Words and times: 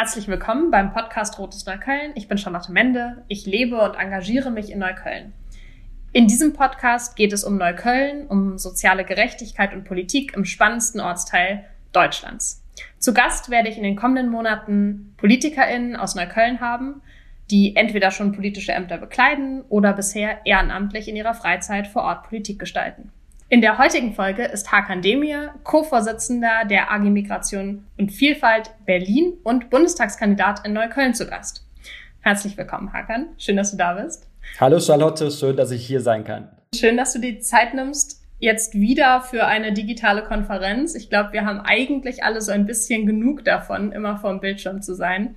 Herzlich 0.00 0.28
willkommen 0.28 0.70
beim 0.70 0.94
Podcast 0.94 1.38
Rotes 1.38 1.66
Neukölln. 1.66 2.12
Ich 2.14 2.26
bin 2.26 2.38
Charlotte 2.38 2.72
Mende. 2.72 3.22
Ich 3.28 3.44
lebe 3.44 3.82
und 3.82 3.96
engagiere 3.96 4.50
mich 4.50 4.72
in 4.72 4.78
Neukölln. 4.78 5.34
In 6.14 6.26
diesem 6.26 6.54
Podcast 6.54 7.16
geht 7.16 7.34
es 7.34 7.44
um 7.44 7.58
Neukölln, 7.58 8.26
um 8.26 8.56
soziale 8.56 9.04
Gerechtigkeit 9.04 9.74
und 9.74 9.84
Politik 9.84 10.32
im 10.34 10.46
spannendsten 10.46 11.02
Ortsteil 11.02 11.66
Deutschlands. 11.92 12.64
Zu 12.98 13.12
Gast 13.12 13.50
werde 13.50 13.68
ich 13.68 13.76
in 13.76 13.82
den 13.82 13.94
kommenden 13.94 14.30
Monaten 14.30 15.12
PolitikerInnen 15.18 15.96
aus 15.96 16.14
Neukölln 16.14 16.60
haben, 16.60 17.02
die 17.50 17.76
entweder 17.76 18.10
schon 18.10 18.32
politische 18.32 18.72
Ämter 18.72 18.96
bekleiden 18.96 19.64
oder 19.68 19.92
bisher 19.92 20.46
ehrenamtlich 20.46 21.08
in 21.08 21.16
ihrer 21.16 21.34
Freizeit 21.34 21.86
vor 21.86 22.04
Ort 22.04 22.26
Politik 22.26 22.58
gestalten. 22.58 23.12
In 23.52 23.62
der 23.62 23.78
heutigen 23.78 24.14
Folge 24.14 24.44
ist 24.44 24.70
Hakan 24.70 25.02
Demir, 25.02 25.52
Co-Vorsitzender 25.64 26.64
der 26.70 26.92
AG 26.92 27.00
Migration 27.00 27.84
und 27.98 28.12
Vielfalt 28.12 28.70
Berlin 28.86 29.32
und 29.42 29.70
Bundestagskandidat 29.70 30.64
in 30.64 30.72
Neukölln 30.72 31.14
zu 31.14 31.26
Gast. 31.26 31.66
Herzlich 32.20 32.56
willkommen, 32.56 32.92
Hakan. 32.92 33.30
Schön, 33.38 33.56
dass 33.56 33.72
du 33.72 33.76
da 33.76 33.94
bist. 33.94 34.28
Hallo 34.60 34.78
Charlotte, 34.78 35.32
schön, 35.32 35.56
dass 35.56 35.72
ich 35.72 35.84
hier 35.84 36.00
sein 36.00 36.22
kann. 36.22 36.48
Schön, 36.76 36.96
dass 36.96 37.12
du 37.12 37.18
dir 37.18 37.40
Zeit 37.40 37.74
nimmst, 37.74 38.22
jetzt 38.38 38.74
wieder 38.74 39.20
für 39.20 39.44
eine 39.46 39.72
digitale 39.72 40.22
Konferenz. 40.22 40.94
Ich 40.94 41.10
glaube, 41.10 41.32
wir 41.32 41.44
haben 41.44 41.58
eigentlich 41.58 42.22
alle 42.22 42.42
so 42.42 42.52
ein 42.52 42.66
bisschen 42.66 43.04
genug 43.04 43.44
davon, 43.44 43.90
immer 43.90 44.16
vor 44.16 44.30
dem 44.30 44.38
Bildschirm 44.38 44.80
zu 44.80 44.94
sein. 44.94 45.34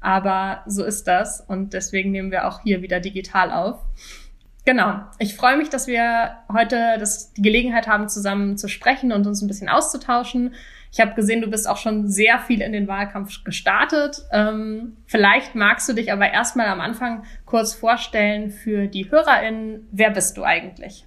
Aber 0.00 0.64
so 0.66 0.82
ist 0.82 1.06
das 1.06 1.40
und 1.40 1.74
deswegen 1.74 2.10
nehmen 2.10 2.32
wir 2.32 2.48
auch 2.48 2.64
hier 2.64 2.82
wieder 2.82 2.98
digital 2.98 3.52
auf. 3.52 3.78
Genau. 4.64 5.00
Ich 5.18 5.34
freue 5.34 5.56
mich, 5.56 5.70
dass 5.70 5.86
wir 5.86 6.36
heute 6.52 6.96
das, 6.98 7.32
die 7.32 7.42
Gelegenheit 7.42 7.88
haben, 7.88 8.08
zusammen 8.08 8.56
zu 8.56 8.68
sprechen 8.68 9.12
und 9.12 9.26
uns 9.26 9.42
ein 9.42 9.48
bisschen 9.48 9.68
auszutauschen. 9.68 10.54
Ich 10.92 11.00
habe 11.00 11.14
gesehen, 11.14 11.40
du 11.40 11.50
bist 11.50 11.66
auch 11.66 11.78
schon 11.78 12.08
sehr 12.08 12.38
viel 12.38 12.60
in 12.60 12.72
den 12.72 12.86
Wahlkampf 12.86 13.44
gestartet. 13.44 14.22
Ähm, 14.30 14.98
vielleicht 15.06 15.54
magst 15.54 15.88
du 15.88 15.94
dich 15.94 16.12
aber 16.12 16.30
erstmal 16.30 16.68
am 16.68 16.80
Anfang 16.80 17.24
kurz 17.46 17.74
vorstellen 17.74 18.50
für 18.50 18.86
die 18.86 19.10
HörerInnen. 19.10 19.88
Wer 19.90 20.10
bist 20.10 20.36
du 20.36 20.44
eigentlich? 20.44 21.06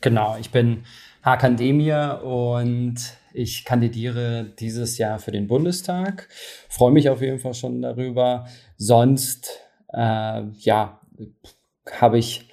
Genau, 0.00 0.36
ich 0.38 0.50
bin 0.50 0.84
Hakan 1.22 1.56
Demir 1.56 2.22
und 2.24 2.96
ich 3.32 3.64
kandidiere 3.64 4.52
dieses 4.58 4.98
Jahr 4.98 5.20
für 5.20 5.30
den 5.30 5.46
Bundestag. 5.46 6.28
Freue 6.68 6.90
mich 6.90 7.08
auf 7.08 7.22
jeden 7.22 7.38
Fall 7.38 7.54
schon 7.54 7.80
darüber. 7.80 8.46
Sonst, 8.76 9.60
äh, 9.94 10.42
ja, 10.58 11.00
habe 11.90 12.18
ich 12.18 12.50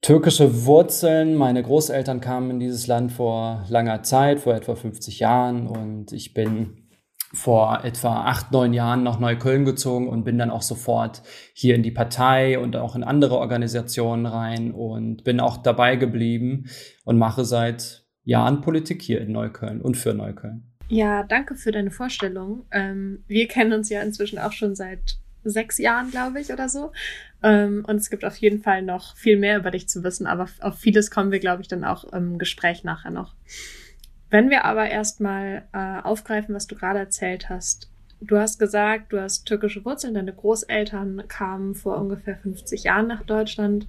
türkische 0.00 0.64
Wurzeln. 0.64 1.34
Meine 1.34 1.62
Großeltern 1.62 2.20
kamen 2.20 2.52
in 2.52 2.60
dieses 2.60 2.86
Land 2.86 3.12
vor 3.12 3.64
langer 3.68 4.02
Zeit, 4.02 4.40
vor 4.40 4.54
etwa 4.54 4.74
50 4.74 5.18
Jahren. 5.18 5.66
Und 5.66 6.12
ich 6.12 6.34
bin 6.34 6.88
vor 7.32 7.84
etwa 7.84 8.24
acht, 8.24 8.52
neun 8.52 8.72
Jahren 8.72 9.02
nach 9.02 9.18
Neukölln 9.18 9.64
gezogen 9.64 10.08
und 10.08 10.24
bin 10.24 10.38
dann 10.38 10.50
auch 10.50 10.62
sofort 10.62 11.22
hier 11.52 11.74
in 11.74 11.82
die 11.82 11.90
Partei 11.90 12.58
und 12.58 12.74
auch 12.76 12.96
in 12.96 13.04
andere 13.04 13.36
Organisationen 13.36 14.24
rein 14.24 14.72
und 14.72 15.24
bin 15.24 15.40
auch 15.40 15.58
dabei 15.58 15.96
geblieben 15.96 16.70
und 17.04 17.18
mache 17.18 17.44
seit 17.44 18.06
Jahren 18.24 18.62
Politik 18.62 19.02
hier 19.02 19.20
in 19.20 19.32
Neukölln 19.32 19.82
und 19.82 19.96
für 19.96 20.14
Neukölln. 20.14 20.64
Ja, 20.88 21.22
danke 21.22 21.54
für 21.54 21.70
deine 21.70 21.90
Vorstellung. 21.90 22.64
Ähm, 22.70 23.24
wir 23.26 23.46
kennen 23.46 23.74
uns 23.74 23.90
ja 23.90 24.00
inzwischen 24.00 24.38
auch 24.38 24.52
schon 24.52 24.74
seit 24.74 25.18
sechs 25.44 25.78
Jahren, 25.78 26.10
glaube 26.10 26.40
ich, 26.40 26.50
oder 26.52 26.68
so. 26.68 26.92
Ähm, 27.42 27.84
und 27.86 27.96
es 27.96 28.10
gibt 28.10 28.24
auf 28.24 28.36
jeden 28.36 28.62
Fall 28.62 28.82
noch 28.82 29.16
viel 29.16 29.38
mehr 29.38 29.58
über 29.58 29.70
dich 29.70 29.88
zu 29.88 30.02
wissen, 30.02 30.26
aber 30.26 30.48
auf 30.60 30.78
vieles 30.78 31.10
kommen 31.10 31.30
wir, 31.30 31.38
glaube 31.38 31.62
ich, 31.62 31.68
dann 31.68 31.84
auch 31.84 32.04
im 32.12 32.38
Gespräch 32.38 32.84
nachher 32.84 33.10
noch. 33.10 33.34
Wenn 34.30 34.50
wir 34.50 34.64
aber 34.64 34.88
erstmal 34.88 35.64
äh, 35.72 36.00
aufgreifen, 36.02 36.54
was 36.54 36.66
du 36.66 36.74
gerade 36.74 36.98
erzählt 36.98 37.48
hast. 37.48 37.90
Du 38.20 38.36
hast 38.36 38.58
gesagt, 38.58 39.12
du 39.12 39.20
hast 39.20 39.44
türkische 39.44 39.84
Wurzeln, 39.84 40.14
deine 40.14 40.32
Großeltern 40.32 41.22
kamen 41.28 41.76
vor 41.76 41.98
ungefähr 41.98 42.36
50 42.36 42.82
Jahren 42.82 43.06
nach 43.06 43.22
Deutschland. 43.22 43.86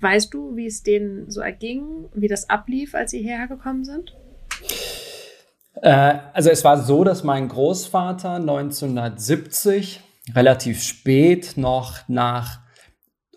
Weißt 0.00 0.34
du, 0.34 0.56
wie 0.56 0.66
es 0.66 0.82
denen 0.82 1.30
so 1.30 1.40
erging, 1.40 2.08
wie 2.12 2.26
das 2.26 2.50
ablief, 2.50 2.96
als 2.96 3.12
sie 3.12 3.22
hierher 3.22 3.46
gekommen 3.46 3.84
sind? 3.84 4.16
Äh, 5.80 6.18
also 6.32 6.50
es 6.50 6.64
war 6.64 6.82
so, 6.82 7.04
dass 7.04 7.22
mein 7.22 7.48
Großvater 7.48 8.34
1970 8.34 10.00
relativ 10.34 10.82
spät 10.82 11.52
noch 11.56 12.08
nach 12.08 12.60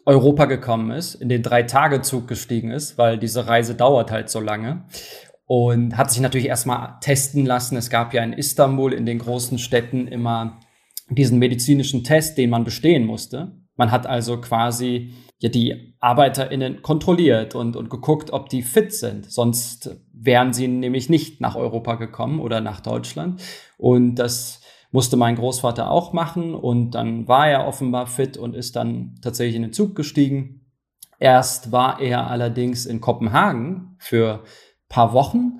Europa 0.06 0.46
gekommen 0.46 0.92
ist, 0.92 1.16
in 1.16 1.30
den 1.30 1.42
Drei-Tage-Zug 1.42 2.28
gestiegen 2.28 2.72
ist, 2.72 2.98
weil 2.98 3.18
diese 3.18 3.48
Reise 3.48 3.76
dauert 3.76 4.12
halt 4.12 4.30
so 4.30 4.40
lange. 4.40 4.86
Und 5.48 5.96
hat 5.96 6.10
sich 6.10 6.22
natürlich 6.22 6.48
erstmal 6.48 6.96
testen 7.02 7.46
lassen. 7.46 7.78
Es 7.78 7.92
gab 7.92 8.14
ja 8.14 8.24
in 8.24 8.34
Istanbul, 8.34 8.94
in 8.94 9.06
den 9.06 9.20
großen 9.20 9.60
Städten, 9.60 10.08
immer 10.08 10.60
diesen 11.10 11.38
medizinischen 11.38 12.04
Test, 12.04 12.38
den 12.38 12.50
man 12.50 12.64
bestehen 12.64 13.06
musste. 13.06 13.52
Man 13.76 13.92
hat 13.92 14.08
also 14.08 14.42
quasi 14.42 15.14
ja 15.40 15.50
die 15.50 15.96
ArbeiterInnen 16.00 16.82
kontrolliert 16.82 17.54
und, 17.56 17.76
und 17.76 17.90
geguckt, 17.90 18.32
ob 18.32 18.50
die 18.50 18.64
fit 18.64 18.94
sind. 18.94 19.32
Sonst 19.32 19.98
wären 20.14 20.54
sie 20.54 20.68
nämlich 20.68 21.10
nicht 21.10 21.42
nach 21.42 21.56
Europa 21.56 21.96
gekommen 21.96 22.40
oder 22.40 22.62
nach 22.62 22.80
Deutschland. 22.80 23.42
Und 23.78 24.16
das 24.16 24.62
musste 24.96 25.18
mein 25.18 25.36
Großvater 25.36 25.92
auch 25.92 26.14
machen 26.14 26.56
und 26.56 26.92
dann 26.92 27.28
war 27.28 27.50
er 27.50 27.68
offenbar 27.68 28.08
fit 28.08 28.38
und 28.38 28.56
ist 28.56 28.78
dann 28.78 29.16
tatsächlich 29.22 29.58
in 29.58 29.64
den 29.64 29.74
Zug 29.74 29.94
gestiegen. 29.94 30.62
Erst 31.20 31.74
war 31.74 32.00
er 32.00 32.32
allerdings 32.32 32.86
in 32.86 33.02
Kopenhagen 33.02 33.98
für 34.00 34.46
paar 34.88 35.12
Wochen 35.12 35.60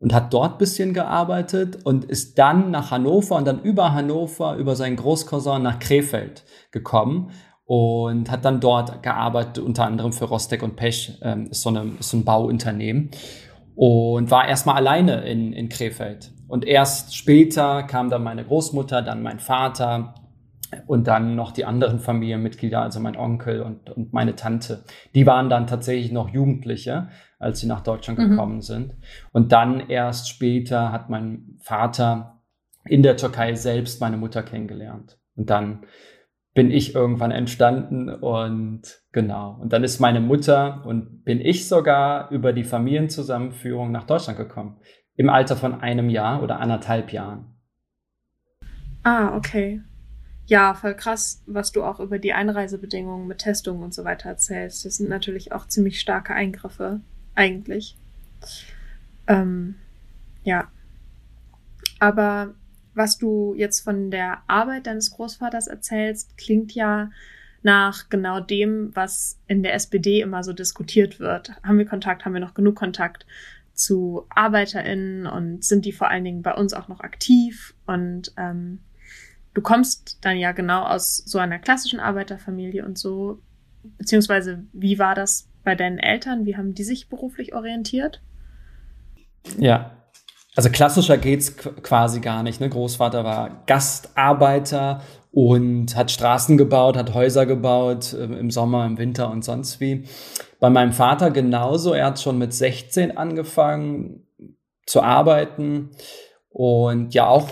und 0.00 0.12
hat 0.12 0.34
dort 0.34 0.58
bisschen 0.58 0.92
gearbeitet 0.92 1.78
und 1.86 2.04
ist 2.04 2.38
dann 2.38 2.70
nach 2.70 2.90
Hannover 2.90 3.36
und 3.36 3.46
dann 3.46 3.62
über 3.62 3.94
Hannover 3.94 4.56
über 4.56 4.76
seinen 4.76 4.96
Großcousin 4.96 5.62
nach 5.62 5.78
Krefeld 5.78 6.44
gekommen 6.70 7.30
und 7.64 8.30
hat 8.30 8.44
dann 8.44 8.60
dort 8.60 9.02
gearbeitet, 9.02 9.64
unter 9.64 9.86
anderem 9.86 10.12
für 10.12 10.26
Rostek 10.26 10.62
und 10.62 10.76
Pech, 10.76 11.18
ähm, 11.22 11.46
ist, 11.46 11.62
so 11.62 11.70
eine, 11.70 11.90
ist 12.00 12.10
so 12.10 12.18
ein 12.18 12.26
Bauunternehmen 12.26 13.12
und 13.76 14.30
war 14.30 14.46
erstmal 14.46 14.76
alleine 14.76 15.22
in, 15.22 15.54
in 15.54 15.70
Krefeld. 15.70 16.33
Und 16.48 16.64
erst 16.66 17.16
später 17.16 17.82
kam 17.84 18.10
dann 18.10 18.22
meine 18.22 18.44
Großmutter, 18.44 19.02
dann 19.02 19.22
mein 19.22 19.40
Vater 19.40 20.14
und 20.86 21.06
dann 21.06 21.36
noch 21.36 21.52
die 21.52 21.64
anderen 21.64 21.98
Familienmitglieder, 21.98 22.82
also 22.82 23.00
mein 23.00 23.16
Onkel 23.16 23.62
und, 23.62 23.90
und 23.90 24.12
meine 24.12 24.34
Tante. 24.34 24.84
Die 25.14 25.26
waren 25.26 25.48
dann 25.48 25.66
tatsächlich 25.66 26.12
noch 26.12 26.28
Jugendliche, 26.28 27.08
als 27.38 27.60
sie 27.60 27.66
nach 27.66 27.82
Deutschland 27.82 28.18
mhm. 28.18 28.30
gekommen 28.30 28.60
sind. 28.60 28.94
Und 29.32 29.52
dann 29.52 29.88
erst 29.88 30.28
später 30.28 30.92
hat 30.92 31.10
mein 31.10 31.56
Vater 31.60 32.40
in 32.86 33.02
der 33.02 33.16
Türkei 33.16 33.54
selbst 33.54 34.00
meine 34.00 34.16
Mutter 34.16 34.42
kennengelernt. 34.42 35.18
Und 35.36 35.50
dann 35.50 35.80
bin 36.52 36.70
ich 36.70 36.94
irgendwann 36.94 37.32
entstanden 37.32 38.08
und 38.08 38.82
genau. 39.10 39.58
Und 39.60 39.72
dann 39.72 39.82
ist 39.82 39.98
meine 39.98 40.20
Mutter 40.20 40.84
und 40.86 41.24
bin 41.24 41.40
ich 41.40 41.66
sogar 41.66 42.30
über 42.30 42.52
die 42.52 42.62
Familienzusammenführung 42.62 43.90
nach 43.90 44.04
Deutschland 44.04 44.38
gekommen 44.38 44.76
im 45.16 45.28
Alter 45.28 45.56
von 45.56 45.80
einem 45.80 46.08
Jahr 46.08 46.42
oder 46.42 46.60
anderthalb 46.60 47.12
Jahren. 47.12 47.46
Ah, 49.02 49.36
okay. 49.36 49.80
Ja, 50.46 50.74
voll 50.74 50.94
krass, 50.94 51.42
was 51.46 51.72
du 51.72 51.82
auch 51.82 52.00
über 52.00 52.18
die 52.18 52.32
Einreisebedingungen 52.32 53.26
mit 53.26 53.38
Testungen 53.38 53.82
und 53.82 53.94
so 53.94 54.04
weiter 54.04 54.28
erzählst. 54.28 54.84
Das 54.84 54.96
sind 54.96 55.08
natürlich 55.08 55.52
auch 55.52 55.66
ziemlich 55.68 56.00
starke 56.00 56.34
Eingriffe, 56.34 57.00
eigentlich. 57.34 57.96
Ähm, 59.26 59.76
ja. 60.42 60.68
Aber 61.98 62.54
was 62.94 63.16
du 63.18 63.54
jetzt 63.56 63.80
von 63.80 64.10
der 64.10 64.42
Arbeit 64.46 64.86
deines 64.86 65.12
Großvaters 65.12 65.66
erzählst, 65.66 66.36
klingt 66.36 66.74
ja 66.74 67.10
nach 67.62 68.10
genau 68.10 68.40
dem, 68.40 68.94
was 68.94 69.38
in 69.46 69.62
der 69.62 69.74
SPD 69.74 70.20
immer 70.20 70.44
so 70.44 70.52
diskutiert 70.52 71.18
wird. 71.18 71.52
Haben 71.62 71.78
wir 71.78 71.86
Kontakt? 71.86 72.24
Haben 72.24 72.34
wir 72.34 72.40
noch 72.40 72.54
genug 72.54 72.76
Kontakt? 72.76 73.24
Zu 73.74 74.26
ArbeiterInnen 74.30 75.26
und 75.26 75.64
sind 75.64 75.84
die 75.84 75.92
vor 75.92 76.08
allen 76.08 76.24
Dingen 76.24 76.42
bei 76.42 76.54
uns 76.54 76.72
auch 76.72 76.88
noch 76.88 77.00
aktiv. 77.00 77.74
Und 77.86 78.32
ähm, 78.36 78.80
du 79.52 79.60
kommst 79.60 80.18
dann 80.24 80.36
ja 80.36 80.52
genau 80.52 80.84
aus 80.84 81.16
so 81.16 81.38
einer 81.38 81.58
klassischen 81.58 82.00
Arbeiterfamilie 82.00 82.84
und 82.84 82.98
so. 82.98 83.40
Beziehungsweise, 83.98 84.64
wie 84.72 84.98
war 84.98 85.14
das 85.14 85.48
bei 85.62 85.74
deinen 85.74 85.98
Eltern? 85.98 86.46
Wie 86.46 86.56
haben 86.56 86.74
die 86.74 86.84
sich 86.84 87.08
beruflich 87.08 87.54
orientiert? 87.54 88.22
Ja, 89.58 90.04
also 90.56 90.70
klassischer 90.70 91.18
geht's 91.18 91.56
quasi 91.56 92.20
gar 92.20 92.42
nicht. 92.42 92.60
Ne? 92.60 92.68
Großvater 92.68 93.24
war 93.24 93.64
Gastarbeiter 93.66 95.02
und 95.32 95.96
hat 95.96 96.12
Straßen 96.12 96.56
gebaut, 96.56 96.96
hat 96.96 97.12
Häuser 97.12 97.44
gebaut 97.44 98.12
äh, 98.12 98.24
im 98.24 98.50
Sommer, 98.50 98.86
im 98.86 98.98
Winter 98.98 99.30
und 99.30 99.44
sonst 99.44 99.80
wie. 99.80 100.04
Bei 100.64 100.70
meinem 100.70 100.94
Vater 100.94 101.30
genauso. 101.30 101.92
Er 101.92 102.06
hat 102.06 102.18
schon 102.18 102.38
mit 102.38 102.54
16 102.54 103.18
angefangen 103.18 104.26
zu 104.86 105.02
arbeiten 105.02 105.90
und 106.48 107.12
ja 107.12 107.26
auch, 107.26 107.50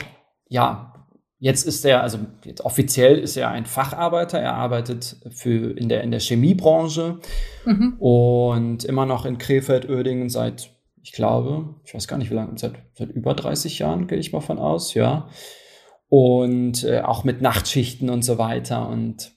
ja, 0.49 0.95
jetzt 1.39 1.67
ist 1.67 1.85
er, 1.85 2.03
also 2.03 2.21
jetzt 2.43 2.65
offiziell 2.65 3.19
ist 3.19 3.37
er 3.37 3.51
ein 3.51 3.67
Facharbeiter. 3.67 4.41
Er 4.41 4.55
arbeitet 4.55 5.17
für, 5.29 5.77
in, 5.77 5.91
der, 5.91 6.03
in 6.03 6.11
der 6.11 6.21
Chemiebranche 6.21 7.19
mhm. 7.67 7.97
und 7.99 8.85
immer 8.85 9.05
noch 9.05 9.27
in 9.27 9.37
Krefeld-Oerdingen 9.37 10.31
seit, 10.31 10.71
ich 11.03 11.13
glaube, 11.13 11.75
ich 11.85 11.93
weiß 11.93 12.09
gar 12.09 12.17
nicht 12.17 12.31
wie 12.31 12.37
lange, 12.37 12.57
seit, 12.57 12.77
seit 12.95 13.11
über 13.11 13.35
30 13.35 13.79
Jahren 13.79 14.07
gehe 14.07 14.17
ich 14.17 14.33
mal 14.33 14.41
von 14.41 14.59
aus, 14.59 14.95
ja. 14.95 15.29
und 16.09 16.83
äh, 16.85 17.03
auch 17.03 17.25
mit 17.25 17.43
Nachtschichten 17.43 18.09
und 18.09 18.23
so 18.23 18.39
weiter. 18.39 18.89
Und 18.89 19.33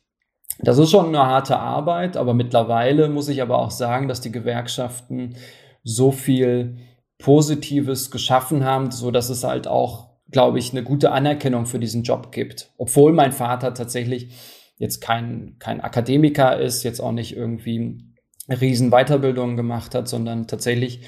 das 0.60 0.78
ist 0.78 0.92
schon 0.92 1.08
eine 1.08 1.26
harte 1.26 1.58
Arbeit, 1.58 2.18
aber 2.18 2.34
mittlerweile 2.34 3.10
muss 3.10 3.30
ich 3.30 3.42
aber 3.42 3.60
auch 3.60 3.72
sagen, 3.72 4.08
dass 4.08 4.22
die 4.22 4.32
Gewerkschaften 4.32 5.36
so 5.84 6.12
viel 6.12 6.78
Positives 7.18 8.12
geschaffen 8.12 8.64
haben, 8.64 8.92
so 8.92 9.12
dass 9.12 9.30
es 9.30 9.44
halt 9.44 9.68
auch, 9.68 10.10
glaube 10.32 10.60
ich, 10.60 10.72
eine 10.72 10.84
gute 10.84 11.12
Anerkennung 11.12 11.66
für 11.66 11.80
diesen 11.80 12.04
Job 12.04 12.32
gibt. 12.32 12.72
Obwohl 12.78 13.14
mein 13.14 13.32
Vater 13.32 13.74
tatsächlich 13.74 14.30
jetzt 14.78 15.02
kein, 15.02 15.56
kein 15.60 15.82
Akademiker 15.82 16.60
ist, 16.60 16.84
jetzt 16.84 17.00
auch 17.00 17.12
nicht 17.12 17.36
irgendwie 17.36 18.04
riesen 18.50 18.92
Weiterbildungen 18.92 19.56
gemacht 19.56 19.96
hat, 19.96 20.08
sondern 20.08 20.48
tatsächlich 20.48 21.02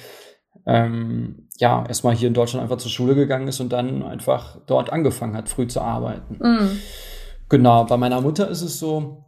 ähm, 0.66 1.50
ja 1.58 1.86
erstmal 1.88 2.16
hier 2.16 2.30
in 2.30 2.34
Deutschland 2.34 2.64
einfach 2.64 2.78
zur 2.78 2.92
Schule 2.92 3.16
gegangen 3.16 3.48
ist 3.48 3.60
und 3.60 3.70
dann 3.72 4.04
einfach 4.04 4.60
dort 4.66 4.92
angefangen 4.92 5.36
hat, 5.36 5.50
früh 5.50 5.68
zu 5.68 5.82
arbeiten. 5.82 6.38
Mhm. 6.42 6.80
Genau, 7.50 7.86
bei 7.86 7.98
meiner 7.98 8.22
Mutter 8.22 8.50
ist 8.50 8.62
es 8.62 8.80
so, 8.80 9.27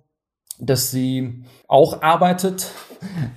dass 0.60 0.92
sie 0.92 1.44
auch 1.68 2.02
arbeitet. 2.02 2.72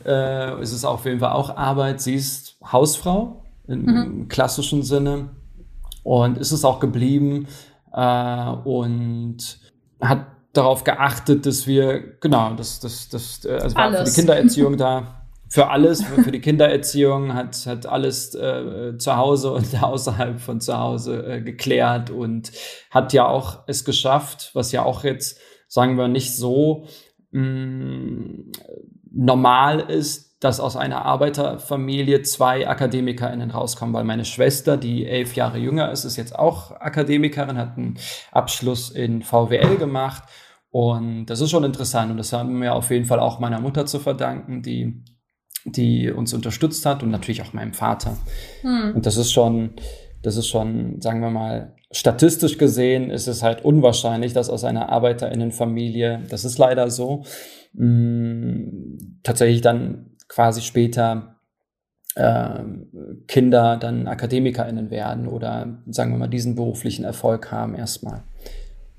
Äh, 0.05 0.55
es 0.61 0.73
ist 0.73 0.85
auf 0.85 1.05
jeden 1.05 1.21
Fall 1.21 1.31
auch 1.31 1.57
Arbeit. 1.57 2.01
Sie 2.01 2.17
ist 2.17 2.57
Hausfrau 2.65 3.45
im 3.69 3.85
mhm. 3.85 4.29
klassischen 4.29 4.83
Sinne 4.83 5.31
und 6.03 6.37
ist 6.37 6.51
es 6.51 6.65
auch 6.65 6.81
geblieben 6.81 7.47
äh, 7.93 8.51
und 8.65 9.61
hat 10.01 10.27
darauf 10.53 10.85
geachtet, 10.85 11.47
dass 11.47 11.67
wir, 11.67 12.19
genau, 12.21 12.55
dass 12.55 12.81
das, 12.81 13.09
das, 13.09 13.47
also 13.47 13.77
war 13.77 13.93
für 13.93 14.05
die 14.05 14.11
Kindererziehung 14.11 14.77
da. 14.77 15.19
Für 15.49 15.69
alles, 15.69 16.03
für, 16.03 16.23
für 16.23 16.33
die 16.33 16.41
Kindererziehung 16.41 17.35
hat, 17.35 17.67
hat 17.67 17.85
alles 17.85 18.35
äh, 18.35 18.97
zu 18.97 19.17
Hause 19.17 19.53
und 19.53 19.83
außerhalb 19.83 20.41
von 20.41 20.61
zu 20.61 20.79
Hause 20.79 21.27
äh, 21.27 21.41
geklärt 21.43 22.11
und 22.11 22.53
hat 22.91 23.13
ja 23.13 23.27
auch 23.27 23.61
es 23.67 23.85
geschafft, 23.85 24.51
was 24.55 24.73
ja 24.73 24.83
auch 24.83 25.05
jetzt, 25.05 25.39
sagen 25.69 25.99
wir, 25.99 26.09
nicht 26.09 26.35
so 26.35 26.87
mh, 27.33 28.53
normal 29.11 29.81
ist, 29.81 30.33
dass 30.43 30.59
aus 30.59 30.77
einer 30.77 31.05
Arbeiterfamilie 31.05 32.23
zwei 32.23 32.67
AkademikerInnen 32.67 33.51
rauskommen, 33.51 33.95
weil 33.95 34.05
meine 34.05 34.25
Schwester, 34.25 34.77
die 34.77 35.07
elf 35.07 35.35
Jahre 35.37 35.59
jünger 35.59 35.93
ist, 35.93 36.05
ist 36.05 36.17
jetzt 36.17 36.37
auch 36.37 36.73
Akademikerin, 36.73 37.59
hat 37.59 37.77
einen 37.77 37.99
Abschluss 38.33 38.91
in 38.91 39.23
VWL 39.23 39.77
gemacht 39.77 40.25
und 40.71 41.27
das 41.27 41.41
ist 41.41 41.51
schon 41.51 41.65
interessant 41.65 42.11
und 42.11 42.17
das 42.17 42.33
haben 42.33 42.61
wir 42.61 42.75
auf 42.75 42.91
jeden 42.91 43.05
Fall 43.05 43.21
auch 43.21 43.39
meiner 43.39 43.61
Mutter 43.61 43.87
zu 43.87 44.01
verdanken, 44.01 44.63
die, 44.63 45.05
die 45.65 46.11
uns 46.11 46.35
unterstützt 46.35 46.87
hat 46.87 47.03
und 47.03 47.11
natürlich 47.11 47.43
auch 47.43 47.53
meinem 47.53 47.75
Vater. 47.75 48.17
Hm. 48.63 48.95
Und 48.97 49.07
das 49.07 49.17
ist 49.17 49.33
schon, 49.33 49.75
das 50.23 50.37
ist 50.37 50.49
schon, 50.49 51.01
sagen 51.01 51.21
wir 51.21 51.31
mal, 51.31 51.75
statistisch 51.91 52.59
gesehen 52.59 53.11
ist 53.11 53.27
es 53.27 53.43
halt 53.43 53.65
unwahrscheinlich, 53.65 54.33
dass 54.33 54.51
aus 54.51 54.65
einer 54.65 54.89
Arbeiterinnenfamilie, 54.89 56.23
das 56.31 56.45
ist 56.45 56.59
leider 56.59 56.91
so, 56.91 57.25
mh, 57.75 57.87
mm, 57.87 59.21
tatsächlich 59.23 59.61
dann 59.61 60.17
quasi 60.29 60.63
später 60.63 61.37
äh, 62.15 62.61
Kinder 63.27 63.77
dann 63.77 64.07
AkademikerInnen 64.07 64.91
werden 64.91 65.27
oder 65.27 65.79
sagen 65.87 66.13
wir 66.13 66.19
mal 66.19 66.29
diesen 66.29 66.55
beruflichen 66.55 67.05
Erfolg 67.05 67.51
haben 67.51 67.75
erstmal. 67.75 68.23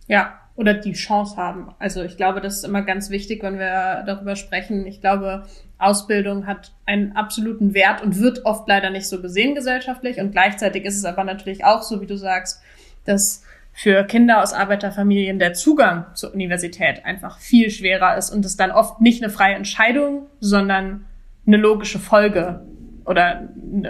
Ja, 0.08 0.43
oder 0.56 0.74
die 0.74 0.94
Chance 0.94 1.38
haben. 1.38 1.74
Also 1.80 2.04
ich 2.04 2.18
glaube, 2.18 2.40
das 2.40 2.58
ist 2.58 2.66
immer 2.66 2.84
ganz 2.84 3.10
wichtig, 3.10 3.42
wenn 3.42 3.58
wir 3.58 4.04
darüber 4.06 4.36
sprechen. 4.36 4.86
Ich 4.86 5.02
glaube, 5.02 5.44
Ausbildung 5.80 6.46
hat 6.46 6.72
einen 6.86 7.16
absoluten 7.16 7.74
Wert 7.74 8.04
und 8.04 8.20
wird 8.20 8.46
oft 8.46 8.68
leider 8.68 8.90
nicht 8.90 9.08
so 9.08 9.22
gesehen 9.22 9.56
gesellschaftlich. 9.56 10.20
Und 10.20 10.32
gleichzeitig 10.32 10.86
ist 10.86 10.98
es 10.98 11.06
aber 11.06 11.24
natürlich 11.24 11.66
auch 11.66 11.82
so, 11.82 12.02
wie 12.02 12.06
du 12.06 12.18
sagst, 12.18 12.62
dass 13.06 13.44
für 13.74 14.04
Kinder 14.04 14.44
aus 14.44 14.54
Arbeiterfamilien 14.54 15.40
der 15.40 15.54
Zugang 15.54 16.06
zur 16.14 16.34
Universität 16.34 17.04
einfach 17.06 17.40
viel 17.40 17.72
schwerer 17.72 18.16
ist 18.18 18.30
und 18.30 18.46
es 18.46 18.56
dann 18.56 18.72
oft 18.72 19.02
nicht 19.02 19.24
eine 19.24 19.32
freie 19.32 19.56
Entscheidung, 19.56 20.28
sondern 20.40 21.06
eine 21.48 21.58
logische 21.58 21.98
Folge 21.98 22.62
oder 23.06 23.50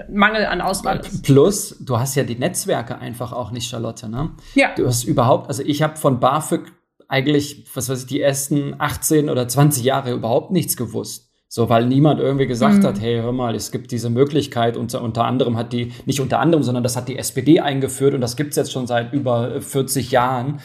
Mangel 0.09 0.45
an 0.45 0.61
Auswahl 0.61 0.99
ist. 0.99 1.23
Plus, 1.23 1.77
du 1.79 1.99
hast 1.99 2.15
ja 2.15 2.23
die 2.23 2.35
Netzwerke 2.35 2.97
einfach 2.97 3.31
auch 3.33 3.51
nicht, 3.51 3.69
Charlotte, 3.69 4.09
ne? 4.09 4.31
Ja. 4.55 4.73
Du 4.75 4.87
hast 4.87 5.03
überhaupt, 5.03 5.47
also 5.47 5.63
ich 5.63 5.81
habe 5.81 5.97
von 5.97 6.19
BAföG 6.19 6.71
eigentlich, 7.07 7.65
was 7.75 7.89
weiß 7.89 8.01
ich, 8.01 8.07
die 8.07 8.21
ersten 8.21 8.75
18 8.77 9.29
oder 9.29 9.47
20 9.47 9.83
Jahre 9.83 10.13
überhaupt 10.13 10.51
nichts 10.51 10.77
gewusst. 10.77 11.29
So, 11.47 11.69
weil 11.69 11.85
niemand 11.85 12.19
irgendwie 12.19 12.47
gesagt 12.47 12.79
mhm. 12.79 12.87
hat, 12.87 12.99
hey, 12.99 13.17
hör 13.17 13.31
mal, 13.31 13.53
es 13.53 13.71
gibt 13.71 13.91
diese 13.91 14.09
Möglichkeit. 14.09 14.75
Unter, 14.75 15.03
unter 15.03 15.25
anderem 15.25 15.55
hat 15.55 15.71
die, 15.71 15.91
nicht 16.07 16.19
unter 16.19 16.39
anderem, 16.39 16.63
sondern 16.63 16.83
das 16.83 16.97
hat 16.97 17.07
die 17.07 17.19
SPD 17.19 17.59
eingeführt 17.59 18.15
und 18.15 18.21
das 18.21 18.35
gibt's 18.35 18.55
jetzt 18.55 18.71
schon 18.71 18.87
seit 18.87 19.13
über 19.13 19.61
40 19.61 20.09
Jahren 20.09 20.61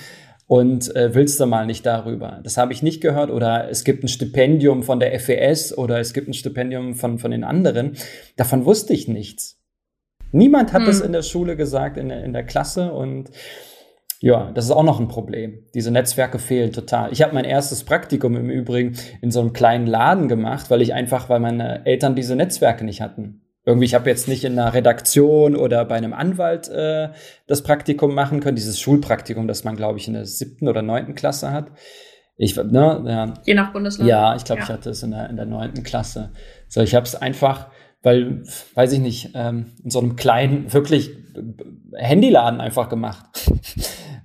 und 0.49 0.97
äh, 0.97 1.15
willst 1.15 1.39
du 1.39 1.47
mal 1.47 1.67
nicht 1.67 1.85
darüber? 1.85 2.41
Das 2.43 2.57
habe 2.57 2.73
ich 2.73 2.83
nicht 2.83 3.03
gehört. 3.03 3.31
Oder 3.31 3.69
es 3.69 3.85
gibt 3.85 4.03
ein 4.03 4.09
Stipendium 4.09 4.83
von 4.83 4.99
der 4.99 5.19
FES 5.21 5.77
oder 5.77 6.01
es 6.01 6.15
gibt 6.15 6.27
ein 6.27 6.33
Stipendium 6.33 6.95
von, 6.95 7.19
von 7.19 7.31
den 7.31 7.45
anderen. 7.45 7.97
Davon 8.37 8.65
wusste 8.65 8.95
ich 8.95 9.09
nichts. 9.09 9.61
Niemand 10.33 10.73
hat 10.73 10.81
hm. 10.81 10.87
das 10.87 11.01
in 11.03 11.13
der 11.13 11.23
Schule 11.23 11.55
gesagt, 11.55 11.99
in 11.99 12.09
der, 12.09 12.25
in 12.25 12.33
der 12.33 12.45
Klasse. 12.45 12.93
Und 12.93 13.31
ja, 14.21 14.51
das 14.53 14.65
ist 14.65 14.71
auch 14.71 14.83
noch 14.85 14.99
ein 15.01 15.09
Problem. 15.09 15.67
Diese 15.75 15.91
Netzwerke 15.91 16.39
fehlen 16.39 16.73
total. 16.73 17.13
Ich 17.13 17.21
habe 17.21 17.35
mein 17.35 17.45
erstes 17.45 17.85
Praktikum 17.85 18.35
im 18.35 18.49
Übrigen 18.49 18.97
in 19.21 19.31
so 19.31 19.41
einem 19.41 19.53
kleinen 19.53 19.87
Laden 19.87 20.29
gemacht, 20.29 20.71
weil 20.71 20.81
ich 20.81 20.95
einfach, 20.95 21.29
weil 21.29 21.41
meine 21.41 21.85
Eltern 21.85 22.17
diese 22.17 22.37
Netzwerke 22.37 22.87
nicht 22.87 23.03
hatten 23.03 23.43
irgendwie, 23.69 23.85
ich 23.85 23.95
habe 23.95 24.09
jetzt 24.09 24.29
nicht 24.29 24.45
in 24.45 24.59
einer 24.59 24.73
Redaktion 24.73 25.55
oder 25.55 25.85
bei 25.85 25.97
einem 25.97 26.15
Anwalt 26.15 26.69
äh, 26.69 27.11
das 27.47 27.63
Praktikum 27.63 28.15
machen 28.15 28.41
können, 28.41 28.57
dieses 28.57 28.81
Schulpraktikum, 28.81 29.47
das 29.47 29.63
man, 29.63 29.77
glaube 29.77 29.99
ich, 29.99 30.09
in 30.09 30.15
der 30.15 30.25
siebten 30.25 30.69
oder 30.69 30.81
neunten 30.81 31.15
Klasse 31.15 31.53
hat. 31.53 31.71
Ich, 32.39 32.57
ne, 32.57 33.05
ja, 33.07 33.35
Je 33.45 33.53
nach 33.53 33.71
Bundesland. 33.75 34.09
Ja, 34.09 34.35
ich 34.35 34.45
glaube, 34.45 34.61
ja. 34.61 34.65
ich 34.65 34.73
hatte 34.73 34.89
es 34.89 35.03
in 35.03 35.11
der, 35.11 35.29
in 35.29 35.37
der 35.37 35.45
neunten 35.45 35.83
Klasse. 35.83 36.31
So, 36.67 36.81
ich 36.81 36.95
habe 36.95 37.05
es 37.05 37.15
einfach, 37.15 37.67
weil, 38.03 38.43
weiß 38.73 38.91
ich 38.93 39.01
nicht, 39.01 39.33
ähm, 39.35 39.67
in 39.85 39.91
so 39.91 39.99
einem 39.99 40.17
kleinen, 40.17 40.73
wirklich 40.73 41.11
Handyladen 41.95 42.63
einfach 42.63 42.89
gemacht. 42.89 43.27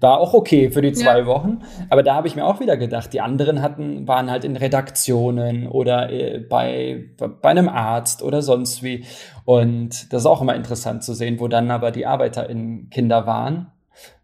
War 0.03 0.19
auch 0.19 0.33
okay 0.33 0.69
für 0.69 0.81
die 0.81 0.91
zwei 0.91 1.19
ja. 1.19 1.25
Wochen. 1.25 1.59
Aber 1.89 2.03
da 2.03 2.13
habe 2.13 2.27
ich 2.27 2.35
mir 2.35 2.43
auch 2.43 2.59
wieder 2.59 2.75
gedacht, 2.75 3.13
die 3.13 3.21
anderen 3.21 3.61
hatten, 3.61 4.05
waren 4.05 4.29
halt 4.29 4.43
in 4.43 4.57
Redaktionen 4.57 5.65
oder 5.65 6.11
äh, 6.11 6.39
bei, 6.39 7.05
bei 7.17 7.49
einem 7.49 7.69
Arzt 7.69 8.21
oder 8.21 8.41
sonst 8.41 8.83
wie. 8.83 9.05
Und 9.45 10.11
das 10.11 10.23
ist 10.23 10.25
auch 10.25 10.41
immer 10.41 10.55
interessant 10.55 11.05
zu 11.05 11.13
sehen, 11.13 11.39
wo 11.39 11.47
dann 11.47 11.71
aber 11.71 11.91
die 11.91 12.05
ArbeiterInnen 12.05 12.89
Kinder 12.89 13.25
waren, 13.25 13.71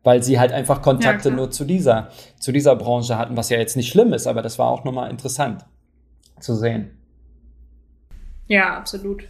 weil 0.03 0.21
sie 0.21 0.37
halt 0.37 0.51
einfach 0.51 0.81
Kontakte 0.81 1.29
ja, 1.29 1.35
nur 1.35 1.49
zu 1.49 1.63
dieser, 1.63 2.09
zu 2.41 2.51
dieser 2.51 2.75
Branche 2.75 3.17
hatten, 3.17 3.37
was 3.37 3.49
ja 3.49 3.57
jetzt 3.57 3.77
nicht 3.77 3.89
schlimm 3.89 4.11
ist, 4.11 4.27
aber 4.27 4.41
das 4.41 4.59
war 4.59 4.67
auch 4.67 4.83
nochmal 4.83 5.09
interessant 5.09 5.65
zu 6.41 6.55
sehen. 6.55 6.91
Ja, 8.47 8.75
absolut. 8.75 9.29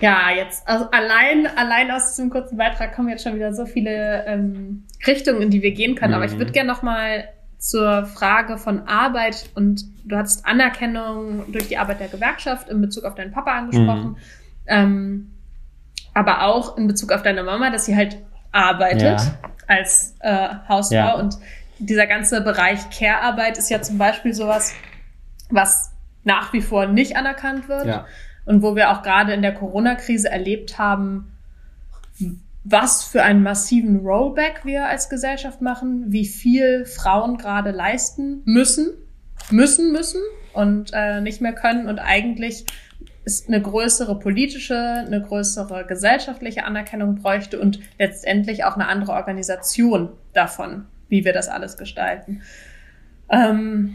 Ja, 0.00 0.30
jetzt, 0.30 0.68
also 0.68 0.90
allein, 0.90 1.46
allein 1.56 1.90
aus 1.90 2.08
diesem 2.08 2.30
kurzen 2.30 2.56
Beitrag 2.56 2.94
kommen 2.94 3.08
jetzt 3.08 3.22
schon 3.22 3.34
wieder 3.34 3.54
so 3.54 3.64
viele 3.64 4.24
ähm, 4.26 4.84
Richtungen, 5.06 5.40
in 5.42 5.50
die 5.50 5.62
wir 5.62 5.72
gehen 5.72 5.94
können. 5.94 6.12
Mhm. 6.12 6.16
Aber 6.16 6.24
ich 6.26 6.32
würde 6.32 6.50
mhm. 6.50 6.52
gerne 6.52 6.72
nochmal 6.72 7.28
zur 7.58 8.04
Frage 8.04 8.58
von 8.58 8.86
Arbeit 8.86 9.48
und 9.54 9.84
du 10.04 10.16
hast 10.16 10.44
Anerkennung 10.44 11.50
durch 11.50 11.68
die 11.68 11.78
Arbeit 11.78 12.00
der 12.00 12.08
Gewerkschaft 12.08 12.68
in 12.68 12.82
Bezug 12.82 13.04
auf 13.04 13.14
deinen 13.14 13.32
Papa 13.32 13.52
angesprochen, 13.52 14.10
mhm. 14.10 14.16
ähm, 14.66 15.30
aber 16.12 16.42
auch 16.42 16.76
in 16.76 16.86
Bezug 16.86 17.10
auf 17.10 17.22
deine 17.22 17.42
Mama, 17.42 17.70
dass 17.70 17.86
sie 17.86 17.96
halt 17.96 18.18
arbeitet 18.52 19.02
ja. 19.02 19.34
als 19.66 20.14
äh, 20.20 20.48
Hausfrau 20.68 20.96
ja. 20.96 21.14
und 21.14 21.38
dieser 21.78 22.06
ganze 22.06 22.42
Bereich 22.42 22.90
Care-Arbeit 22.90 23.56
ist 23.56 23.70
ja 23.70 23.80
zum 23.80 23.96
Beispiel 23.96 24.34
sowas, 24.34 24.74
was 25.48 25.90
nach 26.22 26.52
wie 26.52 26.60
vor 26.60 26.86
nicht 26.86 27.16
anerkannt 27.16 27.68
wird. 27.68 27.86
Ja 27.86 28.04
und 28.44 28.62
wo 28.62 28.76
wir 28.76 28.90
auch 28.90 29.02
gerade 29.02 29.32
in 29.32 29.42
der 29.42 29.54
Corona-Krise 29.54 30.30
erlebt 30.30 30.78
haben, 30.78 31.32
was 32.64 33.04
für 33.04 33.22
einen 33.22 33.42
massiven 33.42 34.00
Rollback 34.00 34.64
wir 34.64 34.86
als 34.86 35.08
Gesellschaft 35.08 35.60
machen, 35.60 36.12
wie 36.12 36.26
viel 36.26 36.86
Frauen 36.86 37.36
gerade 37.36 37.70
leisten 37.70 38.42
müssen, 38.44 38.94
müssen, 39.50 39.92
müssen 39.92 40.20
und 40.54 40.90
äh, 40.94 41.20
nicht 41.20 41.40
mehr 41.40 41.52
können 41.52 41.88
und 41.88 41.98
eigentlich 41.98 42.64
ist 43.24 43.48
eine 43.48 43.60
größere 43.60 44.18
politische, 44.18 44.76
eine 44.76 45.22
größere 45.22 45.86
gesellschaftliche 45.86 46.64
Anerkennung 46.64 47.16
bräuchte 47.16 47.58
und 47.58 47.80
letztendlich 47.98 48.64
auch 48.64 48.74
eine 48.74 48.86
andere 48.86 49.12
Organisation 49.12 50.10
davon, 50.34 50.86
wie 51.08 51.24
wir 51.24 51.32
das 51.32 51.48
alles 51.48 51.76
gestalten. 51.78 52.42
Ähm, 53.30 53.94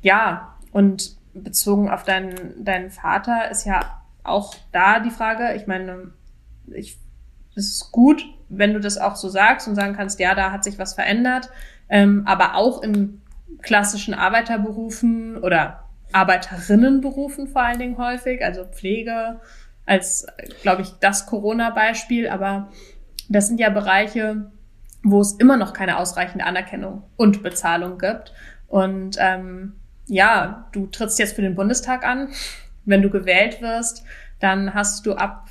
ja, 0.00 0.54
und 0.72 1.17
bezogen 1.42 1.88
auf 1.88 2.04
deinen, 2.04 2.64
deinen 2.64 2.90
Vater 2.90 3.50
ist 3.50 3.64
ja 3.64 4.02
auch 4.24 4.54
da 4.72 5.00
die 5.00 5.10
Frage, 5.10 5.54
ich 5.54 5.66
meine, 5.66 6.12
ich, 6.72 6.98
es 7.56 7.66
ist 7.66 7.92
gut, 7.92 8.22
wenn 8.48 8.74
du 8.74 8.80
das 8.80 8.98
auch 8.98 9.16
so 9.16 9.28
sagst 9.28 9.68
und 9.68 9.74
sagen 9.74 9.94
kannst, 9.94 10.20
ja, 10.20 10.34
da 10.34 10.52
hat 10.52 10.64
sich 10.64 10.78
was 10.78 10.94
verändert, 10.94 11.50
ähm, 11.88 12.22
aber 12.26 12.54
auch 12.54 12.82
in 12.82 13.22
klassischen 13.62 14.14
Arbeiterberufen 14.14 15.38
oder 15.38 15.84
Arbeiterinnenberufen 16.12 17.48
vor 17.48 17.62
allen 17.62 17.78
Dingen 17.78 17.98
häufig, 17.98 18.44
also 18.44 18.64
Pflege 18.64 19.40
als, 19.86 20.26
glaube 20.62 20.82
ich, 20.82 20.92
das 21.00 21.26
Corona-Beispiel, 21.26 22.28
aber 22.28 22.70
das 23.28 23.48
sind 23.48 23.58
ja 23.58 23.70
Bereiche, 23.70 24.50
wo 25.02 25.20
es 25.20 25.32
immer 25.32 25.56
noch 25.56 25.72
keine 25.72 25.98
ausreichende 25.98 26.44
Anerkennung 26.44 27.04
und 27.16 27.42
Bezahlung 27.42 27.98
gibt. 27.98 28.34
Und 28.66 29.16
ähm, 29.18 29.74
ja, 30.08 30.68
du 30.72 30.86
trittst 30.86 31.18
jetzt 31.18 31.34
für 31.34 31.42
den 31.42 31.54
Bundestag 31.54 32.04
an. 32.04 32.28
Wenn 32.84 33.02
du 33.02 33.10
gewählt 33.10 33.60
wirst, 33.60 34.02
dann 34.40 34.74
hast 34.74 35.06
du 35.06 35.14
ab 35.14 35.48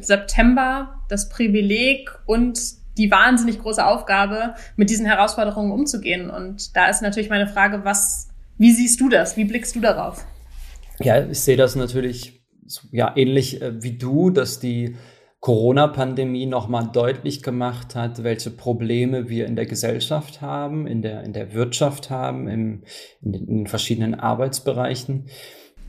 September 0.00 1.00
das 1.08 1.28
Privileg 1.28 2.10
und 2.26 2.58
die 2.98 3.10
wahnsinnig 3.10 3.60
große 3.60 3.84
Aufgabe, 3.84 4.54
mit 4.76 4.90
diesen 4.90 5.06
Herausforderungen 5.06 5.72
umzugehen. 5.72 6.28
Und 6.28 6.76
da 6.76 6.88
ist 6.88 7.02
natürlich 7.02 7.30
meine 7.30 7.46
Frage, 7.46 7.84
was, 7.84 8.28
wie 8.58 8.72
siehst 8.72 9.00
du 9.00 9.08
das? 9.08 9.36
Wie 9.36 9.44
blickst 9.44 9.74
du 9.74 9.80
darauf? 9.80 10.24
Ja, 10.98 11.24
ich 11.24 11.40
sehe 11.40 11.56
das 11.56 11.76
natürlich 11.76 12.42
ja 12.92 13.12
ähnlich 13.16 13.62
äh, 13.62 13.82
wie 13.82 13.96
du, 13.96 14.30
dass 14.30 14.60
die 14.60 14.96
Corona-Pandemie 15.40 16.44
nochmal 16.44 16.90
deutlich 16.92 17.42
gemacht 17.42 17.94
hat, 17.94 18.22
welche 18.22 18.50
Probleme 18.50 19.30
wir 19.30 19.46
in 19.46 19.56
der 19.56 19.64
Gesellschaft 19.64 20.42
haben, 20.42 20.86
in 20.86 21.00
der, 21.00 21.24
in 21.24 21.32
der 21.32 21.54
Wirtschaft 21.54 22.10
haben, 22.10 22.46
im, 22.46 22.82
in, 23.22 23.32
den, 23.32 23.48
in 23.48 23.66
verschiedenen 23.66 24.14
Arbeitsbereichen. 24.14 25.26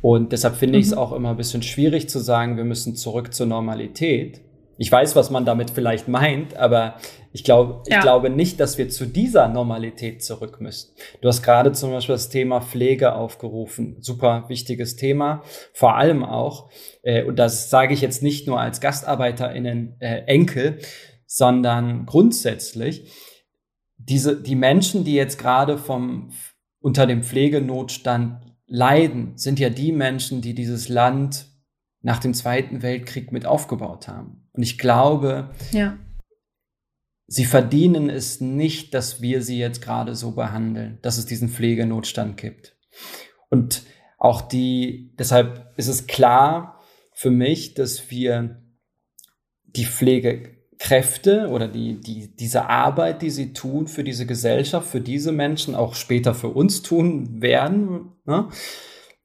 Und 0.02 0.32
deshalb 0.32 0.56
finde 0.56 0.78
mhm. 0.78 0.82
ich 0.82 0.88
es 0.88 0.94
auch 0.94 1.12
immer 1.12 1.32
ein 1.32 1.38
bisschen 1.38 1.64
schwierig 1.64 2.10
zu 2.10 2.20
sagen, 2.20 2.56
wir 2.56 2.64
müssen 2.64 2.96
zurück 2.96 3.34
zur 3.34 3.46
Normalität. 3.46 4.42
Ich 4.82 4.92
weiß, 4.92 5.16
was 5.16 5.30
man 5.30 5.46
damit 5.46 5.70
vielleicht 5.70 6.08
meint, 6.08 6.58
aber 6.58 6.96
ich 7.34 7.44
glaube, 7.44 7.84
ja. 7.88 7.98
ich 7.98 8.02
glaube 8.02 8.32
nicht, 8.32 8.60
dass 8.60 8.80
wir 8.80 8.90
zu 8.90 9.06
dieser 9.06 9.48
Normalität 9.48 10.24
zurück 10.24 10.60
müssen. 10.60 10.96
Du 11.22 11.28
hast 11.28 11.44
gerade 11.44 11.72
zum 11.72 11.92
Beispiel 11.92 12.16
das 12.16 12.30
Thema 12.30 12.62
Pflege 12.62 13.14
aufgerufen. 13.14 13.98
Super 14.00 14.46
wichtiges 14.48 14.96
Thema. 14.96 15.44
Vor 15.72 15.98
allem 15.98 16.26
auch, 16.26 16.72
äh, 17.04 17.24
und 17.26 17.38
das 17.38 17.70
sage 17.70 17.94
ich 17.94 18.02
jetzt 18.02 18.24
nicht 18.24 18.48
nur 18.48 18.60
als 18.60 18.82
GastarbeiterInnen 18.82 19.98
äh, 20.00 20.24
Enkel, 20.26 20.80
sondern 21.28 22.08
grundsätzlich, 22.08 23.04
diese, 23.98 24.42
die 24.42 24.56
Menschen, 24.56 25.04
die 25.04 25.14
jetzt 25.14 25.38
gerade 25.38 25.78
vom, 25.78 26.32
unter 26.80 27.06
dem 27.06 27.22
Pflegenotstand 27.22 28.42
leiden, 28.66 29.34
sind 29.38 29.60
ja 29.60 29.70
die 29.70 29.92
Menschen, 29.92 30.42
die 30.42 30.56
dieses 30.56 30.90
Land 30.90 31.51
nach 32.02 32.20
dem 32.20 32.34
Zweiten 32.34 32.82
Weltkrieg 32.82 33.32
mit 33.32 33.46
aufgebaut 33.46 34.08
haben. 34.08 34.48
Und 34.54 34.64
ich 34.64 34.78
glaube, 34.78 35.52
ja. 35.72 35.98
sie 37.28 37.46
verdienen 37.46 38.10
es 38.10 38.42
nicht, 38.42 38.94
dass 38.94 39.22
wir 39.22 39.42
sie 39.42 39.60
jetzt 39.60 39.82
gerade 39.82 40.16
so 40.16 40.32
behandeln, 40.32 41.00
dass 41.02 41.18
es 41.18 41.26
diesen 41.26 41.50
Pflegenotstand 41.50 42.38
gibt. 42.38 42.76
Und 43.50 43.84
auch 44.18 44.42
die, 44.42 45.14
deshalb 45.18 45.74
ist 45.78 45.88
es 45.88 46.08
klar 46.08 46.80
für 47.14 47.32
mich, 47.32 47.74
dass 47.76 48.10
wir 48.10 48.62
die 49.64 49.86
Pflegekräfte 49.86 51.48
oder 51.50 51.68
die, 51.68 52.00
die, 52.02 52.36
diese 52.36 52.68
Arbeit, 52.68 53.22
die 53.22 53.30
sie 53.30 53.54
tun 53.54 53.88
für 53.88 54.04
diese 54.04 54.26
Gesellschaft, 54.26 54.88
für 54.90 55.02
diese 55.02 55.32
Menschen, 55.32 55.76
auch 55.76 55.96
später 55.96 56.34
für 56.34 56.50
uns 56.50 56.82
tun 56.82 57.42
werden, 57.42 58.14
ne? 58.26 58.50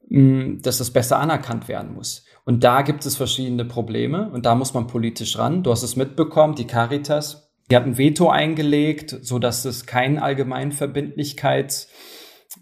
Dass 0.08 0.78
das 0.78 0.92
besser 0.92 1.18
anerkannt 1.18 1.66
werden 1.66 1.92
muss. 1.94 2.25
Und 2.46 2.62
da 2.62 2.82
gibt 2.82 3.04
es 3.04 3.16
verschiedene 3.16 3.64
Probleme 3.64 4.30
und 4.30 4.46
da 4.46 4.54
muss 4.54 4.72
man 4.72 4.86
politisch 4.86 5.36
ran. 5.36 5.64
Du 5.64 5.72
hast 5.72 5.82
es 5.82 5.96
mitbekommen, 5.96 6.54
die 6.54 6.68
Caritas, 6.68 7.52
die 7.68 7.74
hat 7.74 7.84
ein 7.84 7.98
Veto 7.98 8.30
eingelegt, 8.30 9.18
so 9.20 9.40
dass 9.40 9.64
es 9.64 9.84
kein 9.84 10.20
Allgemeinverbindlichkeits 10.20 11.88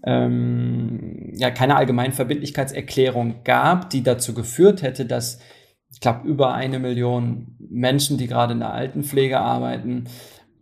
ähm, 0.03 1.31
ja 1.35 1.51
keine 1.51 1.77
Allgemeinverbindlichkeitserklärung 1.77 3.45
gab, 3.45 3.91
die 3.91 4.03
dazu 4.03 4.33
geführt 4.33 4.81
hätte, 4.81 5.05
dass 5.05 5.39
ich 5.93 6.01
glaube 6.01 6.27
über 6.27 6.55
eine 6.55 6.79
Million 6.79 7.55
Menschen, 7.59 8.17
die 8.17 8.27
gerade 8.27 8.55
in 8.55 8.61
der 8.61 8.73
Altenpflege 8.73 9.39
arbeiten, 9.39 10.05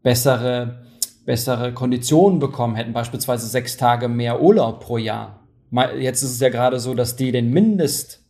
bessere 0.03 0.83
bessere 1.25 1.73
Konditionen 1.73 2.41
bekommen 2.41 2.75
hätten, 2.75 2.93
beispielsweise 2.93 3.47
sechs 3.47 3.77
Tage 3.77 4.09
mehr 4.09 4.43
Urlaub 4.43 4.81
pro 4.81 4.99
Jahr 4.99 5.43
Jetzt 5.99 6.23
ist 6.23 6.33
es 6.33 6.41
ja 6.41 6.51
gerade 6.51 6.79
so, 6.81 6.93
dass 6.93 7.17
die 7.17 7.33
den 7.33 7.51
Mindest, 7.51 8.22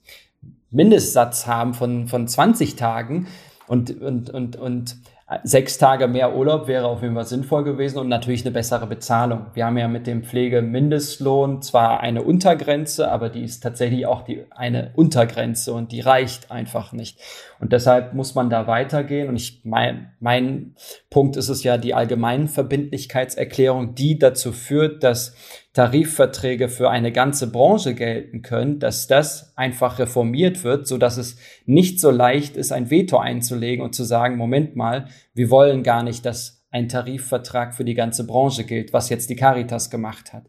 Mindestsatz 0.72 1.46
haben 1.46 1.74
von, 1.74 2.08
von 2.08 2.26
20 2.26 2.76
Tagen 2.76 3.28
und, 3.68 4.00
und, 4.00 4.30
und, 4.30 4.56
und 4.56 4.96
sechs 5.44 5.78
Tage 5.78 6.08
mehr 6.08 6.36
Urlaub 6.36 6.66
wäre 6.66 6.86
auf 6.86 7.02
jeden 7.02 7.14
Fall 7.14 7.26
sinnvoll 7.26 7.64
gewesen 7.64 7.98
und 7.98 8.08
natürlich 8.08 8.44
eine 8.44 8.52
bessere 8.52 8.86
Bezahlung. 8.86 9.46
Wir 9.54 9.66
haben 9.66 9.78
ja 9.78 9.88
mit 9.88 10.06
dem 10.06 10.24
Pflegemindestlohn 10.24 11.62
zwar 11.62 12.00
eine 12.00 12.22
Untergrenze, 12.22 13.10
aber 13.10 13.28
die 13.28 13.42
ist 13.42 13.60
tatsächlich 13.60 14.06
auch 14.06 14.22
die, 14.22 14.44
eine 14.50 14.90
Untergrenze 14.94 15.72
und 15.72 15.92
die 15.92 16.00
reicht 16.00 16.50
einfach 16.50 16.92
nicht. 16.92 17.18
Und 17.62 17.72
deshalb 17.72 18.12
muss 18.12 18.34
man 18.34 18.50
da 18.50 18.66
weitergehen. 18.66 19.28
Und 19.28 19.36
ich 19.36 19.60
mein, 19.62 20.10
mein 20.18 20.74
Punkt 21.10 21.36
ist 21.36 21.48
es 21.48 21.62
ja 21.62 21.78
die 21.78 21.94
allgemeinen 21.94 22.48
Verbindlichkeitserklärung, 22.48 23.94
die 23.94 24.18
dazu 24.18 24.50
führt, 24.50 25.04
dass 25.04 25.36
Tarifverträge 25.72 26.68
für 26.68 26.90
eine 26.90 27.12
ganze 27.12 27.52
Branche 27.52 27.94
gelten 27.94 28.42
können, 28.42 28.80
dass 28.80 29.06
das 29.06 29.56
einfach 29.56 30.00
reformiert 30.00 30.64
wird, 30.64 30.88
so 30.88 30.98
dass 30.98 31.18
es 31.18 31.36
nicht 31.64 32.00
so 32.00 32.10
leicht 32.10 32.56
ist, 32.56 32.72
ein 32.72 32.90
Veto 32.90 33.18
einzulegen 33.18 33.84
und 33.84 33.94
zu 33.94 34.02
sagen, 34.02 34.36
Moment 34.36 34.74
mal, 34.74 35.06
wir 35.32 35.48
wollen 35.48 35.84
gar 35.84 36.02
nicht, 36.02 36.26
dass 36.26 36.64
ein 36.72 36.88
Tarifvertrag 36.88 37.76
für 37.76 37.84
die 37.84 37.94
ganze 37.94 38.26
Branche 38.26 38.64
gilt, 38.64 38.92
was 38.92 39.08
jetzt 39.08 39.30
die 39.30 39.36
Caritas 39.36 39.88
gemacht 39.88 40.32
hat. 40.32 40.46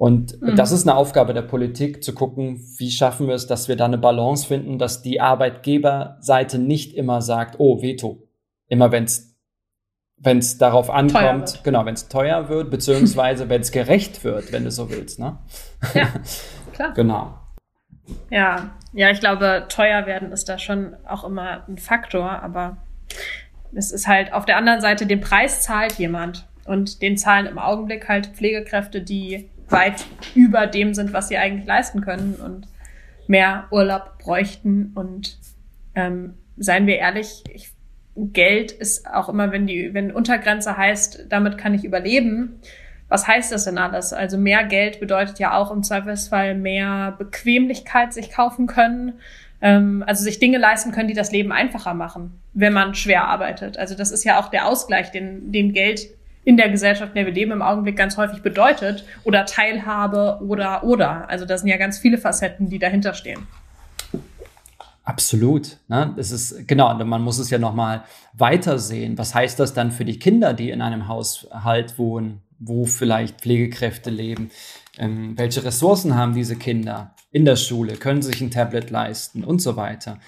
Und 0.00 0.40
mhm. 0.40 0.56
das 0.56 0.72
ist 0.72 0.88
eine 0.88 0.96
Aufgabe 0.96 1.34
der 1.34 1.42
Politik, 1.42 2.02
zu 2.02 2.14
gucken, 2.14 2.58
wie 2.78 2.90
schaffen 2.90 3.28
wir 3.28 3.34
es, 3.34 3.46
dass 3.46 3.68
wir 3.68 3.76
da 3.76 3.84
eine 3.84 3.98
Balance 3.98 4.46
finden, 4.46 4.78
dass 4.78 5.02
die 5.02 5.20
Arbeitgeberseite 5.20 6.58
nicht 6.58 6.94
immer 6.94 7.20
sagt, 7.20 7.56
oh, 7.58 7.82
Veto. 7.82 8.26
Immer 8.66 8.92
wenn 8.92 9.04
es 9.04 9.36
wenn 10.16 10.38
es 10.38 10.56
darauf 10.56 10.88
ankommt, 10.88 11.60
genau, 11.64 11.84
wenn 11.84 11.92
es 11.92 12.08
teuer 12.08 12.48
wird, 12.48 12.70
beziehungsweise 12.70 13.50
wenn 13.50 13.60
es 13.60 13.72
gerecht 13.72 14.24
wird, 14.24 14.52
wenn 14.52 14.64
du 14.64 14.70
so 14.70 14.90
willst, 14.90 15.18
ne? 15.18 15.36
Ja, 15.92 16.08
klar. 16.72 16.94
genau. 16.94 17.38
Ja, 18.30 18.70
ja, 18.94 19.10
ich 19.10 19.20
glaube, 19.20 19.66
teuer 19.68 20.06
werden 20.06 20.32
ist 20.32 20.48
da 20.48 20.58
schon 20.58 20.96
auch 21.06 21.24
immer 21.24 21.68
ein 21.68 21.76
Faktor, 21.76 22.42
aber 22.42 22.78
es 23.74 23.92
ist 23.92 24.06
halt 24.06 24.32
auf 24.32 24.46
der 24.46 24.56
anderen 24.56 24.80
Seite, 24.80 25.04
den 25.04 25.20
Preis 25.20 25.60
zahlt 25.60 25.98
jemand 25.98 26.48
und 26.64 27.02
den 27.02 27.18
zahlen 27.18 27.44
im 27.44 27.58
Augenblick 27.58 28.08
halt 28.08 28.28
Pflegekräfte, 28.28 29.02
die 29.02 29.49
weit 29.70 30.04
über 30.34 30.66
dem 30.66 30.94
sind, 30.94 31.12
was 31.12 31.28
sie 31.28 31.38
eigentlich 31.38 31.66
leisten 31.66 32.00
können 32.00 32.34
und 32.34 32.66
mehr 33.26 33.68
Urlaub 33.70 34.18
bräuchten 34.18 34.92
und 34.94 35.38
ähm, 35.94 36.34
seien 36.56 36.86
wir 36.86 36.98
ehrlich, 36.98 37.44
ich 37.52 37.72
Geld 38.16 38.72
ist 38.72 39.08
auch 39.08 39.28
immer, 39.28 39.52
wenn 39.52 39.66
die, 39.66 39.94
wenn 39.94 40.12
Untergrenze 40.12 40.76
heißt, 40.76 41.26
damit 41.28 41.58
kann 41.58 41.74
ich 41.74 41.84
überleben. 41.84 42.60
Was 43.08 43.26
heißt 43.26 43.50
das 43.50 43.64
denn 43.64 43.78
alles? 43.78 44.12
Also 44.12 44.38
mehr 44.38 44.64
Geld 44.64 45.00
bedeutet 45.00 45.38
ja 45.38 45.56
auch 45.56 45.70
im 45.70 45.82
Zweifelsfall 45.82 46.54
mehr 46.54 47.14
Bequemlichkeit 47.18 48.12
sich 48.12 48.30
kaufen 48.30 48.66
können, 48.66 49.14
ähm, 49.60 50.04
also 50.06 50.22
sich 50.22 50.38
Dinge 50.38 50.58
leisten 50.58 50.92
können, 50.92 51.08
die 51.08 51.14
das 51.14 51.32
Leben 51.32 51.50
einfacher 51.50 51.94
machen, 51.94 52.40
wenn 52.52 52.72
man 52.72 52.94
schwer 52.94 53.26
arbeitet. 53.26 53.78
Also 53.78 53.96
das 53.96 54.10
ist 54.10 54.24
ja 54.24 54.38
auch 54.40 54.48
der 54.48 54.66
Ausgleich, 54.66 55.10
den, 55.10 55.50
den 55.50 55.72
Geld 55.72 56.08
in 56.44 56.56
der 56.56 56.70
Gesellschaft, 56.70 57.10
in 57.10 57.16
der 57.16 57.26
wir 57.26 57.32
leben, 57.32 57.52
im 57.52 57.62
Augenblick 57.62 57.96
ganz 57.96 58.16
häufig 58.16 58.42
bedeutet 58.42 59.04
oder 59.24 59.44
Teilhabe 59.44 60.40
oder 60.42 60.84
oder. 60.84 61.28
Also 61.28 61.44
da 61.44 61.58
sind 61.58 61.68
ja 61.68 61.76
ganz 61.76 61.98
viele 61.98 62.18
Facetten, 62.18 62.68
die 62.68 62.78
dahinter 62.78 63.14
stehen. 63.14 63.46
Absolut. 65.04 65.78
Ne? 65.88 66.14
Es 66.18 66.30
ist, 66.30 66.68
genau, 66.68 66.94
man 67.04 67.22
muss 67.22 67.38
es 67.38 67.50
ja 67.50 67.58
nochmal 67.58 68.04
weitersehen. 68.34 69.18
Was 69.18 69.34
heißt 69.34 69.58
das 69.58 69.74
dann 69.74 69.90
für 69.90 70.04
die 70.04 70.18
Kinder, 70.18 70.54
die 70.54 70.70
in 70.70 70.82
einem 70.82 71.08
Haushalt 71.08 71.98
wohnen, 71.98 72.42
wo 72.58 72.84
vielleicht 72.84 73.40
Pflegekräfte 73.40 74.10
leben? 74.10 74.50
Ähm, 74.98 75.36
welche 75.36 75.64
Ressourcen 75.64 76.14
haben 76.14 76.34
diese 76.34 76.56
Kinder 76.56 77.14
in 77.32 77.44
der 77.44 77.56
Schule? 77.56 77.94
Können 77.96 78.22
sie 78.22 78.30
sich 78.30 78.40
ein 78.40 78.50
Tablet 78.50 78.90
leisten 78.90 79.42
und 79.42 79.60
so 79.60 79.76
weiter? 79.76 80.20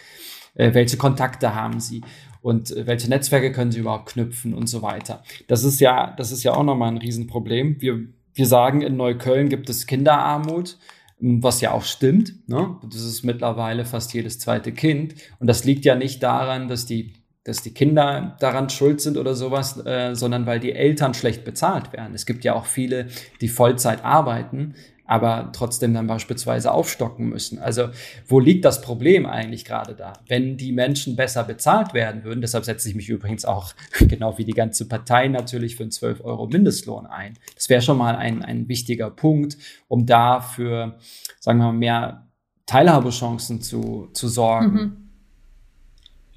Äh, 0.55 0.75
welche 0.75 0.97
Kontakte 0.97 1.55
haben 1.55 1.79
sie? 1.79 2.03
Und 2.43 2.77
äh, 2.77 2.87
welche 2.87 3.09
Netzwerke 3.09 3.53
können 3.53 3.73
sie 3.73 3.81
überhaupt 3.81 4.11
knüpfen 4.11 4.53
und 4.53 4.67
so 4.67 4.83
weiter? 4.83 5.23
Das 5.49 5.65
ist 5.65 5.81
ja, 5.81 6.15
das 6.17 6.33
ist 6.33 6.43
ja 6.43 6.55
auch 6.55 6.65
nochmal 6.65 6.89
ein 6.89 6.99
Riesenproblem. 6.99 7.81
Wir, 7.81 8.01
wir 8.35 8.47
sagen, 8.47 8.83
in 8.83 8.97
Neukölln 8.97 9.49
gibt 9.49 9.71
es 9.71 9.87
Kinderarmut 9.87 10.77
was 11.23 11.61
ja 11.61 11.71
auch 11.71 11.85
stimmt. 11.85 12.49
Ne? 12.49 12.77
Das 12.83 13.01
ist 13.01 13.23
mittlerweile 13.23 13.85
fast 13.85 14.13
jedes 14.13 14.41
zweite 14.41 14.73
Kind. 14.73 15.15
Und 15.39 15.47
das 15.47 15.65
liegt 15.65 15.85
ja 15.85 15.95
nicht 15.95 16.23
daran, 16.23 16.67
dass 16.67 16.85
die, 16.85 17.15
dass 17.45 17.63
die 17.63 17.73
Kinder 17.73 18.37
daran 18.41 18.69
schuld 18.71 19.01
sind 19.01 19.17
oder 19.17 19.37
sowas, 19.37 19.85
äh, 19.87 20.15
sondern 20.15 20.47
weil 20.47 20.59
die 20.59 20.73
Eltern 20.73 21.15
schlecht 21.15 21.45
bezahlt 21.45 21.93
werden. 21.93 22.15
Es 22.15 22.27
gibt 22.27 22.43
ja 22.45 22.55
auch 22.55 22.67
viele, 22.67 23.07
die 23.41 23.49
Vollzeit 23.49 24.05
arbeiten, 24.05 24.75
aber 25.13 25.51
trotzdem 25.53 25.93
dann 25.93 26.07
beispielsweise 26.07 26.73
aufstocken 26.73 27.29
müssen. 27.29 27.59
Also 27.59 27.91
wo 28.27 28.41
liegt 28.41 28.65
das 28.65 28.81
Problem 28.81 29.27
eigentlich 29.27 29.67
gerade 29.67 29.95
da? 29.95 30.15
Wenn 30.27 30.57
die 30.57 30.73
Menschen 30.73 31.17
besser 31.17 31.45
bezahlt 31.45 31.93
werden 31.93 32.25
würden, 32.25 32.41
deshalb 32.41 32.65
setze 32.65 32.89
ich 32.89 32.95
mich 32.95 33.11
übrigens 33.11 33.45
auch 33.45 33.75
genau 33.99 34.39
wie 34.39 34.47
die 34.47 34.55
ganze 34.55 34.89
Partei 34.89 35.29
natürlich 35.29 35.77
für 35.77 35.83
einen 35.83 35.93
12 35.93 36.25
Euro 36.25 36.47
Mindestlohn 36.47 37.05
ein. 37.05 37.35
Das 37.55 37.69
wäre 37.69 37.83
schon 37.83 37.99
mal 37.99 38.17
ein, 38.17 38.43
ein 38.43 38.69
wichtiger 38.69 39.11
Punkt, 39.11 39.59
um 39.87 40.07
da 40.07 40.41
für, 40.41 40.97
sagen 41.41 41.59
wir 41.59 41.67
mal, 41.67 41.73
mehr 41.75 42.27
Teilhabechancen 42.65 43.61
zu, 43.61 44.09
zu 44.15 44.29
sorgen. 44.29 44.73
Mhm. 44.73 44.97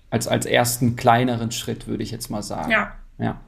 Als, 0.10 0.28
als 0.28 0.46
ersten 0.46 0.98
kleineren 0.98 1.52
Schritt, 1.52 1.88
würde 1.88 2.04
ich 2.04 2.12
jetzt 2.12 2.30
mal 2.30 2.44
sagen. 2.44 2.72
Ja. 2.72 2.92
Ja. 3.20 3.40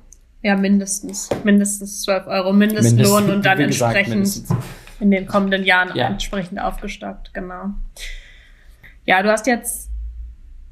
Ja, 0.41 0.55
mindestens. 0.55 1.29
Mindestens 1.43 2.03
12 2.03 2.27
Euro 2.27 2.53
Mindestlohn 2.53 2.95
Mindest, 2.95 3.29
und 3.29 3.45
dann 3.45 3.59
entsprechend 3.59 4.09
mindestens. 4.09 4.55
In 4.99 5.11
den 5.11 5.27
kommenden 5.27 5.63
Jahren 5.63 5.95
ja. 5.95 6.07
entsprechend 6.07 6.59
aufgestockt, 6.59 7.33
genau. 7.33 7.71
Ja, 9.05 9.23
du 9.23 9.31
hast 9.31 9.47
jetzt 9.47 9.89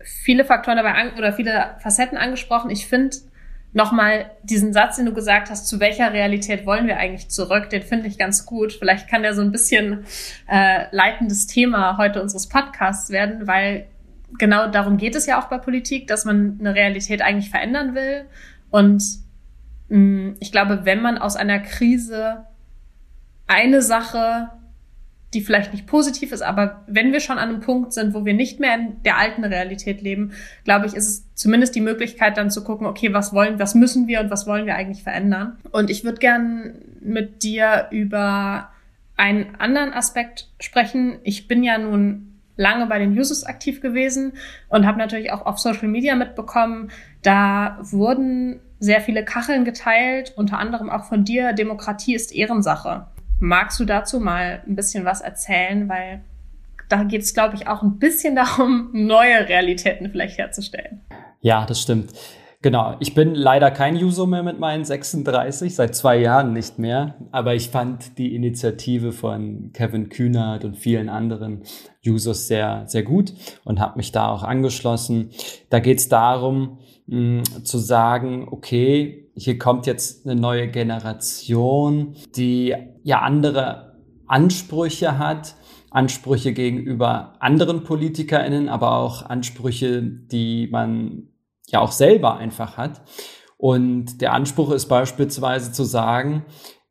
viele 0.03 0.46
Faktoren 0.46 0.77
dabei 0.77 0.94
an, 0.94 1.17
oder 1.17 1.34
viele 1.34 1.75
Facetten 1.79 2.17
angesprochen. 2.17 2.70
Ich 2.70 2.88
finde 2.88 3.17
nochmal 3.74 4.32
diesen 4.44 4.72
Satz, 4.72 4.96
den 4.96 5.05
du 5.05 5.13
gesagt 5.13 5.50
hast, 5.50 5.67
zu 5.67 5.79
welcher 5.79 6.13
Realität 6.13 6.65
wollen 6.65 6.88
wir 6.88 6.98
eigentlich 6.98 7.29
zurück, 7.29 7.70
den 7.70 7.82
finde 7.82 8.08
ich 8.08 8.17
ganz 8.17 8.46
gut. 8.46 8.74
Vielleicht 8.74 9.10
kann 9.10 9.22
der 9.22 9.34
so 9.34 9.41
ein 9.41 9.51
bisschen 9.51 10.05
äh, 10.48 10.86
leitendes 10.91 11.48
Thema 11.48 11.98
heute 11.98 12.22
unseres 12.22 12.48
Podcasts 12.48 13.10
werden, 13.10 13.48
weil 13.48 13.88
genau 14.38 14.67
darum 14.67 14.98
geht 14.98 15.15
es 15.15 15.25
ja 15.25 15.41
auch 15.41 15.50
bei 15.50 15.58
Politik, 15.58 16.08
dass 16.08 16.24
man 16.24 16.58
eine 16.60 16.74
Realität 16.74 17.22
eigentlich 17.22 17.50
verändern 17.50 17.96
will. 17.96 18.25
Und 18.70 19.03
mh, 19.89 19.98
mm, 19.98 20.36
ich 20.39 20.51
glaube, 20.51 20.86
wenn 20.86 21.01
man 21.01 21.17
aus 21.17 21.36
einer 21.36 21.60
Krise 21.60 22.46
eine 23.47 23.81
Sache 23.81 24.49
die 25.35 25.41
vielleicht 25.41 25.73
nicht 25.73 25.85
positiv 25.85 26.31
ist, 26.31 26.41
aber 26.41 26.81
wenn 26.87 27.11
wir 27.11 27.19
schon 27.19 27.37
an 27.37 27.49
einem 27.49 27.59
Punkt 27.59 27.91
sind, 27.91 28.13
wo 28.13 28.23
wir 28.23 28.33
nicht 28.33 28.61
mehr 28.61 28.73
in 28.73 29.03
der 29.03 29.17
alten 29.17 29.43
Realität 29.43 30.01
leben, 30.01 30.31
glaube 30.63 30.87
ich, 30.87 30.93
ist 30.93 31.07
es 31.07 31.35
zumindest 31.35 31.75
die 31.75 31.81
Möglichkeit 31.81 32.37
dann 32.37 32.49
zu 32.49 32.63
gucken, 32.63 32.87
okay, 32.87 33.13
was 33.13 33.33
wollen, 33.33 33.59
was 33.59 33.75
müssen 33.75 34.07
wir 34.07 34.21
und 34.21 34.31
was 34.31 34.47
wollen 34.47 34.65
wir 34.65 34.75
eigentlich 34.75 35.03
verändern? 35.03 35.57
Und 35.71 35.89
ich 35.89 36.05
würde 36.05 36.19
gern 36.19 36.75
mit 37.01 37.43
dir 37.43 37.87
über 37.91 38.69
einen 39.17 39.55
anderen 39.59 39.91
Aspekt 39.91 40.47
sprechen. 40.61 41.19
Ich 41.23 41.49
bin 41.49 41.63
ja 41.63 41.77
nun 41.77 42.39
lange 42.55 42.85
bei 42.85 42.97
den 42.97 43.11
Users 43.17 43.43
aktiv 43.43 43.81
gewesen 43.81 44.33
und 44.69 44.85
habe 44.85 44.97
natürlich 44.97 45.33
auch 45.33 45.45
auf 45.45 45.59
Social 45.59 45.89
Media 45.89 46.15
mitbekommen, 46.15 46.91
da 47.23 47.77
wurden 47.81 48.61
sehr 48.79 49.01
viele 49.01 49.25
Kacheln 49.25 49.65
geteilt, 49.65 50.31
unter 50.37 50.59
anderem 50.59 50.89
auch 50.89 51.03
von 51.03 51.25
dir, 51.25 51.51
Demokratie 51.51 52.15
ist 52.15 52.33
Ehrensache. 52.33 53.07
Magst 53.39 53.80
du 53.80 53.86
dazu 53.86 54.20
mal 54.20 54.62
ein 54.65 54.75
bisschen 54.75 55.06
was 55.06 55.22
erzählen? 55.22 55.89
Weil 55.89 56.22
da 56.89 57.04
geht 57.04 57.22
es, 57.22 57.34
glaube 57.34 57.56
ich, 57.56 57.68
auch 57.68 57.82
ein 57.84 58.00
bisschen 58.00 58.36
darum, 58.36 58.89
neue 58.94 59.48
Realitäten 59.48 60.10
vielleicht 60.10 60.38
herzustellen. 60.38 61.01
Ja, 61.42 61.65
das 61.65 61.82
stimmt. 61.82 62.12
Genau, 62.62 62.96
ich 63.00 63.13
bin 63.13 63.36
leider 63.36 63.70
kein 63.70 63.96
User 63.96 64.25
mehr 64.25 64.42
mit 64.42 64.60
meinen 64.60 64.86
36, 64.86 65.75
seit 65.75 65.96
zwei 65.96 66.18
Jahren 66.18 66.51
nicht 66.51 66.80
mehr. 66.80 67.13
Aber 67.32 67.54
ich 67.54 67.70
fand 67.70 68.18
die 68.18 68.34
Initiative 68.34 69.12
von 69.12 69.70
Kevin 69.74 70.10
Kühnert 70.10 70.65
und 70.65 70.75
vielen 70.75 71.08
anderen 71.08 71.62
Users 72.04 72.48
sehr, 72.48 72.86
sehr 72.88 73.04
gut 73.04 73.34
und 73.65 73.80
habe 73.80 73.98
mich 73.98 74.12
da 74.12 74.30
auch 74.30 74.42
angeschlossen. 74.42 75.30
Da 75.70 75.77
geht 75.80 76.00
es 76.00 76.10
darum, 76.10 76.80
mh, 77.06 77.44
zu 77.63 77.77
sagen, 77.77 78.48
okay, 78.50 79.25
hier 79.36 79.60
kommt 79.60 79.86
jetzt 79.86 80.25
eine 80.25 80.39
neue 80.39 80.68
Generation, 80.68 82.15
die 82.36 82.74
ja 83.04 83.20
andere 83.22 83.98
Ansprüche 84.27 85.18
hat, 85.18 85.56
Ansprüche 85.92 86.54
gegenüber 86.54 87.34
anderen 87.39 87.84
PolitikerInnen, 87.84 88.70
aber 88.70 88.96
auch 88.96 89.24
Ansprüche, 89.24 90.01
die 90.01 90.68
man 90.72 91.30
ja 91.68 91.80
auch 91.80 91.92
selber 91.92 92.38
einfach 92.38 92.77
hat. 92.77 93.01
Und 93.58 94.22
der 94.22 94.34
Anspruch 94.34 94.72
ist 94.72 94.88
beispielsweise 94.88 95.72
zu 95.72 95.84
sagen, 95.84 96.46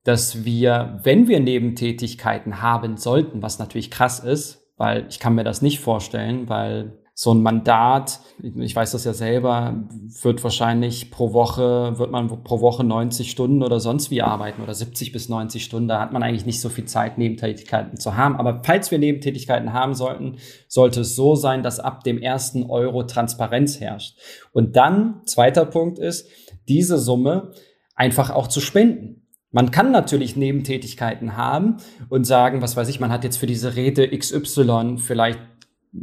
dass 0.05 0.45
wir, 0.45 1.01
wenn 1.03 1.29
wir 1.29 1.41
Nebentätigkeiten 1.41 2.63
haben 2.63 2.97
sollten, 2.97 3.43
was 3.43 3.59
natürlich 3.59 3.91
krass 3.91 4.21
ist, 4.21 4.67
weil 4.77 5.07
ich 5.09 5.19
kann 5.19 5.35
mir 5.35 5.45
das 5.45 5.63
nicht 5.63 5.81
vorstellen, 5.81 6.49
weil 6.49 7.04
so 7.17 7.33
ein 7.33 7.43
Mandat, 7.43 8.19
ich 8.43 8.75
weiß 8.75 8.91
das 8.91 9.05
ja 9.05 9.13
selber, 9.13 9.85
wird 10.23 10.43
wahrscheinlich 10.43 11.13
pro 11.13 11.33
Woche, 11.33 11.97
wird 11.97 12.11
man 12.11 12.27
pro 12.43 12.61
Woche 12.61 12.83
90 12.83 13.31
Stunden 13.31 13.63
oder 13.63 13.79
sonst 13.79 14.11
wie 14.11 14.21
arbeiten 14.21 14.61
oder 14.61 14.75
70 14.75 15.13
bis 15.13 15.29
90 15.29 15.65
Stunden. 15.65 15.87
Da 15.87 16.01
hat 16.01 16.13
man 16.13 16.25
eigentlich 16.25 16.45
nicht 16.45 16.61
so 16.61 16.69
viel 16.69 16.87
Zeit, 16.87 17.17
Nebentätigkeiten 17.17 17.99
zu 18.01 18.17
haben. 18.17 18.35
Aber 18.35 18.63
falls 18.65 18.91
wir 18.91 18.99
Nebentätigkeiten 18.99 19.73
haben 19.73 19.95
sollten, 19.95 20.39
sollte 20.67 21.03
es 21.03 21.15
so 21.15 21.37
sein, 21.37 21.63
dass 21.63 21.79
ab 21.79 22.03
dem 22.03 22.19
ersten 22.19 22.65
Euro 22.65 23.05
Transparenz 23.05 23.79
herrscht. 23.79 24.19
Und 24.53 24.75
dann, 24.75 25.21
zweiter 25.25 25.67
Punkt 25.67 26.01
ist, 26.01 26.29
diese 26.67 26.99
Summe 26.99 27.53
einfach 27.95 28.31
auch 28.31 28.49
zu 28.49 28.61
spenden. 28.61 29.21
Man 29.53 29.71
kann 29.71 29.93
natürlich 29.93 30.35
Nebentätigkeiten 30.35 31.37
haben 31.37 31.77
und 32.09 32.25
sagen, 32.25 32.61
was 32.61 32.77
weiß 32.77 32.89
ich, 32.89 32.99
man 32.99 33.13
hat 33.13 33.23
jetzt 33.23 33.37
für 33.37 33.47
diese 33.47 33.77
Rede 33.77 34.09
XY 34.09 34.97
vielleicht 34.97 35.39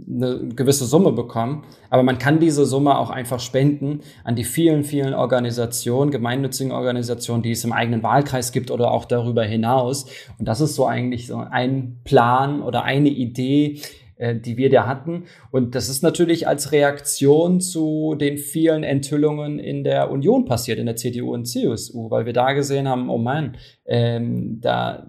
eine 0.07 0.47
gewisse 0.55 0.85
Summe 0.85 1.11
bekommen, 1.11 1.63
aber 1.89 2.03
man 2.03 2.17
kann 2.17 2.39
diese 2.39 2.65
Summe 2.65 2.97
auch 2.97 3.09
einfach 3.09 3.39
spenden 3.39 4.01
an 4.23 4.35
die 4.35 4.43
vielen, 4.43 4.83
vielen 4.83 5.13
Organisationen, 5.13 6.11
gemeinnützigen 6.11 6.71
Organisationen, 6.71 7.43
die 7.43 7.51
es 7.51 7.63
im 7.65 7.73
eigenen 7.73 8.01
Wahlkreis 8.01 8.51
gibt 8.51 8.71
oder 8.71 8.91
auch 8.91 9.05
darüber 9.05 9.43
hinaus. 9.43 10.05
Und 10.39 10.47
das 10.47 10.61
ist 10.61 10.75
so 10.75 10.85
eigentlich 10.85 11.27
so 11.27 11.37
ein 11.37 11.99
Plan 12.05 12.61
oder 12.61 12.83
eine 12.83 13.09
Idee, 13.09 13.81
äh, 14.15 14.35
die 14.35 14.55
wir 14.55 14.69
da 14.69 14.87
hatten. 14.87 15.25
Und 15.51 15.75
das 15.75 15.89
ist 15.89 16.03
natürlich 16.03 16.47
als 16.47 16.71
Reaktion 16.71 17.59
zu 17.59 18.15
den 18.15 18.37
vielen 18.37 18.83
Enthüllungen 18.83 19.59
in 19.59 19.83
der 19.83 20.09
Union 20.09 20.45
passiert, 20.45 20.79
in 20.79 20.85
der 20.85 20.95
CDU 20.95 21.33
und 21.33 21.45
CSU, 21.45 22.09
weil 22.11 22.25
wir 22.25 22.33
da 22.33 22.53
gesehen 22.53 22.87
haben, 22.87 23.09
oh 23.09 23.17
Mann, 23.17 23.57
ähm, 23.85 24.61
da, 24.61 25.07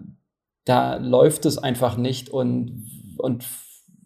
da 0.65 0.97
läuft 0.97 1.47
es 1.47 1.59
einfach 1.59 1.97
nicht 1.97 2.31
und, 2.31 2.87
und 3.19 3.45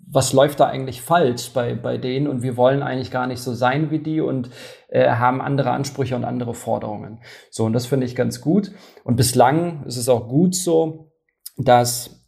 was 0.09 0.33
läuft 0.33 0.61
da 0.61 0.67
eigentlich 0.67 1.03
falsch 1.03 1.53
bei, 1.53 1.75
bei 1.75 1.99
denen 1.99 2.29
und 2.29 2.43
wir 2.43 2.57
wollen 2.57 2.83
eigentlich 2.83 3.11
gar 3.11 3.27
nicht 3.27 3.41
so 3.41 3.53
sein 3.53 3.91
wie 3.91 3.99
die 3.99 4.21
und 4.21 4.51
äh, 4.89 5.11
haben 5.11 5.41
andere 5.41 5.73
Ansprüche 5.73 6.15
und 6.15 6.25
andere 6.25 6.55
Forderungen. 6.55 7.21
So, 7.51 7.65
und 7.65 7.73
das 7.73 7.87
finde 7.87 8.07
ich 8.07 8.15
ganz 8.15 8.41
gut. 8.41 8.71
Und 9.05 9.17
bislang 9.17 9.85
ist 9.85 9.97
es 9.97 10.09
auch 10.09 10.29
gut 10.29 10.55
so, 10.55 11.13
dass 11.57 12.27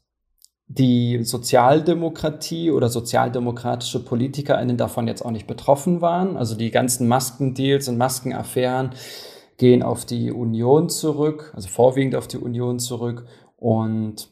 die 0.66 1.24
Sozialdemokratie 1.24 2.70
oder 2.70 2.88
sozialdemokratische 2.88 4.04
PolitikerInnen 4.04 4.76
davon 4.76 5.06
jetzt 5.06 5.24
auch 5.24 5.30
nicht 5.30 5.46
betroffen 5.46 6.02
waren. 6.02 6.36
Also 6.36 6.56
die 6.56 6.70
ganzen 6.70 7.08
Maskendeals 7.08 7.88
und 7.88 7.96
Maskenaffären 7.96 8.90
gehen 9.56 9.82
auf 9.82 10.04
die 10.04 10.30
Union 10.30 10.88
zurück, 10.88 11.52
also 11.54 11.68
vorwiegend 11.68 12.16
auf 12.16 12.28
die 12.28 12.38
Union 12.38 12.78
zurück. 12.78 13.24
Und 13.56 14.28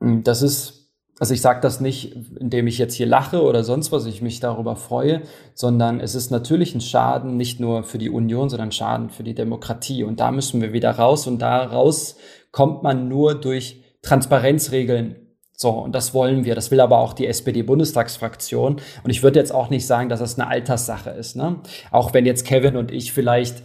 hm, 0.00 0.22
das 0.22 0.42
ist 0.42 0.77
also 1.20 1.34
ich 1.34 1.40
sage 1.40 1.60
das 1.60 1.80
nicht, 1.80 2.14
indem 2.38 2.66
ich 2.66 2.78
jetzt 2.78 2.94
hier 2.94 3.06
lache 3.06 3.42
oder 3.42 3.64
sonst 3.64 3.90
was, 3.90 4.06
ich 4.06 4.22
mich 4.22 4.40
darüber 4.40 4.76
freue, 4.76 5.22
sondern 5.54 6.00
es 6.00 6.14
ist 6.14 6.30
natürlich 6.30 6.74
ein 6.74 6.80
Schaden 6.80 7.36
nicht 7.36 7.58
nur 7.58 7.82
für 7.82 7.98
die 7.98 8.10
Union, 8.10 8.48
sondern 8.48 8.70
Schaden 8.70 9.10
für 9.10 9.24
die 9.24 9.34
Demokratie. 9.34 10.04
Und 10.04 10.20
da 10.20 10.30
müssen 10.30 10.60
wir 10.60 10.72
wieder 10.72 10.92
raus 10.92 11.26
und 11.26 11.40
da 11.40 11.64
raus 11.64 12.16
kommt 12.52 12.82
man 12.82 13.08
nur 13.08 13.34
durch 13.34 13.82
Transparenzregeln. 14.02 15.16
So, 15.52 15.70
und 15.70 15.92
das 15.92 16.14
wollen 16.14 16.44
wir. 16.44 16.54
Das 16.54 16.70
will 16.70 16.80
aber 16.80 16.98
auch 16.98 17.14
die 17.14 17.26
SPD-Bundestagsfraktion. 17.26 18.76
Und 19.02 19.10
ich 19.10 19.24
würde 19.24 19.40
jetzt 19.40 19.52
auch 19.52 19.70
nicht 19.70 19.88
sagen, 19.88 20.08
dass 20.08 20.20
das 20.20 20.38
eine 20.38 20.48
Alterssache 20.48 21.10
ist. 21.10 21.34
Ne? 21.34 21.56
Auch 21.90 22.14
wenn 22.14 22.26
jetzt 22.26 22.46
Kevin 22.46 22.76
und 22.76 22.92
ich 22.92 23.12
vielleicht, 23.12 23.64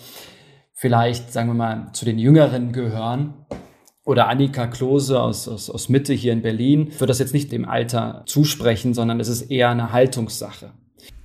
vielleicht, 0.73 1.31
sagen 1.31 1.49
wir 1.49 1.53
mal, 1.53 1.89
zu 1.93 2.03
den 2.03 2.17
Jüngeren 2.17 2.71
gehören, 2.71 3.45
oder 4.05 4.27
Annika 4.27 4.67
Klose 4.67 5.21
aus, 5.21 5.47
aus, 5.47 5.69
aus 5.69 5.89
Mitte 5.89 6.13
hier 6.13 6.33
in 6.33 6.41
Berlin, 6.41 6.91
würde 6.93 7.07
das 7.07 7.19
jetzt 7.19 7.33
nicht 7.33 7.51
dem 7.51 7.67
Alter 7.67 8.23
zusprechen, 8.25 8.93
sondern 8.93 9.19
es 9.19 9.29
ist 9.29 9.43
eher 9.43 9.69
eine 9.69 9.91
Haltungssache. 9.93 10.71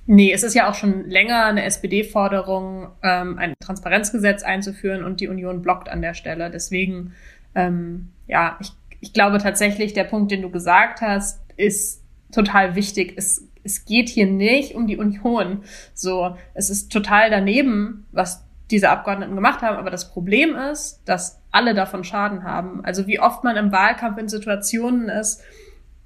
Nee, 0.05 0.31
es 0.33 0.41
ist 0.41 0.55
ja 0.55 0.67
auch 0.69 0.73
schon 0.73 1.07
länger 1.07 1.45
eine 1.45 1.63
SPD-Forderung, 1.65 2.87
ähm, 3.03 3.37
ein 3.37 3.53
Transparenzgesetz 3.59 4.41
einzuführen 4.41 5.03
und 5.03 5.21
die 5.21 5.27
Union 5.27 5.61
blockt 5.61 5.87
an 5.87 6.01
der 6.01 6.15
Stelle. 6.15 6.49
Deswegen, 6.49 7.13
ähm, 7.53 8.09
ja, 8.27 8.57
ich, 8.59 8.71
ich 9.01 9.13
glaube 9.13 9.37
tatsächlich, 9.37 9.93
der 9.93 10.05
Punkt, 10.05 10.31
den 10.31 10.41
du 10.41 10.49
gesagt 10.49 11.01
hast, 11.01 11.41
ist 11.57 12.01
total 12.31 12.75
wichtig. 12.75 13.13
Es, 13.17 13.47
es 13.63 13.85
geht 13.85 14.09
hier 14.09 14.25
nicht 14.25 14.73
um 14.73 14.87
die 14.87 14.97
Union. 14.97 15.63
So, 15.93 16.35
es 16.55 16.71
ist 16.71 16.91
total 16.91 17.29
daneben, 17.29 18.07
was 18.11 18.43
diese 18.71 18.89
Abgeordneten 18.89 19.35
gemacht 19.35 19.61
haben. 19.61 19.77
Aber 19.77 19.91
das 19.91 20.11
Problem 20.11 20.55
ist, 20.55 21.01
dass 21.05 21.38
alle 21.51 21.73
davon 21.73 22.03
Schaden 22.03 22.43
haben. 22.43 22.83
Also 22.83 23.07
wie 23.07 23.19
oft 23.19 23.43
man 23.43 23.57
im 23.57 23.71
Wahlkampf 23.71 24.17
in 24.17 24.29
Situationen 24.29 25.09
ist, 25.09 25.41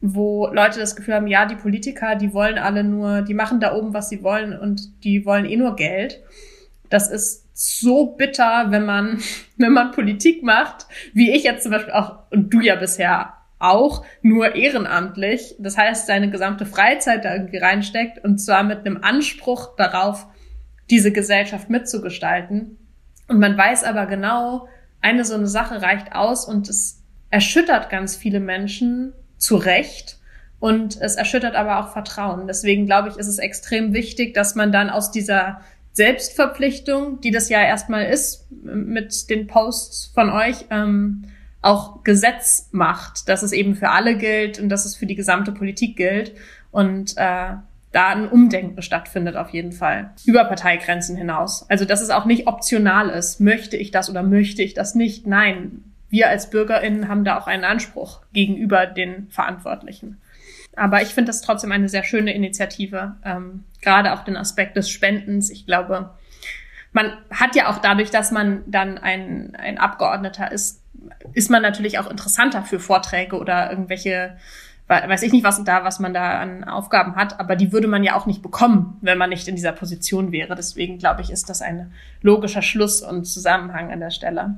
wo 0.02 0.48
Leute 0.48 0.80
das 0.80 0.96
Gefühl 0.96 1.16
haben, 1.16 1.28
ja, 1.28 1.46
die 1.46 1.56
Politiker, 1.56 2.16
die 2.16 2.34
wollen 2.34 2.58
alle 2.58 2.84
nur, 2.84 3.22
die 3.22 3.34
machen 3.34 3.60
da 3.60 3.74
oben, 3.74 3.94
was 3.94 4.10
sie 4.10 4.22
wollen 4.22 4.58
und 4.58 5.04
die 5.04 5.26
wollen 5.26 5.46
eh 5.46 5.56
nur 5.56 5.76
Geld. 5.76 6.22
Das 6.90 7.10
ist 7.10 7.48
so 7.54 8.08
bitter, 8.08 8.68
wenn 8.70 8.86
man, 8.86 9.20
wenn 9.58 9.72
man 9.72 9.92
Politik 9.92 10.44
macht, 10.44 10.88
wie 11.14 11.32
ich 11.32 11.44
jetzt 11.44 11.64
zum 11.64 11.72
Beispiel 11.72 11.94
auch, 11.94 12.20
und 12.32 12.54
du 12.54 12.60
ja 12.60 12.76
bisher 12.76 13.34
auch, 13.60 14.06
nur 14.22 14.56
ehrenamtlich. 14.56 15.56
Das 15.58 15.78
heißt, 15.78 16.06
seine 16.06 16.30
gesamte 16.30 16.66
Freizeit 16.66 17.24
da 17.24 17.34
irgendwie 17.34 17.58
reinsteckt 17.58 18.24
und 18.24 18.40
zwar 18.40 18.64
mit 18.64 18.80
einem 18.80 19.00
Anspruch 19.02 19.76
darauf, 19.78 20.28
diese 20.90 21.14
Gesellschaft 21.14 21.70
mitzugestalten. 21.70 22.78
Und 23.30 23.40
man 23.40 23.58
weiß 23.58 23.86
aber 23.86 24.06
genau, 24.06 24.68
eine 25.04 25.26
so 25.26 25.36
eine 25.36 25.48
Sache 25.48 25.82
reicht 25.82 26.14
aus 26.16 26.46
und 26.46 26.70
es 26.70 27.02
erschüttert 27.30 27.90
ganz 27.90 28.16
viele 28.16 28.40
Menschen 28.40 29.14
zu 29.38 29.58
Recht. 29.58 30.18
Und 30.60 31.02
es 31.02 31.16
erschüttert 31.16 31.56
aber 31.56 31.80
auch 31.80 31.92
Vertrauen. 31.92 32.48
Deswegen 32.48 32.86
glaube 32.86 33.10
ich, 33.10 33.18
ist 33.18 33.28
es 33.28 33.38
extrem 33.38 33.94
wichtig, 33.94 34.34
dass 34.34 34.56
man 34.56 34.72
dann 34.72 34.90
aus 34.90 35.12
dieser 35.12 35.60
Selbstverpflichtung, 35.92 37.20
die 37.20 37.32
das 37.32 37.50
ja 37.50 37.62
erstmal 37.62 38.06
ist 38.06 38.48
mit 38.50 39.30
den 39.30 39.48
Posts 39.48 40.12
von 40.14 40.30
euch, 40.30 40.66
ähm, 40.70 41.26
auch 41.62 42.04
Gesetz 42.04 42.70
macht, 42.72 43.28
dass 43.28 43.44
es 43.44 43.52
eben 43.52 43.76
für 43.76 43.90
alle 43.90 44.18
gilt 44.18 44.60
und 44.60 44.70
dass 44.70 44.86
es 44.86 44.96
für 44.96 45.06
die 45.06 45.16
gesamte 45.16 45.52
Politik 45.52 45.98
gilt 45.98 46.34
und 46.72 47.16
äh, 47.18 47.56
da 47.94 48.10
ein 48.10 48.28
Umdenken 48.28 48.82
stattfindet 48.82 49.38
auf 49.38 49.52
jeden 49.52 49.72
Fall 49.72 50.12
über 50.26 50.44
Parteigrenzen 50.44 51.16
hinaus. 51.16 51.70
Also 51.70 51.86
dass 51.86 52.02
es 52.02 52.10
auch 52.10 52.26
nicht 52.26 52.48
optional 52.48 53.10
ist, 53.10 53.40
möchte 53.40 53.78
ich 53.78 53.92
das 53.92 54.10
oder 54.10 54.24
möchte 54.24 54.62
ich 54.62 54.74
das 54.74 54.96
nicht. 54.96 55.26
Nein, 55.26 55.84
wir 56.10 56.28
als 56.30 56.50
Bürgerinnen 56.50 57.08
haben 57.08 57.24
da 57.24 57.40
auch 57.40 57.48
einen 57.48 57.64
Anspruch 57.64 58.22
gegenüber 58.34 58.86
den 58.86 59.30
Verantwortlichen. 59.30 60.20
Aber 60.76 61.02
ich 61.02 61.10
finde 61.10 61.30
das 61.30 61.42
trotzdem 61.42 61.72
eine 61.72 61.88
sehr 61.88 62.04
schöne 62.04 62.34
Initiative, 62.34 63.16
ähm, 63.24 63.64
gerade 63.82 64.14
auch 64.14 64.24
den 64.24 64.38
Aspekt 64.38 64.76
des 64.76 64.90
Spendens. 64.90 65.50
Ich 65.52 65.66
glaube, 65.66 66.12
man 66.94 67.14
hat 67.32 67.56
ja 67.56 67.70
auch 67.70 67.78
dadurch, 67.80 68.10
dass 68.10 68.32
man 68.32 68.64
dann 68.68 68.98
ein, 68.98 69.56
ein 69.56 69.78
Abgeordneter 69.78 70.52
ist, 70.52 70.82
ist 71.34 71.50
man 71.50 71.62
natürlich 71.62 72.00
auch 72.00 72.10
interessanter 72.10 72.64
für 72.64 72.80
Vorträge 72.80 73.38
oder 73.38 73.70
irgendwelche, 73.70 74.38
weiß 74.94 75.24
ich 75.24 75.32
nicht, 75.32 75.44
was 75.44 75.64
da, 75.64 75.84
was 75.84 76.00
man 76.00 76.14
da 76.14 76.40
an 76.40 76.64
Aufgaben 76.64 77.16
hat, 77.16 77.40
aber 77.40 77.56
die 77.56 77.72
würde 77.72 77.88
man 77.88 78.04
ja 78.04 78.16
auch 78.16 78.26
nicht 78.26 78.42
bekommen, 78.42 78.98
wenn 79.02 79.18
man 79.18 79.30
nicht 79.30 79.48
in 79.48 79.56
dieser 79.56 79.72
Position 79.72 80.32
wäre. 80.32 80.56
Deswegen 80.56 80.98
glaube 80.98 81.22
ich, 81.22 81.30
ist 81.30 81.50
das 81.50 81.62
ein 81.62 81.92
logischer 82.22 82.62
Schluss 82.62 83.02
und 83.02 83.26
Zusammenhang 83.26 83.92
an 83.92 84.00
der 84.00 84.12
Stelle. 84.12 84.56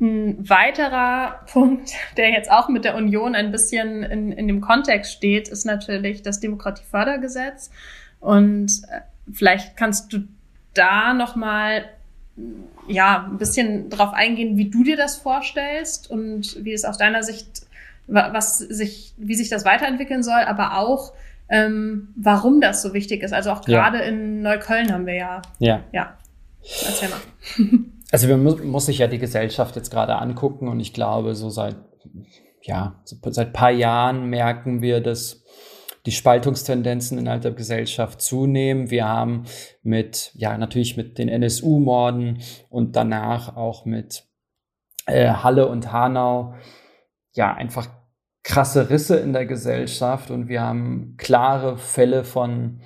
Ein 0.00 0.48
weiterer 0.48 1.40
Punkt, 1.52 1.92
der 2.16 2.30
jetzt 2.30 2.50
auch 2.50 2.68
mit 2.68 2.84
der 2.84 2.96
Union 2.96 3.34
ein 3.34 3.52
bisschen 3.52 4.02
in, 4.02 4.32
in 4.32 4.48
dem 4.48 4.60
Kontext 4.60 5.12
steht, 5.12 5.48
ist 5.48 5.64
natürlich 5.64 6.22
das 6.22 6.40
Demokratiefördergesetz. 6.40 7.70
Und 8.20 8.82
äh, 8.90 9.00
vielleicht 9.32 9.76
kannst 9.76 10.12
du 10.12 10.24
da 10.74 11.14
nochmal 11.14 11.84
ja, 12.88 13.28
ein 13.30 13.38
bisschen 13.38 13.88
drauf 13.90 14.12
eingehen, 14.12 14.56
wie 14.56 14.68
du 14.68 14.82
dir 14.82 14.96
das 14.96 15.16
vorstellst 15.16 16.10
und 16.10 16.64
wie 16.64 16.72
es 16.72 16.84
aus 16.84 16.98
deiner 16.98 17.22
Sicht, 17.22 17.66
was 18.06 18.58
sich, 18.58 19.14
wie 19.16 19.34
sich 19.34 19.48
das 19.48 19.64
weiterentwickeln 19.64 20.22
soll, 20.22 20.42
aber 20.46 20.78
auch, 20.78 21.12
ähm, 21.48 22.08
warum 22.16 22.60
das 22.60 22.82
so 22.82 22.94
wichtig 22.94 23.22
ist. 23.22 23.32
Also 23.32 23.50
auch 23.50 23.62
gerade 23.62 23.98
ja. 23.98 24.04
in 24.04 24.40
Neukölln 24.40 24.92
haben 24.92 25.06
wir 25.06 25.14
ja. 25.14 25.42
Ja. 25.58 25.84
Ja. 25.92 26.16
Erzähl 26.86 27.08
mal. 27.08 27.20
Also 28.10 28.28
man 28.28 28.44
muss, 28.44 28.62
muss 28.62 28.86
sich 28.86 28.98
ja 28.98 29.08
die 29.08 29.18
Gesellschaft 29.18 29.74
jetzt 29.74 29.90
gerade 29.90 30.14
angucken 30.14 30.68
und 30.68 30.78
ich 30.78 30.92
glaube, 30.92 31.34
so 31.34 31.50
seit, 31.50 31.74
ja, 32.62 33.02
seit 33.04 33.52
paar 33.52 33.72
Jahren 33.72 34.26
merken 34.30 34.82
wir, 34.82 35.00
dass 35.00 35.42
die 36.06 36.12
Spaltungstendenzen 36.12 37.18
innerhalb 37.18 37.42
der 37.42 37.52
Gesellschaft 37.52 38.20
zunehmen. 38.20 38.90
Wir 38.90 39.08
haben 39.08 39.46
mit, 39.82 40.30
ja, 40.34 40.56
natürlich 40.56 40.96
mit 40.96 41.18
den 41.18 41.28
NSU-Morden 41.28 42.40
und 42.68 42.94
danach 42.94 43.56
auch 43.56 43.84
mit 43.84 44.24
äh, 45.06 45.30
Halle 45.30 45.66
und 45.66 45.90
Hanau, 45.90 46.54
ja, 47.34 47.52
einfach 47.54 47.88
krasse 48.42 48.90
Risse 48.90 49.16
in 49.16 49.32
der 49.32 49.46
Gesellschaft 49.46 50.30
und 50.30 50.48
wir 50.48 50.62
haben 50.62 51.14
klare 51.16 51.78
Fälle 51.78 52.24
von 52.24 52.80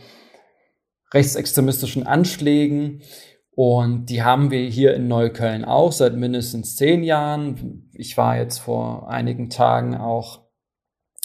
rechtsextremistischen 1.12 2.06
Anschlägen. 2.06 3.02
Und 3.50 4.06
die 4.06 4.22
haben 4.22 4.52
wir 4.52 4.68
hier 4.68 4.94
in 4.94 5.08
Neukölln 5.08 5.64
auch 5.64 5.90
seit 5.90 6.14
mindestens 6.14 6.76
zehn 6.76 7.02
Jahren. 7.02 7.90
Ich 7.92 8.16
war 8.16 8.36
jetzt 8.36 8.58
vor 8.58 9.08
einigen 9.08 9.50
Tagen 9.50 9.96
auch 9.96 10.42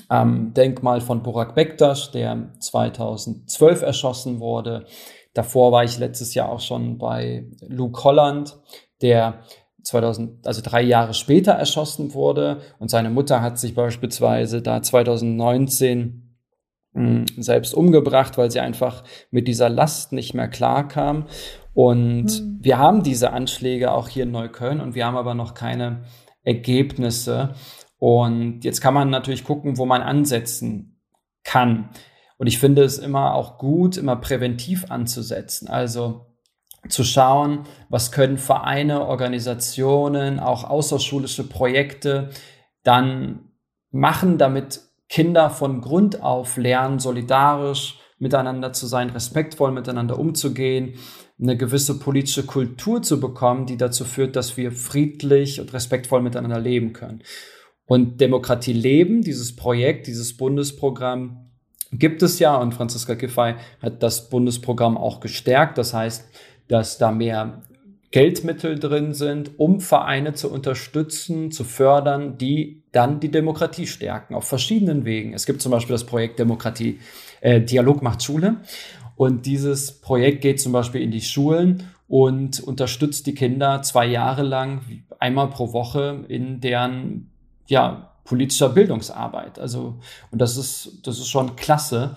am 0.10 0.54
Denkmal 0.54 1.02
von 1.02 1.22
Burak 1.22 1.54
Bektas, 1.54 2.10
der 2.12 2.52
2012 2.60 3.84
erschossen 3.84 4.40
wurde. 4.40 4.88
Davor 5.36 5.72
war 5.72 5.84
ich 5.84 6.00
letztes 6.00 6.34
Jahr 6.34 6.50
auch 6.50 6.60
schon 6.60 6.98
bei 6.98 7.52
Luke 7.68 8.04
Holland, 8.04 8.58
der 9.04 9.44
2000, 9.84 10.48
also 10.48 10.62
drei 10.64 10.82
Jahre 10.82 11.14
später 11.14 11.54
erschossen 11.54 12.14
wurde. 12.14 12.62
Und 12.80 12.90
seine 12.90 13.10
Mutter 13.10 13.42
hat 13.42 13.60
sich 13.60 13.76
beispielsweise 13.76 14.62
da 14.62 14.82
2019 14.82 16.38
hm, 16.94 17.26
selbst 17.38 17.74
umgebracht, 17.74 18.38
weil 18.38 18.52
sie 18.52 18.60
einfach 18.60 19.04
mit 19.32 19.48
dieser 19.48 19.70
Last 19.70 20.12
nicht 20.12 20.34
mehr 20.34 20.48
klarkam. 20.48 21.26
Und 21.74 22.26
mhm. 22.26 22.60
wir 22.62 22.78
haben 22.78 23.04
diese 23.04 23.32
Anschläge 23.32 23.92
auch 23.92 24.08
hier 24.08 24.24
in 24.24 24.32
Neukölln 24.32 24.80
und 24.80 24.96
wir 24.96 25.06
haben 25.06 25.18
aber 25.18 25.34
noch 25.34 25.54
keine 25.54 26.04
Ergebnisse. 26.44 27.54
Und 27.98 28.64
jetzt 28.64 28.82
kann 28.82 28.94
man 28.94 29.10
natürlich 29.10 29.44
gucken, 29.44 29.78
wo 29.78 29.86
man 29.86 30.02
ansetzen 30.02 31.02
kann. 31.44 31.90
Und 32.38 32.48
ich 32.48 32.60
finde 32.60 32.84
es 32.84 32.98
immer 32.98 33.34
auch 33.34 33.58
gut, 33.58 33.98
immer 33.98 34.16
präventiv 34.18 34.92
anzusetzen. 34.92 35.68
Also 35.68 36.33
zu 36.90 37.04
schauen, 37.04 37.64
was 37.90 38.12
können 38.12 38.38
Vereine, 38.38 39.06
Organisationen, 39.06 40.40
auch 40.40 40.64
außerschulische 40.64 41.48
Projekte 41.48 42.30
dann 42.84 43.52
machen, 43.92 44.38
damit 44.38 44.82
Kinder 45.08 45.50
von 45.50 45.82
Grund 45.82 46.22
auf 46.22 46.58
lernen, 46.58 47.00
solidarisch 47.00 48.00
miteinander 48.20 48.74
zu 48.74 48.88
sein, 48.88 49.10
respektvoll 49.10 49.72
miteinander 49.72 50.18
umzugehen, 50.18 50.96
eine 51.40 51.58
gewisse 51.58 52.00
politische 52.00 52.46
Kultur 52.46 53.02
zu 53.02 53.20
bekommen, 53.20 53.66
die 53.66 53.78
dazu 53.78 54.06
führt, 54.06 54.36
dass 54.36 54.58
wir 54.58 54.72
friedlich 54.72 55.60
und 55.60 55.74
respektvoll 55.74 56.22
miteinander 56.22 56.60
leben 56.60 56.94
können. 56.94 57.22
Und 57.86 58.22
Demokratie 58.22 58.74
leben, 58.74 59.22
dieses 59.22 59.56
Projekt, 59.56 60.08
dieses 60.08 60.38
Bundesprogramm 60.38 61.52
gibt 61.92 62.24
es 62.24 62.40
ja 62.40 62.56
und 62.56 62.74
Franziska 62.74 63.14
Giffey 63.14 63.56
hat 63.82 64.02
das 64.02 64.30
Bundesprogramm 64.30 64.98
auch 64.98 65.20
gestärkt. 65.20 65.78
Das 65.78 65.94
heißt, 65.94 66.28
dass 66.68 66.98
da 66.98 67.12
mehr 67.12 67.62
Geldmittel 68.12 68.78
drin 68.78 69.14
sind, 69.14 69.60
um 69.60 69.82
Vereine 69.82 70.34
zu 70.34 70.52
unterstützen, 70.52 71.52
zu 71.52 71.64
fördern, 71.64 72.38
die 72.38 72.84
dann 72.92 73.20
die 73.20 73.32
Demokratie 73.32 73.88
stärken 73.88 74.36
auf 74.36 74.48
verschiedenen 74.48 75.04
Wegen. 75.04 75.34
Es 75.34 75.48
gibt 75.48 75.64
zum 75.64 75.72
Beispiel 75.72 75.94
das 75.94 76.06
Projekt 76.06 76.38
Demokratie, 76.38 77.00
äh, 77.42 77.60
Dialog 77.60 78.04
macht 78.04 78.22
Schule. 78.22 78.58
Und 79.16 79.48
dieses 79.48 80.00
Projekt 80.00 80.42
geht 80.42 80.62
zum 80.62 80.72
Beispiel 80.72 81.02
in 81.02 81.10
die 81.10 81.22
Schulen 81.22 81.90
und 82.08 82.60
unterstützt 82.60 83.26
die 83.26 83.34
Kinder 83.34 83.82
zwei 83.82 84.06
Jahre 84.06 84.44
lang 84.44 84.82
einmal 85.20 85.50
pro 85.50 85.74
Woche 85.74 86.26
in 86.28 86.62
deren 86.62 87.32
ja, 87.68 88.12
politischer 88.26 88.70
Bildungsarbeit. 88.70 89.58
Also, 89.58 90.00
und 90.30 90.40
das 90.40 90.58
ist, 90.58 91.00
das 91.08 91.18
ist 91.18 91.30
schon 91.30 91.56
klasse. 91.56 92.16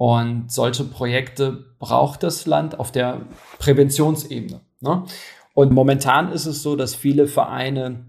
Und 0.00 0.50
solche 0.50 0.84
Projekte 0.84 1.74
braucht 1.78 2.22
das 2.22 2.46
Land 2.46 2.80
auf 2.80 2.90
der 2.90 3.26
Präventionsebene. 3.58 4.62
Ne? 4.80 5.04
Und 5.52 5.72
momentan 5.72 6.32
ist 6.32 6.46
es 6.46 6.62
so, 6.62 6.74
dass 6.74 6.94
viele 6.94 7.26
Vereine 7.26 8.06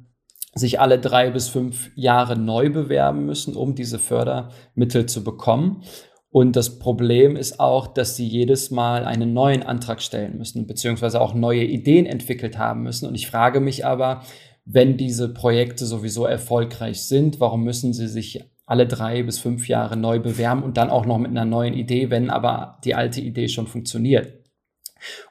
sich 0.56 0.80
alle 0.80 1.00
drei 1.00 1.32
bis 1.32 1.50
fünf 1.50 1.92
Jahre 1.96 2.38
neu 2.38 2.70
bewerben 2.70 3.26
müssen, 3.26 3.58
um 3.58 3.76
diese 3.76 4.00
Fördermittel 4.00 5.06
zu 5.08 5.26
bekommen. 5.26 5.84
Und 6.30 6.56
das 6.56 6.80
Problem 6.80 7.36
ist 7.36 7.60
auch, 7.60 7.88
dass 7.88 8.16
sie 8.16 8.26
jedes 8.26 8.72
Mal 8.72 9.04
einen 9.04 9.34
neuen 9.34 9.64
Antrag 9.64 10.02
stellen 10.02 10.38
müssen, 10.38 10.68
beziehungsweise 10.68 11.20
auch 11.20 11.34
neue 11.34 11.66
Ideen 11.66 12.06
entwickelt 12.06 12.58
haben 12.58 12.84
müssen. 12.84 13.06
Und 13.06 13.16
ich 13.16 13.28
frage 13.28 13.60
mich 13.60 13.86
aber, 13.86 14.22
wenn 14.64 14.96
diese 14.96 15.34
Projekte 15.34 15.86
sowieso 15.86 16.26
erfolgreich 16.26 17.04
sind, 17.04 17.42
warum 17.42 17.66
müssen 17.66 17.92
sie 17.92 18.08
sich 18.08 18.46
alle 18.72 18.88
drei 18.88 19.22
bis 19.24 19.38
fünf 19.38 19.68
Jahre 19.68 19.98
neu 19.98 20.20
bewerben 20.20 20.64
und 20.64 20.78
dann 20.78 20.90
auch 20.90 21.06
noch 21.06 21.18
mit 21.18 21.32
einer 21.32 21.46
neuen 21.46 21.74
Idee, 21.74 22.10
wenn 22.10 22.30
aber 22.30 22.80
die 22.86 22.96
alte 22.96 23.20
Idee 23.22 23.50
schon 23.50 23.68
funktioniert? 23.68 24.34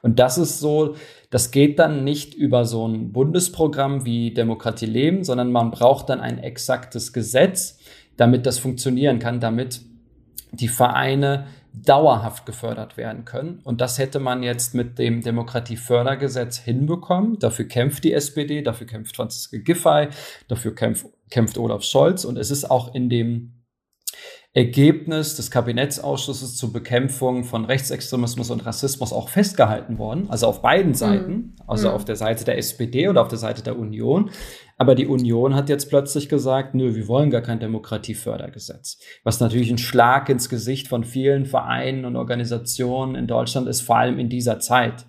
Und 0.01 0.19
das 0.19 0.37
ist 0.37 0.59
so, 0.59 0.95
das 1.29 1.51
geht 1.51 1.79
dann 1.79 2.03
nicht 2.03 2.33
über 2.33 2.65
so 2.65 2.87
ein 2.87 3.11
Bundesprogramm 3.11 4.05
wie 4.05 4.33
Demokratie 4.33 4.85
leben, 4.85 5.23
sondern 5.23 5.51
man 5.51 5.71
braucht 5.71 6.09
dann 6.09 6.19
ein 6.19 6.37
exaktes 6.37 7.13
Gesetz, 7.13 7.79
damit 8.15 8.45
das 8.45 8.59
funktionieren 8.59 9.19
kann, 9.19 9.39
damit 9.39 9.81
die 10.51 10.67
Vereine 10.67 11.47
dauerhaft 11.73 12.45
gefördert 12.45 12.97
werden 12.97 13.25
können. 13.25 13.59
Und 13.63 13.81
das 13.81 13.97
hätte 13.97 14.19
man 14.19 14.43
jetzt 14.43 14.75
mit 14.75 14.99
dem 14.99 15.21
Demokratiefördergesetz 15.21 16.57
hinbekommen. 16.57 17.39
Dafür 17.39 17.65
kämpft 17.65 18.03
die 18.03 18.13
SPD, 18.13 18.61
dafür 18.61 18.87
kämpft 18.87 19.15
Franziska 19.15 19.57
Giffey, 19.57 20.09
dafür 20.47 20.75
kämpft, 20.75 21.05
kämpft 21.29 21.57
Olaf 21.57 21.83
Scholz. 21.83 22.25
Und 22.25 22.37
es 22.37 22.51
ist 22.51 22.69
auch 22.69 22.93
in 22.93 23.09
dem 23.09 23.61
Ergebnis 24.53 25.37
des 25.37 25.49
Kabinettsausschusses 25.49 26.57
zur 26.57 26.73
Bekämpfung 26.73 27.45
von 27.45 27.63
Rechtsextremismus 27.63 28.49
und 28.49 28.65
Rassismus 28.65 29.13
auch 29.13 29.29
festgehalten 29.29 29.97
worden, 29.97 30.29
also 30.29 30.47
auf 30.47 30.61
beiden 30.61 30.93
Seiten, 30.93 31.31
mhm. 31.31 31.55
also 31.67 31.87
mhm. 31.87 31.93
auf 31.95 32.03
der 32.03 32.17
Seite 32.17 32.43
der 32.43 32.57
SPD 32.57 33.07
oder 33.07 33.21
auf 33.21 33.29
der 33.29 33.37
Seite 33.37 33.63
der 33.63 33.79
Union. 33.79 34.29
Aber 34.81 34.95
die 34.95 35.05
Union 35.05 35.53
hat 35.53 35.69
jetzt 35.69 35.89
plötzlich 35.89 36.27
gesagt, 36.27 36.73
nö, 36.73 36.95
wir 36.95 37.07
wollen 37.07 37.29
gar 37.29 37.41
kein 37.41 37.59
Demokratiefördergesetz. 37.59 38.97
Was 39.23 39.39
natürlich 39.39 39.69
ein 39.69 39.77
Schlag 39.77 40.27
ins 40.27 40.49
Gesicht 40.49 40.87
von 40.87 41.03
vielen 41.03 41.45
Vereinen 41.45 42.03
und 42.03 42.15
Organisationen 42.15 43.13
in 43.13 43.27
Deutschland 43.27 43.67
ist, 43.67 43.81
vor 43.81 43.97
allem 43.97 44.17
in 44.17 44.27
dieser 44.27 44.59
Zeit, 44.59 45.05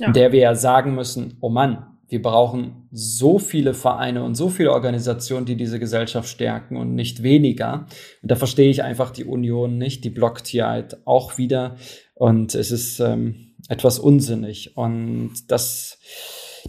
ja. 0.00 0.08
in 0.08 0.14
der 0.14 0.32
wir 0.32 0.40
ja 0.40 0.56
sagen 0.56 0.96
müssen, 0.96 1.36
oh 1.40 1.48
Mann, 1.48 1.86
wir 2.08 2.20
brauchen 2.20 2.88
so 2.90 3.38
viele 3.38 3.72
Vereine 3.72 4.24
und 4.24 4.34
so 4.34 4.48
viele 4.48 4.72
Organisationen, 4.72 5.46
die 5.46 5.56
diese 5.56 5.78
Gesellschaft 5.78 6.28
stärken 6.28 6.76
und 6.76 6.92
nicht 6.96 7.22
weniger. 7.22 7.86
Und 8.20 8.32
da 8.32 8.34
verstehe 8.34 8.68
ich 8.68 8.82
einfach 8.82 9.12
die 9.12 9.26
Union 9.26 9.78
nicht. 9.78 10.02
Die 10.02 10.10
blockt 10.10 10.48
hier 10.48 10.66
halt 10.66 11.06
auch 11.06 11.38
wieder. 11.38 11.76
Und 12.14 12.56
es 12.56 12.72
ist, 12.72 12.98
ähm, 12.98 13.54
etwas 13.68 13.98
unsinnig. 13.98 14.76
Und 14.76 15.50
das, 15.50 15.98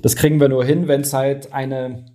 das 0.01 0.15
kriegen 0.15 0.39
wir 0.39 0.49
nur 0.49 0.65
hin, 0.65 0.87
wenn 0.87 1.01
es 1.01 1.13
halt 1.13 1.53
eine 1.53 2.05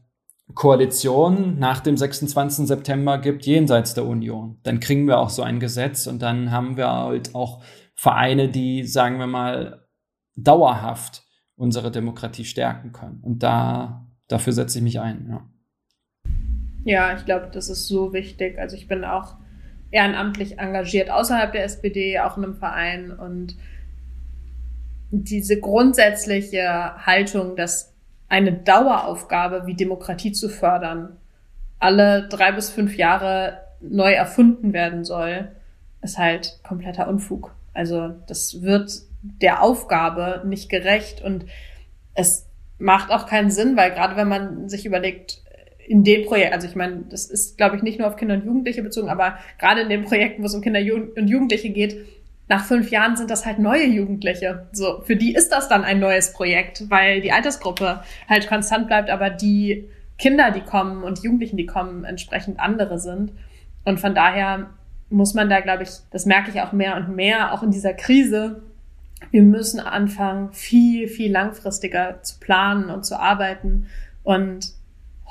Koalition 0.54 1.58
nach 1.58 1.80
dem 1.80 1.96
26. 1.96 2.66
September 2.66 3.18
gibt, 3.18 3.46
jenseits 3.46 3.94
der 3.94 4.06
Union. 4.06 4.58
Dann 4.62 4.80
kriegen 4.80 5.06
wir 5.06 5.18
auch 5.18 5.30
so 5.30 5.42
ein 5.42 5.60
Gesetz 5.60 6.06
und 6.06 6.20
dann 6.20 6.50
haben 6.50 6.76
wir 6.76 6.90
halt 6.90 7.34
auch 7.34 7.62
Vereine, 7.94 8.48
die, 8.48 8.84
sagen 8.84 9.18
wir 9.18 9.26
mal, 9.26 9.86
dauerhaft 10.36 11.24
unsere 11.56 11.90
Demokratie 11.90 12.44
stärken 12.44 12.92
können. 12.92 13.20
Und 13.22 13.42
da, 13.42 14.06
dafür 14.28 14.52
setze 14.52 14.78
ich 14.78 14.84
mich 14.84 15.00
ein, 15.00 15.26
ja. 15.30 15.48
Ja, 16.84 17.16
ich 17.16 17.24
glaube, 17.24 17.48
das 17.52 17.68
ist 17.68 17.86
so 17.86 18.12
wichtig. 18.12 18.58
Also 18.58 18.76
ich 18.76 18.88
bin 18.88 19.04
auch 19.04 19.36
ehrenamtlich 19.92 20.58
engagiert 20.58 21.10
außerhalb 21.10 21.52
der 21.52 21.64
SPD, 21.64 22.18
auch 22.18 22.36
in 22.36 22.44
einem 22.44 22.56
Verein 22.56 23.12
und 23.12 23.56
diese 25.12 25.60
grundsätzliche 25.60 26.96
Haltung, 27.06 27.54
dass 27.54 27.92
eine 28.28 28.52
Daueraufgabe 28.52 29.66
wie 29.66 29.74
Demokratie 29.74 30.32
zu 30.32 30.48
fördern 30.48 31.18
alle 31.78 32.28
drei 32.28 32.52
bis 32.52 32.70
fünf 32.70 32.96
Jahre 32.96 33.58
neu 33.80 34.12
erfunden 34.12 34.72
werden 34.72 35.04
soll, 35.04 35.48
ist 36.00 36.16
halt 36.16 36.60
kompletter 36.62 37.08
Unfug. 37.08 37.54
Also 37.74 38.08
das 38.26 38.62
wird 38.62 38.90
der 39.22 39.62
Aufgabe 39.62 40.42
nicht 40.46 40.70
gerecht 40.70 41.22
und 41.22 41.44
es 42.14 42.46
macht 42.78 43.10
auch 43.10 43.26
keinen 43.26 43.50
Sinn, 43.50 43.76
weil 43.76 43.90
gerade 43.90 44.16
wenn 44.16 44.28
man 44.28 44.68
sich 44.68 44.86
überlegt, 44.86 45.42
in 45.86 46.04
den 46.04 46.24
Projekten, 46.24 46.54
also 46.54 46.66
ich 46.68 46.76
meine, 46.76 47.02
das 47.10 47.26
ist, 47.26 47.58
glaube 47.58 47.76
ich, 47.76 47.82
nicht 47.82 47.98
nur 47.98 48.08
auf 48.08 48.16
Kinder 48.16 48.34
und 48.34 48.46
Jugendliche 48.46 48.82
bezogen, 48.82 49.08
aber 49.08 49.36
gerade 49.58 49.82
in 49.82 49.88
den 49.88 50.04
Projekten, 50.04 50.42
wo 50.42 50.46
es 50.46 50.54
um 50.54 50.62
Kinder 50.62 50.80
und 50.80 51.28
Jugendliche 51.28 51.70
geht, 51.70 52.06
nach 52.52 52.66
fünf 52.66 52.90
Jahren 52.90 53.16
sind 53.16 53.30
das 53.30 53.46
halt 53.46 53.58
neue 53.58 53.86
Jugendliche. 53.86 54.66
So, 54.72 55.00
für 55.06 55.16
die 55.16 55.34
ist 55.34 55.50
das 55.52 55.70
dann 55.70 55.84
ein 55.84 55.98
neues 55.98 56.34
Projekt, 56.34 56.90
weil 56.90 57.22
die 57.22 57.32
Altersgruppe 57.32 58.02
halt 58.28 58.46
konstant 58.46 58.88
bleibt, 58.88 59.08
aber 59.08 59.30
die 59.30 59.88
Kinder, 60.18 60.50
die 60.50 60.60
kommen 60.60 61.02
und 61.02 61.22
Jugendlichen, 61.22 61.56
die 61.56 61.64
kommen, 61.64 62.04
entsprechend 62.04 62.60
andere 62.60 62.98
sind. 62.98 63.32
Und 63.86 64.00
von 64.00 64.14
daher 64.14 64.68
muss 65.08 65.32
man 65.32 65.48
da, 65.48 65.60
glaube 65.60 65.84
ich, 65.84 65.88
das 66.10 66.26
merke 66.26 66.50
ich 66.50 66.60
auch 66.60 66.72
mehr 66.72 66.96
und 66.96 67.16
mehr, 67.16 67.54
auch 67.54 67.62
in 67.62 67.70
dieser 67.70 67.94
Krise, 67.94 68.60
wir 69.30 69.42
müssen 69.42 69.80
anfangen, 69.80 70.52
viel, 70.52 71.08
viel 71.08 71.32
langfristiger 71.32 72.22
zu 72.22 72.38
planen 72.38 72.90
und 72.90 73.06
zu 73.06 73.18
arbeiten. 73.18 73.86
Und 74.24 74.74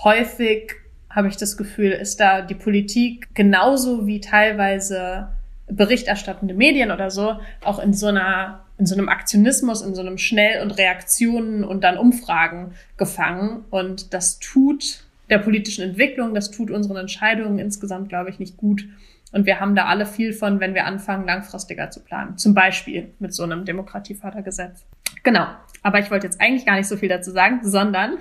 häufig 0.03 0.71
habe 1.11 1.27
ich 1.27 1.37
das 1.37 1.55
Gefühl, 1.55 1.91
ist 1.91 2.19
da 2.19 2.41
die 2.41 2.55
Politik 2.55 3.27
genauso 3.35 4.07
wie 4.07 4.21
teilweise 4.21 5.27
berichterstattende 5.75 6.53
Medien 6.53 6.91
oder 6.91 7.09
so 7.09 7.39
auch 7.63 7.79
in 7.79 7.93
so 7.93 8.07
einer 8.07 8.65
in 8.77 8.87
so 8.87 8.95
einem 8.95 9.09
Aktionismus, 9.09 9.83
in 9.83 9.93
so 9.93 10.01
einem 10.01 10.17
Schnell- 10.17 10.63
und 10.63 10.71
Reaktionen 10.71 11.63
und 11.63 11.83
dann 11.83 11.99
Umfragen 11.99 12.73
gefangen. 12.97 13.63
Und 13.69 14.11
das 14.11 14.39
tut 14.39 15.03
der 15.29 15.37
politischen 15.37 15.83
Entwicklung, 15.83 16.33
das 16.33 16.49
tut 16.49 16.71
unseren 16.71 16.97
Entscheidungen 16.97 17.59
insgesamt, 17.59 18.09
glaube 18.09 18.31
ich, 18.31 18.39
nicht 18.39 18.57
gut. 18.57 18.85
Und 19.31 19.45
wir 19.45 19.59
haben 19.59 19.75
da 19.75 19.85
alle 19.85 20.07
viel 20.07 20.33
von, 20.33 20.59
wenn 20.59 20.73
wir 20.73 20.85
anfangen, 20.85 21.27
langfristiger 21.27 21.91
zu 21.91 21.99
planen. 21.99 22.37
Zum 22.39 22.55
Beispiel 22.55 23.13
mit 23.19 23.35
so 23.35 23.43
einem 23.43 23.65
Demokratiefördergesetz. 23.65 24.83
Genau. 25.21 25.45
Aber 25.83 25.99
ich 25.99 26.09
wollte 26.09 26.25
jetzt 26.25 26.41
eigentlich 26.41 26.65
gar 26.65 26.75
nicht 26.75 26.87
so 26.87 26.97
viel 26.97 27.09
dazu 27.09 27.29
sagen, 27.29 27.59
sondern 27.61 28.17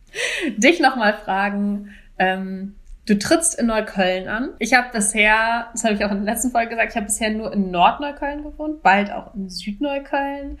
dich 0.56 0.80
nochmal 0.80 1.14
fragen, 1.14 1.90
ähm, 2.18 2.74
du 3.06 3.18
trittst 3.18 3.58
in 3.58 3.66
Neukölln 3.66 4.28
an. 4.28 4.50
Ich 4.58 4.74
habe 4.74 4.88
bisher, 4.92 5.68
das 5.72 5.84
habe 5.84 5.94
ich 5.94 6.04
auch 6.04 6.10
in 6.10 6.24
der 6.24 6.34
letzten 6.34 6.50
Folge 6.50 6.70
gesagt, 6.70 6.90
ich 6.90 6.96
habe 6.96 7.06
bisher 7.06 7.30
nur 7.30 7.52
in 7.52 7.70
Nordneukölln 7.70 8.42
gewohnt, 8.42 8.82
bald 8.82 9.10
auch 9.10 9.34
in 9.34 9.48
Südneukölln. 9.48 10.58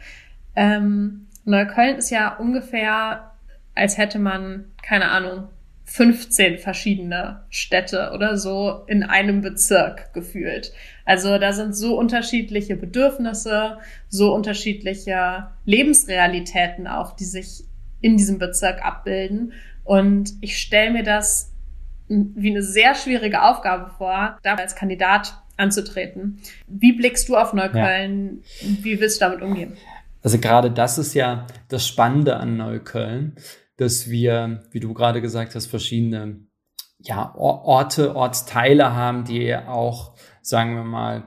Ähm, 0.56 1.26
Neukölln 1.44 1.96
ist 1.96 2.10
ja 2.10 2.36
ungefähr, 2.36 3.30
als 3.74 3.98
hätte 3.98 4.18
man, 4.18 4.72
keine 4.82 5.10
Ahnung, 5.10 5.48
15 5.90 6.58
verschiedene 6.58 7.42
Städte 7.50 8.12
oder 8.14 8.38
so 8.38 8.84
in 8.86 9.02
einem 9.02 9.40
Bezirk 9.40 10.12
gefühlt. 10.14 10.72
Also 11.04 11.36
da 11.38 11.52
sind 11.52 11.74
so 11.74 11.98
unterschiedliche 11.98 12.76
Bedürfnisse, 12.76 13.78
so 14.08 14.32
unterschiedliche 14.32 15.48
Lebensrealitäten 15.64 16.86
auch, 16.86 17.16
die 17.16 17.24
sich 17.24 17.64
in 18.00 18.16
diesem 18.16 18.38
Bezirk 18.38 18.84
abbilden. 18.84 19.52
Und 19.82 20.34
ich 20.40 20.58
stelle 20.58 20.92
mir 20.92 21.02
das 21.02 21.52
wie 22.10 22.50
eine 22.50 22.62
sehr 22.62 22.94
schwierige 22.94 23.42
Aufgabe 23.42 23.90
vor, 23.96 24.38
da 24.42 24.54
als 24.54 24.74
Kandidat 24.74 25.40
anzutreten. 25.56 26.40
Wie 26.66 26.92
blickst 26.92 27.28
du 27.28 27.36
auf 27.36 27.52
Neukölln? 27.52 28.42
Ja. 28.60 28.68
Wie 28.82 29.00
willst 29.00 29.20
du 29.20 29.26
damit 29.26 29.42
umgehen? 29.42 29.76
Also 30.22 30.38
gerade 30.38 30.70
das 30.70 30.98
ist 30.98 31.14
ja 31.14 31.46
das 31.68 31.86
Spannende 31.86 32.36
an 32.36 32.56
Neukölln 32.56 33.36
dass 33.80 34.10
wir, 34.10 34.62
wie 34.72 34.80
du 34.80 34.92
gerade 34.92 35.22
gesagt 35.22 35.54
hast, 35.54 35.66
verschiedene 35.66 36.40
ja, 36.98 37.34
Orte, 37.34 38.14
Ortsteile 38.14 38.94
haben, 38.94 39.24
die 39.24 39.56
auch, 39.56 40.12
sagen 40.42 40.74
wir 40.76 40.84
mal, 40.84 41.24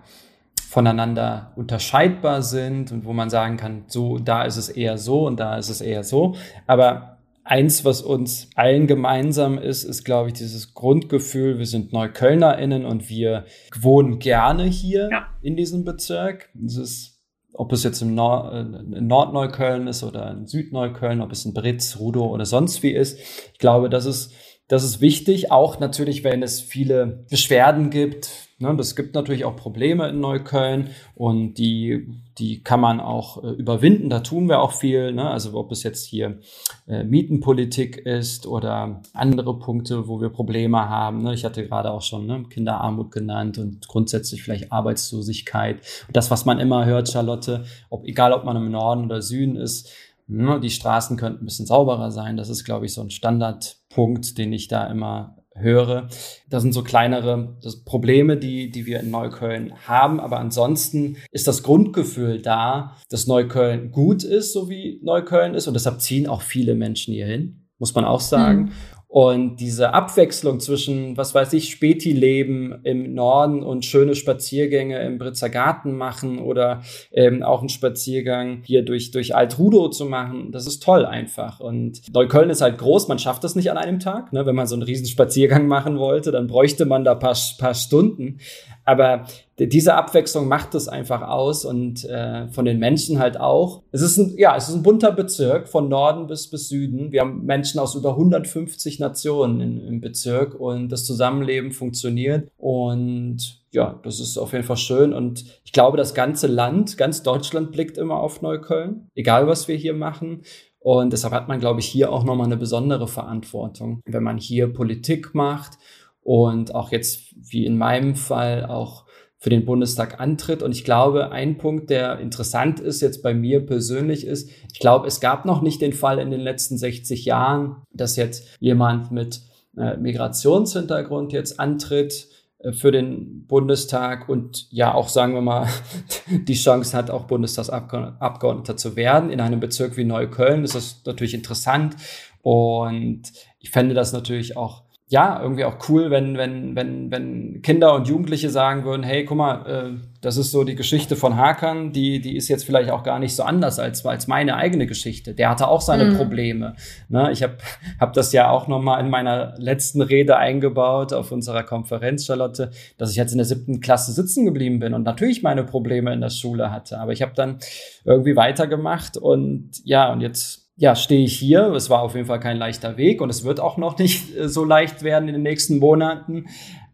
voneinander 0.69 1.51
unterscheidbar 1.55 2.43
sind 2.43 2.91
und 2.91 3.05
wo 3.05 3.13
man 3.13 3.31
sagen 3.31 3.57
kann, 3.57 3.85
so, 3.87 4.19
da 4.19 4.43
ist 4.43 4.57
es 4.57 4.69
eher 4.69 4.99
so 4.99 5.25
und 5.25 5.39
da 5.39 5.57
ist 5.57 5.69
es 5.69 5.81
eher 5.81 6.03
so. 6.03 6.35
Aber 6.67 7.12
eins, 7.43 7.85
was 7.85 8.01
uns 8.01 8.49
allen 8.55 8.87
gemeinsam 8.87 9.57
ist, 9.57 9.83
ist, 9.83 10.03
glaube 10.03 10.29
ich, 10.29 10.33
dieses 10.33 10.73
Grundgefühl, 10.73 11.59
wir 11.59 11.65
sind 11.65 11.93
NeuköllnerInnen 11.93 12.85
und 12.85 13.09
wir 13.09 13.45
wohnen 13.79 14.19
gerne 14.19 14.63
hier 14.65 15.09
ja. 15.11 15.27
in 15.41 15.55
diesem 15.55 15.83
Bezirk. 15.83 16.49
Das 16.53 16.77
ist 16.77 17.13
ob 17.55 17.71
es 17.71 17.83
jetzt 17.83 18.01
im 18.01 18.15
Nord 18.15 18.53
äh, 18.53 18.97
in 18.97 19.07
Nordneukölln 19.07 19.87
ist 19.87 20.03
oder 20.03 20.31
in 20.31 20.47
Südneukölln, 20.47 21.21
ob 21.21 21.31
es 21.31 21.45
in 21.45 21.53
Britz, 21.53 21.97
Rudow 21.99 22.25
oder 22.25 22.45
sonst 22.45 22.83
wie 22.83 22.91
ist. 22.91 23.19
Ich 23.53 23.59
glaube, 23.59 23.89
das 23.89 24.05
ist, 24.05 24.33
das 24.67 24.83
ist 24.83 25.01
wichtig, 25.01 25.51
auch 25.51 25.79
natürlich, 25.79 26.23
wenn 26.23 26.41
es 26.41 26.61
viele 26.61 27.25
Beschwerden 27.29 27.89
gibt. 27.89 28.29
Ne, 28.63 28.73
das 28.77 28.95
gibt 28.95 29.13
natürlich 29.13 29.43
auch 29.43 29.57
Probleme 29.57 30.07
in 30.07 30.21
Neukölln 30.21 30.91
und 31.15 31.55
die, 31.55 32.07
die 32.37 32.63
kann 32.63 32.79
man 32.79 33.01
auch 33.01 33.43
äh, 33.43 33.47
überwinden. 33.47 34.09
Da 34.09 34.21
tun 34.21 34.47
wir 34.47 34.61
auch 34.61 34.71
viel. 34.71 35.11
Ne? 35.11 35.29
Also 35.29 35.53
ob 35.55 35.73
es 35.73 35.83
jetzt 35.83 36.05
hier 36.05 36.39
äh, 36.87 37.03
Mietenpolitik 37.03 37.97
ist 37.97 38.47
oder 38.47 39.01
andere 39.13 39.59
Punkte, 39.59 40.07
wo 40.07 40.21
wir 40.21 40.29
Probleme 40.29 40.87
haben. 40.87 41.23
Ne? 41.23 41.33
Ich 41.33 41.43
hatte 41.43 41.67
gerade 41.67 41.91
auch 41.91 42.01
schon 42.01 42.25
ne, 42.25 42.45
Kinderarmut 42.49 43.11
genannt 43.11 43.57
und 43.57 43.85
grundsätzlich 43.89 44.41
vielleicht 44.41 44.71
Arbeitslosigkeit. 44.71 45.81
Und 46.07 46.15
das, 46.15 46.31
was 46.31 46.45
man 46.45 46.59
immer 46.61 46.85
hört, 46.85 47.09
Charlotte, 47.09 47.65
ob, 47.89 48.05
egal 48.05 48.31
ob 48.31 48.45
man 48.45 48.55
im 48.55 48.71
Norden 48.71 49.03
oder 49.03 49.21
Süden 49.21 49.57
ist, 49.57 49.91
ne, 50.27 50.61
die 50.61 50.69
Straßen 50.69 51.17
könnten 51.17 51.43
ein 51.43 51.47
bisschen 51.47 51.65
sauberer 51.65 52.11
sein. 52.11 52.37
Das 52.37 52.47
ist, 52.47 52.63
glaube 52.63 52.85
ich, 52.85 52.93
so 52.93 53.01
ein 53.01 53.09
Standardpunkt, 53.09 54.37
den 54.37 54.53
ich 54.53 54.69
da 54.69 54.87
immer 54.87 55.35
höre. 55.55 56.07
Das 56.49 56.63
sind 56.63 56.73
so 56.73 56.83
kleinere 56.83 57.57
Probleme, 57.85 58.37
die, 58.37 58.71
die 58.71 58.85
wir 58.85 58.99
in 58.99 59.11
Neukölln 59.11 59.73
haben. 59.87 60.19
Aber 60.19 60.39
ansonsten 60.39 61.17
ist 61.31 61.47
das 61.47 61.63
Grundgefühl 61.63 62.41
da, 62.41 62.97
dass 63.09 63.27
Neukölln 63.27 63.91
gut 63.91 64.23
ist, 64.23 64.53
so 64.53 64.69
wie 64.69 64.99
Neukölln 65.03 65.53
ist. 65.53 65.67
Und 65.67 65.73
deshalb 65.75 66.01
ziehen 66.01 66.27
auch 66.27 66.41
viele 66.41 66.75
Menschen 66.75 67.13
hier 67.13 67.27
hin, 67.27 67.67
muss 67.79 67.93
man 67.95 68.05
auch 68.05 68.21
sagen. 68.21 68.63
Mhm. 68.63 68.71
Und 69.13 69.57
diese 69.57 69.93
Abwechslung 69.93 70.59
zwischen, 70.59 71.15
was 71.17 71.35
weiß 71.35 71.53
ich, 71.53 71.69
Späti-Leben 71.69 72.79
im 72.81 73.13
Norden 73.13 73.61
und 73.61 73.85
schöne 73.85 74.15
Spaziergänge 74.15 74.99
im 75.03 75.19
Britzer 75.19 75.51
Garten 75.51 75.95
machen 75.95 76.39
oder 76.39 76.81
ähm, 77.11 77.43
auch 77.43 77.59
einen 77.59 77.69
Spaziergang 77.69 78.63
hier 78.65 78.83
durch, 78.83 79.11
durch 79.11 79.35
Altrudo 79.35 79.89
zu 79.89 80.07
machen, 80.07 80.51
das 80.51 80.65
ist 80.65 80.81
toll 80.81 81.05
einfach. 81.05 81.59
Und 81.59 82.01
Neukölln 82.11 82.49
ist 82.49 82.61
halt 82.63 82.79
groß, 82.79 83.07
man 83.07 83.19
schafft 83.19 83.43
das 83.43 83.53
nicht 83.53 83.69
an 83.69 83.77
einem 83.77 83.99
Tag. 83.99 84.33
Ne? 84.33 84.47
Wenn 84.47 84.55
man 84.55 84.65
so 84.65 84.73
einen 84.73 84.81
riesen 84.81 85.05
Spaziergang 85.05 85.67
machen 85.67 85.99
wollte, 85.99 86.31
dann 86.31 86.47
bräuchte 86.47 86.87
man 86.87 87.03
da 87.03 87.13
paar, 87.13 87.37
paar 87.59 87.75
Stunden. 87.75 88.39
Aber 88.85 89.25
diese 89.59 89.95
Abwechslung 89.95 90.47
macht 90.47 90.75
es 90.75 90.87
einfach 90.87 91.21
aus 91.21 91.63
und 91.63 92.03
äh, 92.05 92.47
von 92.49 92.65
den 92.65 92.79
Menschen 92.79 93.19
halt 93.19 93.39
auch. 93.39 93.83
Es 93.91 94.01
ist 94.01 94.17
ein, 94.17 94.35
ja, 94.37 94.55
es 94.57 94.67
ist 94.67 94.75
ein 94.75 94.83
bunter 94.83 95.11
Bezirk 95.11 95.69
von 95.69 95.89
Norden 95.89 96.27
bis 96.27 96.49
bis 96.49 96.69
Süden. 96.69 97.11
Wir 97.11 97.21
haben 97.21 97.45
Menschen 97.45 97.79
aus 97.79 97.95
über 97.95 98.11
150 98.11 98.99
Nationen 98.99 99.61
in, 99.61 99.87
im 99.87 100.01
Bezirk 100.01 100.55
und 100.55 100.89
das 100.89 101.05
Zusammenleben 101.05 101.71
funktioniert 101.71 102.49
und 102.57 103.61
ja, 103.71 103.99
das 104.03 104.19
ist 104.19 104.37
auf 104.37 104.53
jeden 104.53 104.65
Fall 104.65 104.77
schön 104.77 105.13
und 105.13 105.45
ich 105.63 105.71
glaube, 105.71 105.97
das 105.97 106.13
ganze 106.13 106.47
Land, 106.47 106.97
ganz 106.97 107.23
Deutschland 107.23 107.71
blickt 107.71 107.97
immer 107.97 108.17
auf 108.17 108.41
Neukölln, 108.41 109.07
egal 109.15 109.47
was 109.47 109.67
wir 109.67 109.75
hier 109.75 109.93
machen. 109.93 110.41
Und 110.79 111.13
deshalb 111.13 111.33
hat 111.33 111.47
man, 111.47 111.61
glaube 111.61 111.79
ich, 111.79 111.85
hier 111.85 112.11
auch 112.11 112.25
nochmal 112.25 112.47
eine 112.47 112.57
besondere 112.57 113.07
Verantwortung, 113.07 114.01
wenn 114.05 114.21
man 114.21 114.37
hier 114.37 114.67
Politik 114.67 115.33
macht 115.33 115.77
und 116.23 116.73
auch 116.73 116.91
jetzt, 116.91 117.35
wie 117.35 117.65
in 117.65 117.77
meinem 117.77 118.15
Fall, 118.15 118.65
auch 118.65 119.05
für 119.43 119.49
den 119.49 119.65
Bundestag 119.65 120.21
antritt. 120.21 120.63
Und 120.63 120.71
ich 120.71 120.85
glaube, 120.85 121.33
ein 121.33 121.57
Punkt, 121.57 121.89
der 121.89 122.19
interessant 122.19 122.79
ist 122.79 123.01
jetzt 123.01 123.21
bei 123.21 123.33
mir 123.33 123.65
persönlich 123.65 124.25
ist, 124.25 124.49
ich 124.71 124.79
glaube, 124.79 125.05
es 125.05 125.19
gab 125.19 125.43
noch 125.43 125.61
nicht 125.61 125.81
den 125.81 125.91
Fall 125.91 126.17
in 126.19 126.31
den 126.31 126.39
letzten 126.39 126.77
60 126.77 127.25
Jahren, 127.25 127.75
dass 127.91 128.15
jetzt 128.15 128.47
jemand 128.61 129.11
mit 129.11 129.41
äh, 129.77 129.97
Migrationshintergrund 129.97 131.33
jetzt 131.33 131.59
antritt 131.59 132.29
äh, 132.59 132.71
für 132.71 132.93
den 132.93 133.45
Bundestag 133.45 134.29
und 134.29 134.67
ja 134.71 134.93
auch, 134.93 135.09
sagen 135.09 135.33
wir 135.33 135.41
mal, 135.41 135.67
die 136.29 136.53
Chance 136.53 136.95
hat, 136.95 137.11
auch 137.11 137.25
Bundestagsabgeordneter 137.25 138.77
zu 138.77 138.95
werden. 138.95 139.29
In 139.29 139.41
einem 139.41 139.59
Bezirk 139.59 139.97
wie 139.97 140.05
Neukölln 140.05 140.63
ist 140.63 140.75
das 140.75 141.01
natürlich 141.05 141.33
interessant 141.33 141.97
und 142.41 143.23
ich 143.59 143.71
fände 143.71 143.93
das 143.93 144.13
natürlich 144.13 144.55
auch 144.55 144.83
ja, 145.13 145.39
irgendwie 145.39 145.63
auch 145.63 145.75
cool, 145.89 146.09
wenn, 146.09 146.39
wenn, 146.39 146.75
wenn, 146.75 147.11
wenn 147.11 147.61
Kinder 147.61 147.93
und 147.93 148.07
Jugendliche 148.07 148.49
sagen 148.49 148.83
würden, 148.83 149.03
hey, 149.03 149.25
guck 149.25 149.37
mal, 149.37 149.65
äh, 149.67 150.07
das 150.21 150.37
ist 150.37 150.49
so 150.49 150.63
die 150.63 150.73
Geschichte 150.73 151.15
von 151.15 151.37
Hakan, 151.37 151.91
die, 151.91 152.19
die 152.19 152.35
ist 152.35 152.47
jetzt 152.47 152.65
vielleicht 152.65 152.89
auch 152.89 153.03
gar 153.03 153.19
nicht 153.19 153.35
so 153.35 153.43
anders 153.43 153.77
als, 153.77 154.03
als 154.07 154.25
meine 154.25 154.55
eigene 154.55 154.87
Geschichte. 154.87 155.35
Der 155.35 155.51
hatte 155.51 155.67
auch 155.67 155.81
seine 155.81 156.05
mhm. 156.05 156.17
Probleme. 156.17 156.75
Ne? 157.09 157.31
Ich 157.31 157.43
habe 157.43 157.57
hab 157.99 158.13
das 158.13 158.33
ja 158.33 158.49
auch 158.49 158.67
nochmal 158.67 159.01
in 159.01 159.11
meiner 159.11 159.53
letzten 159.59 160.01
Rede 160.01 160.37
eingebaut 160.37 161.13
auf 161.13 161.31
unserer 161.31 161.61
Konferenz, 161.61 162.25
Charlotte, 162.25 162.71
dass 162.97 163.11
ich 163.11 163.15
jetzt 163.15 163.33
in 163.33 163.37
der 163.37 163.45
siebten 163.45 163.81
Klasse 163.81 164.13
sitzen 164.13 164.45
geblieben 164.45 164.79
bin 164.79 164.95
und 164.95 165.03
natürlich 165.03 165.43
meine 165.43 165.63
Probleme 165.63 166.11
in 166.11 166.21
der 166.21 166.31
Schule 166.31 166.71
hatte. 166.71 166.99
Aber 166.99 167.11
ich 167.11 167.21
habe 167.21 167.33
dann 167.35 167.59
irgendwie 168.03 168.35
weitergemacht 168.35 169.17
und 169.17 169.73
ja, 169.83 170.11
und 170.11 170.21
jetzt 170.21 170.62
ja, 170.75 170.95
stehe 170.95 171.23
ich 171.23 171.37
hier. 171.37 171.71
Es 171.73 171.89
war 171.89 172.01
auf 172.01 172.15
jeden 172.15 172.27
Fall 172.27 172.39
kein 172.39 172.57
leichter 172.57 172.97
Weg 172.97 173.21
und 173.21 173.29
es 173.29 173.43
wird 173.43 173.59
auch 173.59 173.77
noch 173.77 173.97
nicht 173.97 174.35
äh, 174.37 174.49
so 174.49 174.63
leicht 174.65 175.03
werden 175.03 175.27
in 175.27 175.33
den 175.33 175.43
nächsten 175.43 175.79
Monaten. 175.79 176.45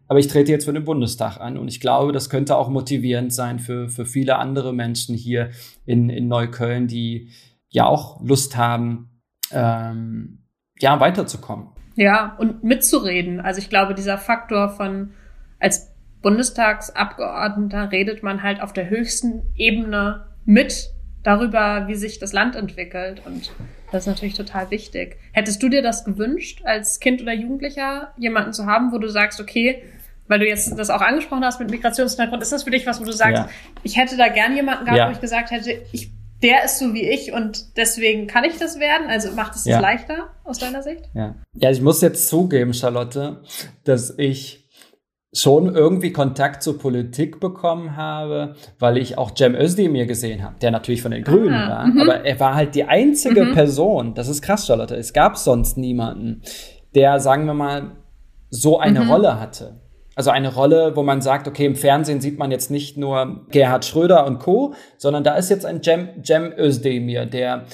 Aber 0.08 0.20
ich 0.20 0.28
trete 0.28 0.52
jetzt 0.52 0.66
für 0.66 0.74
den 0.74 0.86
Bundestag 0.86 1.40
an 1.40 1.58
und 1.58 1.68
ich 1.68 1.80
glaube, 1.80 2.12
das 2.12 2.32
könnte 2.32 2.58
auch 2.58 2.70
motivierend 2.70 3.32
sein 3.32 3.60
für, 3.60 3.90
für 3.90 4.06
viele 4.06 4.38
andere 4.38 4.74
Menschen 4.74 5.16
hier 5.16 5.52
in, 5.86 6.10
in 6.10 6.28
Neukölln, 6.28 6.88
die 6.88 7.30
ja 7.70 7.86
auch 7.86 8.20
Lust 8.24 8.58
haben, 8.58 9.22
ähm, 9.52 10.46
ja, 10.80 11.00
weiterzukommen. 11.00 11.68
Ja, 11.96 12.36
und 12.40 12.64
mitzureden. 12.64 13.40
Also 13.40 13.60
ich 13.60 13.70
glaube, 13.70 13.94
dieser 13.94 14.18
Faktor 14.18 14.70
von 14.70 15.12
als 15.60 15.94
Bundestagsabgeordneter 16.24 17.92
redet 17.92 18.24
man 18.24 18.42
halt 18.42 18.62
auf 18.62 18.74
der 18.74 18.90
höchsten 18.90 19.54
Ebene 19.56 20.26
mit 20.46 20.90
darüber, 21.30 21.88
wie 21.88 21.96
sich 21.96 22.18
das 22.18 22.34
Land 22.34 22.56
entwickelt. 22.56 23.22
Und 23.26 23.52
das 23.92 24.04
ist 24.04 24.08
natürlich 24.08 24.34
total 24.34 24.72
wichtig. 24.72 25.18
Hättest 25.32 25.62
du 25.62 25.70
dir 25.70 25.82
das 25.82 26.04
gewünscht, 26.04 26.62
als 26.66 27.00
Kind 27.00 27.22
oder 27.22 27.34
Jugendlicher 27.34 28.14
jemanden 28.18 28.54
zu 28.54 28.66
haben, 28.66 28.92
wo 28.92 28.98
du 28.98 29.10
sagst, 29.10 29.40
okay, 29.40 29.84
weil 30.28 30.40
du 30.40 30.48
jetzt 30.48 30.78
das 30.78 30.90
auch 30.90 31.02
angesprochen 31.02 31.44
hast 31.44 31.60
mit 31.60 31.70
Migrationshintergrund, 31.70 32.42
ist 32.42 32.52
das 32.52 32.64
für 32.64 32.72
dich 32.72 32.86
was, 32.86 33.00
wo 33.00 33.04
du 33.04 33.12
sagst, 33.12 33.44
ja. 33.44 33.50
ich 33.84 33.98
hätte 33.98 34.18
da 34.18 34.28
gern 34.28 34.56
jemanden 34.56 34.86
gehabt, 34.86 34.98
ja. 34.98 35.08
wo 35.08 35.12
ich 35.12 35.22
gesagt 35.22 35.52
hätte, 35.52 35.82
ich, 35.92 36.12
der 36.42 36.64
ist 36.66 36.80
so 36.80 36.94
wie 36.94 37.08
ich 37.08 37.32
und 37.34 37.78
deswegen 37.78 38.28
kann 38.28 38.44
ich 38.44 38.58
das 38.58 38.80
werden? 38.80 39.08
Also 39.08 39.32
macht 39.32 39.56
es 39.56 39.64
das 39.64 39.74
ja. 39.74 39.80
leichter 39.80 40.30
aus 40.44 40.60
deiner 40.60 40.84
Sicht? 40.84 41.10
Ja. 41.14 41.36
ja, 41.56 41.72
ich 41.72 41.82
muss 41.82 42.02
jetzt 42.02 42.28
zugeben, 42.28 42.74
Charlotte, 42.74 43.42
dass 43.84 44.14
ich 44.18 44.59
schon 45.34 45.74
irgendwie 45.76 46.12
Kontakt 46.12 46.64
zur 46.64 46.80
Politik 46.80 47.40
bekommen 47.40 47.96
habe, 47.96 48.56
weil 48.80 48.98
ich 48.98 49.18
auch 49.18 49.32
Cem 49.36 49.56
Özdemir 49.56 50.08
gesehen 50.08 50.44
habe, 50.44 50.56
der 50.60 50.72
natürlich 50.72 51.02
von 51.04 51.12
den 51.12 51.24
Grünen 51.24 51.54
ah, 51.54 51.70
war, 51.70 51.86
-hmm. 51.86 52.02
aber 52.02 52.26
er 52.26 52.40
war 52.40 52.56
halt 52.56 52.74
die 52.74 52.86
einzige 52.86 53.42
-hmm. 53.42 53.54
Person, 53.54 54.16
das 54.16 54.28
ist 54.28 54.42
krass, 54.42 54.66
Charlotte, 54.66 54.96
es 54.96 55.14
gab 55.14 55.38
sonst 55.38 55.78
niemanden, 55.78 56.42
der, 56.96 57.20
sagen 57.20 57.46
wir 57.46 57.54
mal, 57.54 57.92
so 58.50 58.80
eine 58.80 59.02
-hmm. 59.02 59.10
Rolle 59.10 59.40
hatte. 59.40 59.80
Also 60.16 60.32
eine 60.32 60.54
Rolle, 60.54 60.96
wo 60.96 61.04
man 61.04 61.22
sagt, 61.22 61.48
okay, 61.48 61.66
im 61.66 61.76
Fernsehen 61.76 62.20
sieht 62.20 62.40
man 62.40 62.52
jetzt 62.52 62.72
nicht 62.72 62.98
nur 62.98 63.46
Gerhard 63.52 63.86
Schröder 63.86 64.26
und 64.26 64.40
Co., 64.40 64.74
sondern 64.98 65.24
da 65.24 65.36
ist 65.36 65.50
jetzt 65.50 65.66
ein 65.66 65.82
Cem, 65.84 66.10
Cem 66.26 66.52
Özdemir, 66.58 67.26
der, 67.26 67.66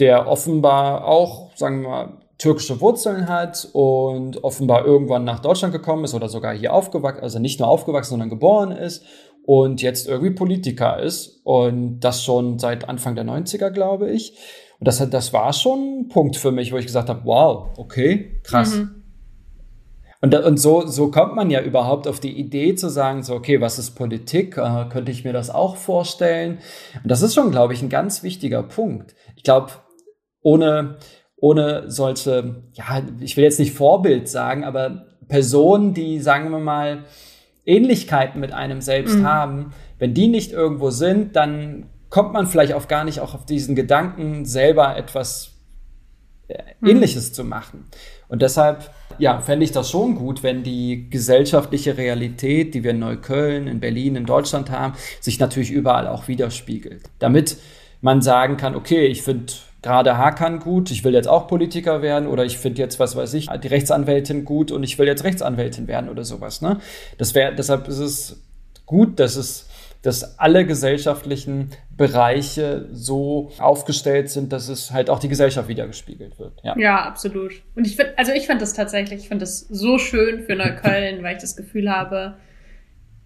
der 0.00 0.26
offenbar 0.26 1.06
auch, 1.06 1.56
sagen 1.56 1.82
wir 1.82 1.88
mal, 1.88 2.27
türkische 2.38 2.80
Wurzeln 2.80 3.28
hat 3.28 3.68
und 3.72 4.44
offenbar 4.44 4.84
irgendwann 4.84 5.24
nach 5.24 5.40
Deutschland 5.40 5.72
gekommen 5.72 6.04
ist 6.04 6.14
oder 6.14 6.28
sogar 6.28 6.54
hier 6.54 6.72
aufgewachsen, 6.72 7.22
also 7.22 7.38
nicht 7.38 7.58
nur 7.58 7.68
aufgewachsen, 7.68 8.10
sondern 8.10 8.30
geboren 8.30 8.70
ist 8.70 9.04
und 9.44 9.82
jetzt 9.82 10.06
irgendwie 10.06 10.34
Politiker 10.34 11.00
ist 11.00 11.40
und 11.44 12.00
das 12.00 12.22
schon 12.22 12.58
seit 12.58 12.88
Anfang 12.88 13.16
der 13.16 13.24
90er, 13.24 13.70
glaube 13.70 14.10
ich. 14.10 14.36
Und 14.78 14.86
das, 14.86 14.98
das 15.10 15.32
war 15.32 15.52
schon 15.52 16.00
ein 16.00 16.08
Punkt 16.08 16.36
für 16.36 16.52
mich, 16.52 16.72
wo 16.72 16.76
ich 16.76 16.86
gesagt 16.86 17.08
habe, 17.08 17.22
wow, 17.24 17.70
okay, 17.76 18.40
krass. 18.44 18.76
Mhm. 18.76 18.98
Und, 20.20 20.34
und 20.34 20.56
so, 20.58 20.86
so 20.86 21.10
kommt 21.10 21.36
man 21.36 21.48
ja 21.50 21.62
überhaupt 21.62 22.08
auf 22.08 22.18
die 22.20 22.38
Idee 22.38 22.74
zu 22.74 22.88
sagen, 22.88 23.22
so, 23.22 23.34
okay, 23.34 23.60
was 23.60 23.78
ist 23.78 23.92
Politik? 23.92 24.56
Äh, 24.56 24.86
könnte 24.90 25.12
ich 25.12 25.24
mir 25.24 25.32
das 25.32 25.48
auch 25.50 25.76
vorstellen? 25.76 26.58
Und 27.02 27.10
das 27.10 27.22
ist 27.22 27.34
schon, 27.34 27.50
glaube 27.50 27.72
ich, 27.72 27.82
ein 27.82 27.88
ganz 27.88 28.22
wichtiger 28.22 28.62
Punkt. 28.62 29.14
Ich 29.36 29.44
glaube, 29.44 29.70
ohne, 30.42 30.98
ohne 31.40 31.90
solche, 31.90 32.62
ja, 32.72 33.02
ich 33.20 33.36
will 33.36 33.44
jetzt 33.44 33.58
nicht 33.58 33.72
Vorbild 33.72 34.28
sagen, 34.28 34.64
aber 34.64 35.06
Personen, 35.28 35.94
die, 35.94 36.20
sagen 36.20 36.50
wir 36.50 36.58
mal, 36.58 37.04
Ähnlichkeiten 37.64 38.40
mit 38.40 38.52
einem 38.52 38.80
selbst 38.80 39.18
mhm. 39.18 39.26
haben, 39.26 39.72
wenn 39.98 40.14
die 40.14 40.28
nicht 40.28 40.52
irgendwo 40.52 40.90
sind, 40.90 41.36
dann 41.36 41.86
kommt 42.08 42.32
man 42.32 42.46
vielleicht 42.46 42.72
auch 42.72 42.88
gar 42.88 43.04
nicht 43.04 43.20
auch 43.20 43.34
auf 43.34 43.44
diesen 43.44 43.76
Gedanken, 43.76 44.46
selber 44.46 44.96
etwas 44.96 45.52
äh, 46.48 46.62
mhm. 46.80 46.88
Ähnliches 46.88 47.30
mhm. 47.30 47.34
zu 47.34 47.44
machen. 47.44 47.84
Und 48.28 48.42
deshalb, 48.42 48.90
ja, 49.18 49.40
fände 49.40 49.64
ich 49.64 49.72
das 49.72 49.90
schon 49.90 50.14
gut, 50.14 50.42
wenn 50.42 50.62
die 50.62 51.08
gesellschaftliche 51.10 51.96
Realität, 51.96 52.74
die 52.74 52.84
wir 52.84 52.92
in 52.92 52.98
Neukölln, 52.98 53.66
in 53.66 53.80
Berlin, 53.80 54.16
in 54.16 54.26
Deutschland 54.26 54.70
haben, 54.70 54.94
sich 55.20 55.38
natürlich 55.38 55.70
überall 55.70 56.08
auch 56.08 56.28
widerspiegelt. 56.28 57.02
Damit 57.18 57.58
man 58.00 58.22
sagen 58.22 58.56
kann, 58.56 58.74
okay, 58.74 59.06
ich 59.06 59.22
finde 59.22 59.52
gerade 59.82 60.18
Hakan 60.18 60.58
gut, 60.58 60.90
ich 60.90 61.04
will 61.04 61.14
jetzt 61.14 61.28
auch 61.28 61.46
Politiker 61.46 62.02
werden 62.02 62.28
oder 62.28 62.44
ich 62.44 62.58
finde 62.58 62.80
jetzt, 62.80 62.98
was 62.98 63.16
weiß 63.16 63.34
ich, 63.34 63.48
die 63.48 63.68
Rechtsanwältin 63.68 64.44
gut 64.44 64.72
und 64.72 64.82
ich 64.82 64.98
will 64.98 65.06
jetzt 65.06 65.24
Rechtsanwältin 65.24 65.86
werden 65.86 66.08
oder 66.08 66.24
sowas. 66.24 66.62
Ne? 66.62 66.78
Das 67.16 67.34
wäre, 67.34 67.54
deshalb 67.54 67.88
ist 67.88 67.98
es 67.98 68.42
gut, 68.86 69.20
dass 69.20 69.36
es 69.36 69.68
dass 70.02 70.38
alle 70.38 70.64
gesellschaftlichen 70.64 71.70
Bereiche 71.96 72.88
so 72.92 73.50
aufgestellt 73.58 74.30
sind, 74.30 74.52
dass 74.52 74.68
es 74.68 74.92
halt 74.92 75.10
auch 75.10 75.18
die 75.18 75.28
Gesellschaft 75.28 75.68
wiedergespiegelt 75.68 76.38
wird. 76.38 76.52
Ja, 76.62 76.78
ja 76.78 77.02
absolut. 77.02 77.62
Und 77.74 77.86
ich 77.86 77.96
finde, 77.96 78.16
also 78.16 78.32
ich 78.32 78.46
finde 78.46 78.60
das 78.60 78.74
tatsächlich, 78.74 79.22
ich 79.22 79.28
finde 79.28 79.42
das 79.42 79.58
so 79.58 79.98
schön 79.98 80.44
für 80.44 80.54
Neukölln, 80.54 81.22
weil 81.24 81.34
ich 81.34 81.42
das 81.42 81.56
Gefühl 81.56 81.90
habe, 81.90 82.36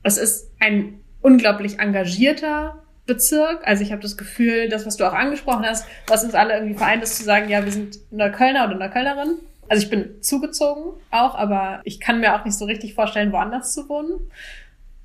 es 0.03 0.17
ist 0.17 0.51
ein 0.61 1.01
unglaublich 1.21 1.79
engagierter 1.79 2.82
Bezirk. 3.07 3.67
Also 3.67 3.83
ich 3.83 3.93
habe 3.93 4.03
das 4.03 4.17
Gefühl, 4.17 4.69
das, 4.69 4.87
was 4.87 4.97
du 4.97 5.05
auch 5.09 5.15
angesprochen 5.15 5.65
hast, 5.65 5.87
was 6.07 6.25
uns 6.25 6.35
alle 6.35 6.55
irgendwie 6.55 6.75
vereint, 6.75 7.03
ist 7.03 7.17
zu 7.17 7.25
sagen, 7.25 7.49
ja, 7.49 7.65
wir 7.65 7.73
sind 7.73 7.99
Neuköllner 8.11 8.67
oder 8.67 8.77
Neuköllnerin. 8.77 9.39
Also 9.69 9.85
ich 9.85 9.91
bin 9.91 10.23
zugezogen 10.23 11.01
auch, 11.11 11.35
aber 11.35 11.81
ich 11.85 11.99
kann 11.99 12.21
mir 12.21 12.35
auch 12.35 12.45
nicht 12.45 12.57
so 12.57 12.65
richtig 12.65 12.95
vorstellen, 12.95 13.33
woanders 13.33 13.73
zu 13.73 13.89
wohnen. 13.89 14.31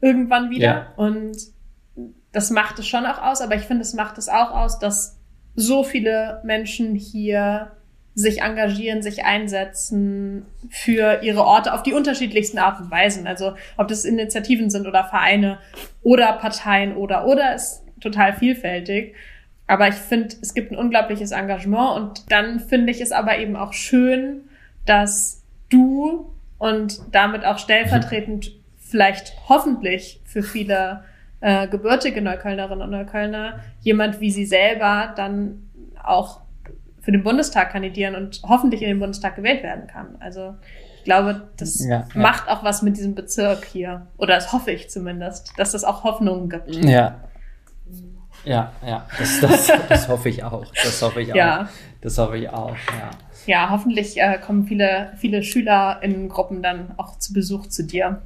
Irgendwann 0.01 0.49
wieder. 0.49 0.65
Ja. 0.65 0.93
Und 0.95 1.37
das 2.31 2.51
macht 2.51 2.77
es 2.77 2.87
schon 2.87 3.05
auch 3.05 3.21
aus, 3.21 3.41
aber 3.41 3.55
ich 3.55 3.63
finde, 3.63 3.81
es 3.81 3.93
macht 3.93 4.17
es 4.17 4.29
auch 4.29 4.51
aus, 4.51 4.77
dass 4.77 5.17
so 5.55 5.83
viele 5.83 6.41
Menschen 6.43 6.93
hier 6.93 7.71
sich 8.13 8.41
engagieren, 8.41 9.01
sich 9.01 9.25
einsetzen 9.25 10.45
für 10.69 11.21
ihre 11.21 11.43
Orte 11.43 11.73
auf 11.73 11.83
die 11.83 11.93
unterschiedlichsten 11.93 12.57
Art 12.57 12.79
und 12.79 12.91
Weisen. 12.91 13.27
Also 13.27 13.53
ob 13.77 13.87
das 13.87 14.05
Initiativen 14.05 14.69
sind 14.69 14.87
oder 14.87 15.03
Vereine 15.03 15.59
oder 16.01 16.33
Parteien 16.33 16.95
oder 16.95 17.25
oder 17.27 17.55
ist 17.55 17.83
total 17.99 18.33
vielfältig. 18.33 19.15
Aber 19.67 19.89
ich 19.89 19.95
finde, 19.95 20.35
es 20.41 20.53
gibt 20.53 20.71
ein 20.71 20.77
unglaubliches 20.77 21.31
Engagement 21.31 21.95
und 21.97 22.31
dann 22.31 22.59
finde 22.59 22.91
ich 22.91 23.01
es 23.01 23.11
aber 23.11 23.37
eben 23.37 23.55
auch 23.55 23.73
schön, 23.73 24.41
dass 24.85 25.43
du 25.69 26.31
und 26.57 27.01
damit 27.11 27.45
auch 27.45 27.59
stellvertretend 27.59 28.51
vielleicht 28.79 29.33
hoffentlich 29.49 30.21
für 30.23 30.41
viele 30.41 31.03
äh, 31.41 31.67
gebürtige 31.67 32.21
Neuköllnerinnen 32.21 32.81
und 32.81 32.91
Neuköllner 32.91 33.59
jemand 33.81 34.21
wie 34.21 34.31
sie 34.31 34.45
selber 34.45 35.13
dann 35.15 35.67
auch 36.01 36.39
für 37.01 37.11
den 37.11 37.23
Bundestag 37.23 37.71
kandidieren 37.71 38.15
und 38.15 38.41
hoffentlich 38.43 38.81
in 38.81 38.89
den 38.89 38.99
Bundestag 38.99 39.35
gewählt 39.35 39.63
werden 39.63 39.87
kann. 39.87 40.15
Also 40.19 40.55
ich 40.97 41.03
glaube, 41.03 41.47
das 41.57 41.85
ja, 41.85 42.05
macht 42.15 42.47
ja. 42.47 42.53
auch 42.53 42.63
was 42.63 42.81
mit 42.81 42.97
diesem 42.97 43.15
Bezirk 43.15 43.65
hier. 43.65 44.07
Oder 44.17 44.35
das 44.35 44.51
hoffe 44.51 44.71
ich 44.71 44.89
zumindest, 44.89 45.53
dass 45.57 45.71
das 45.71 45.83
auch 45.85 46.03
Hoffnungen 46.03 46.49
gibt. 46.49 46.75
Ja, 46.75 47.15
ja, 48.45 48.71
ja, 48.85 49.05
das, 49.17 49.41
das, 49.41 49.71
das 49.89 50.07
hoffe 50.07 50.29
ich 50.29 50.43
auch. 50.43 50.65
Das 50.83 51.01
hoffe 51.01 51.21
ich 51.21 51.29
ja. 51.29 51.63
auch. 51.63 51.65
Das 52.01 52.17
hoffe 52.17 52.37
ich 52.37 52.49
auch, 52.49 52.75
ja. 52.99 53.11
Ja, 53.45 53.69
hoffentlich 53.69 54.19
äh, 54.19 54.39
kommen 54.39 54.65
viele, 54.65 55.13
viele 55.17 55.41
Schüler 55.41 55.99
in 56.01 56.27
Gruppen 56.27 56.61
dann 56.61 56.93
auch 56.97 57.17
zu 57.17 57.33
Besuch 57.33 57.67
zu 57.67 57.85
dir. 57.85 58.21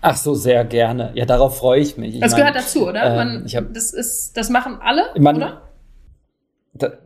Ach 0.00 0.16
so, 0.16 0.34
sehr 0.34 0.64
gerne. 0.64 1.10
Ja, 1.14 1.26
darauf 1.26 1.58
freue 1.58 1.80
ich 1.80 1.96
mich. 1.96 2.14
Ich 2.14 2.20
das 2.20 2.32
mein, 2.32 2.40
gehört 2.40 2.56
dazu, 2.56 2.88
oder? 2.88 3.02
Äh, 3.02 3.16
man, 3.16 3.46
hab, 3.46 3.74
das 3.74 3.92
ist, 3.92 4.36
das 4.36 4.48
machen 4.48 4.78
alle, 4.80 5.02
man, 5.18 5.36
oder? 5.36 5.62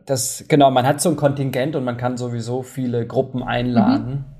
Das, 0.05 0.45
genau, 0.47 0.69
man 0.71 0.85
hat 0.85 1.01
so 1.01 1.09
ein 1.09 1.15
Kontingent 1.15 1.75
und 1.75 1.83
man 1.83 1.97
kann 1.97 2.17
sowieso 2.17 2.61
viele 2.61 3.07
Gruppen 3.07 3.43
einladen. 3.43 4.09
Mhm. 4.09 4.32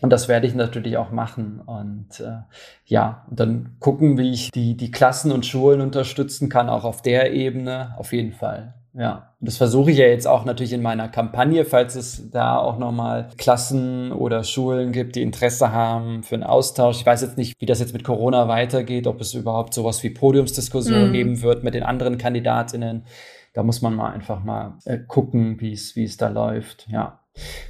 Und 0.00 0.10
das 0.10 0.28
werde 0.28 0.46
ich 0.46 0.54
natürlich 0.54 0.96
auch 0.96 1.10
machen. 1.10 1.60
Und 1.60 2.20
äh, 2.20 2.38
ja, 2.84 3.26
dann 3.30 3.76
gucken, 3.80 4.18
wie 4.18 4.32
ich 4.32 4.50
die, 4.50 4.76
die 4.76 4.90
Klassen 4.90 5.32
und 5.32 5.46
Schulen 5.46 5.80
unterstützen 5.80 6.48
kann, 6.48 6.68
auch 6.68 6.84
auf 6.84 7.02
der 7.02 7.32
Ebene, 7.32 7.94
auf 7.98 8.12
jeden 8.12 8.32
Fall. 8.32 8.74
Ja, 8.98 9.34
das 9.40 9.58
versuche 9.58 9.90
ich 9.90 9.98
ja 9.98 10.06
jetzt 10.06 10.26
auch 10.26 10.46
natürlich 10.46 10.72
in 10.72 10.80
meiner 10.80 11.08
Kampagne, 11.08 11.66
falls 11.66 11.96
es 11.96 12.30
da 12.30 12.56
auch 12.56 12.78
nochmal 12.78 13.28
Klassen 13.36 14.10
oder 14.10 14.42
Schulen 14.42 14.92
gibt, 14.92 15.16
die 15.16 15.22
Interesse 15.22 15.70
haben 15.70 16.22
für 16.22 16.34
einen 16.34 16.44
Austausch. 16.44 17.00
Ich 17.00 17.04
weiß 17.04 17.20
jetzt 17.20 17.36
nicht, 17.36 17.60
wie 17.60 17.66
das 17.66 17.78
jetzt 17.78 17.92
mit 17.92 18.04
Corona 18.04 18.48
weitergeht, 18.48 19.06
ob 19.06 19.20
es 19.20 19.34
überhaupt 19.34 19.74
sowas 19.74 20.02
wie 20.02 20.08
Podiumsdiskussionen 20.08 21.08
mhm. 21.08 21.12
geben 21.12 21.42
wird 21.42 21.62
mit 21.62 21.74
den 21.74 21.82
anderen 21.82 22.16
Kandidatinnen. 22.16 23.04
Da 23.52 23.62
muss 23.62 23.82
man 23.82 23.94
mal 23.94 24.12
einfach 24.12 24.42
mal 24.42 24.78
äh, 24.86 24.98
gucken, 24.98 25.60
wie 25.60 25.72
es 25.72 25.94
wie 25.94 26.04
es 26.04 26.16
da 26.16 26.28
läuft. 26.28 26.86
Ja. 26.88 27.20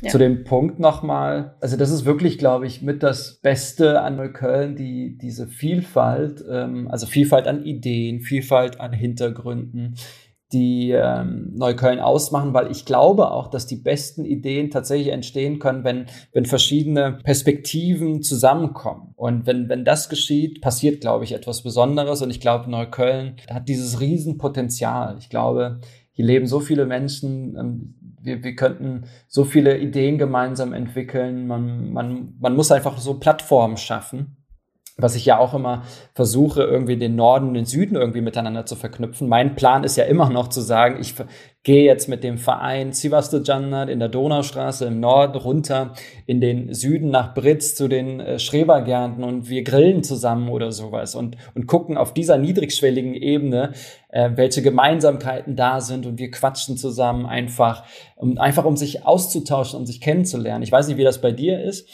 Ja. 0.03 0.11
Zu 0.11 0.19
dem 0.19 0.45
Punkt 0.45 0.79
nochmal, 0.79 1.57
also 1.61 1.77
das 1.77 1.91
ist 1.91 2.05
wirklich, 2.05 2.39
glaube 2.39 2.67
ich, 2.67 2.83
mit 2.83 3.03
das 3.03 3.41
Beste 3.43 4.01
an 4.01 4.17
Neukölln, 4.17 4.77
die, 4.77 5.19
diese 5.19 5.49
Vielfalt, 5.49 6.45
ähm, 6.49 6.89
also 6.89 7.07
Vielfalt 7.07 7.49
an 7.49 7.65
Ideen, 7.65 8.21
Vielfalt 8.21 8.81
an 8.81 8.93
Hintergründen, 8.93 9.97
die 10.53 10.93
ähm, 10.93 11.53
Neukölln 11.57 11.99
ausmachen, 11.99 12.55
weil 12.55 12.71
ich 12.71 12.85
glaube 12.85 13.33
auch, 13.33 13.49
dass 13.49 13.67
die 13.67 13.77
besten 13.77 14.25
Ideen 14.25 14.71
tatsächlich 14.71 15.13
entstehen 15.13 15.59
können, 15.59 15.83
wenn, 15.83 16.07
wenn 16.33 16.47
verschiedene 16.47 17.19
Perspektiven 17.25 18.23
zusammenkommen. 18.23 19.13
Und 19.17 19.47
wenn, 19.47 19.69
wenn 19.69 19.85
das 19.85 20.09
geschieht, 20.09 20.61
passiert, 20.61 21.01
glaube 21.01 21.25
ich, 21.25 21.33
etwas 21.33 21.63
Besonderes. 21.63 22.23
Und 22.23 22.31
ich 22.31 22.41
glaube, 22.41 22.71
Neukölln 22.71 23.37
hat 23.51 23.69
dieses 23.69 24.01
Riesenpotenzial. 24.01 25.17
Ich 25.19 25.31
glaube, 25.31 25.81
hier 26.13 26.25
leben 26.25 26.47
so 26.47 26.61
viele 26.61 26.87
Menschen, 26.87 27.57
ähm, 27.59 27.95
wir, 28.27 28.43
wir 28.45 28.55
könnten 28.57 29.05
so 29.29 29.45
viele 29.45 29.79
Ideen 29.79 30.19
gemeinsam 30.19 30.73
entwickeln. 30.73 31.47
Man, 31.47 31.93
man, 31.93 32.35
man 32.39 32.55
muss 32.55 32.71
einfach 32.73 32.99
so 32.99 33.19
Plattformen 33.19 33.77
schaffen 33.77 34.46
was 34.99 35.15
ich 35.15 35.27
ja 35.27 35.39
auch 35.39 35.53
immer 35.53 35.83
versuche, 36.15 36.63
irgendwie 36.63 36.97
den 36.97 37.17
Norden 37.17 37.49
und 37.49 37.55
den 37.55 37.67
Süden 37.67 37.97
irgendwie 37.97 38.23
miteinander 38.23 38.65
zu 38.65 38.77
verknüpfen. 38.77 39.29
Mein 39.29 39.55
Plan 39.55 39.85
ist 39.85 39.97
ja 39.97 40.05
immer 40.05 40.31
noch 40.31 40.49
zu 40.49 40.63
sagen, 40.63 40.99
ich 41.01 41.15
gehe 41.65 41.85
jetzt 41.85 42.09
mit 42.09 42.25
dem 42.25 42.39
Verein 42.39 42.93
Sivasto 42.93 43.39
Jannat 43.39 43.91
in 43.91 43.99
der 43.99 44.09
Donaustraße 44.09 44.87
im 44.87 45.01
Norden 45.01 45.37
runter 45.37 45.93
in 46.25 46.41
den 46.41 46.73
Süden 46.73 47.11
nach 47.11 47.35
Britz 47.35 47.75
zu 47.75 47.89
den 47.89 48.21
äh, 48.21 48.39
Schrebergärten 48.39 49.23
und 49.23 49.51
wir 49.51 49.65
grillen 49.65 50.03
zusammen 50.03 50.49
oder 50.49 50.73
sowas 50.73 51.15
und, 51.15 51.37
und 51.55 51.67
gucken 51.67 51.99
auf 51.99 52.15
dieser 52.15 52.39
niedrigschwelligen 52.39 53.15
Ebene, 53.15 53.73
äh, 54.09 54.31
welche 54.37 54.63
Gemeinsamkeiten 54.63 55.57
da 55.57 55.83
sind 55.83 56.07
und 56.07 56.19
wir 56.19 56.31
quatschen 56.31 56.79
zusammen 56.79 57.27
einfach, 57.27 57.85
um, 58.15 58.39
einfach 58.39 58.65
um 58.65 58.77
sich 58.77 59.05
auszutauschen, 59.05 59.79
um 59.79 59.85
sich 59.85 60.01
kennenzulernen. 60.01 60.63
Ich 60.63 60.73
weiß 60.73 60.89
nicht, 60.89 60.97
wie 60.97 61.05
das 61.05 61.21
bei 61.21 61.33
dir 61.33 61.63
ist. 61.63 61.87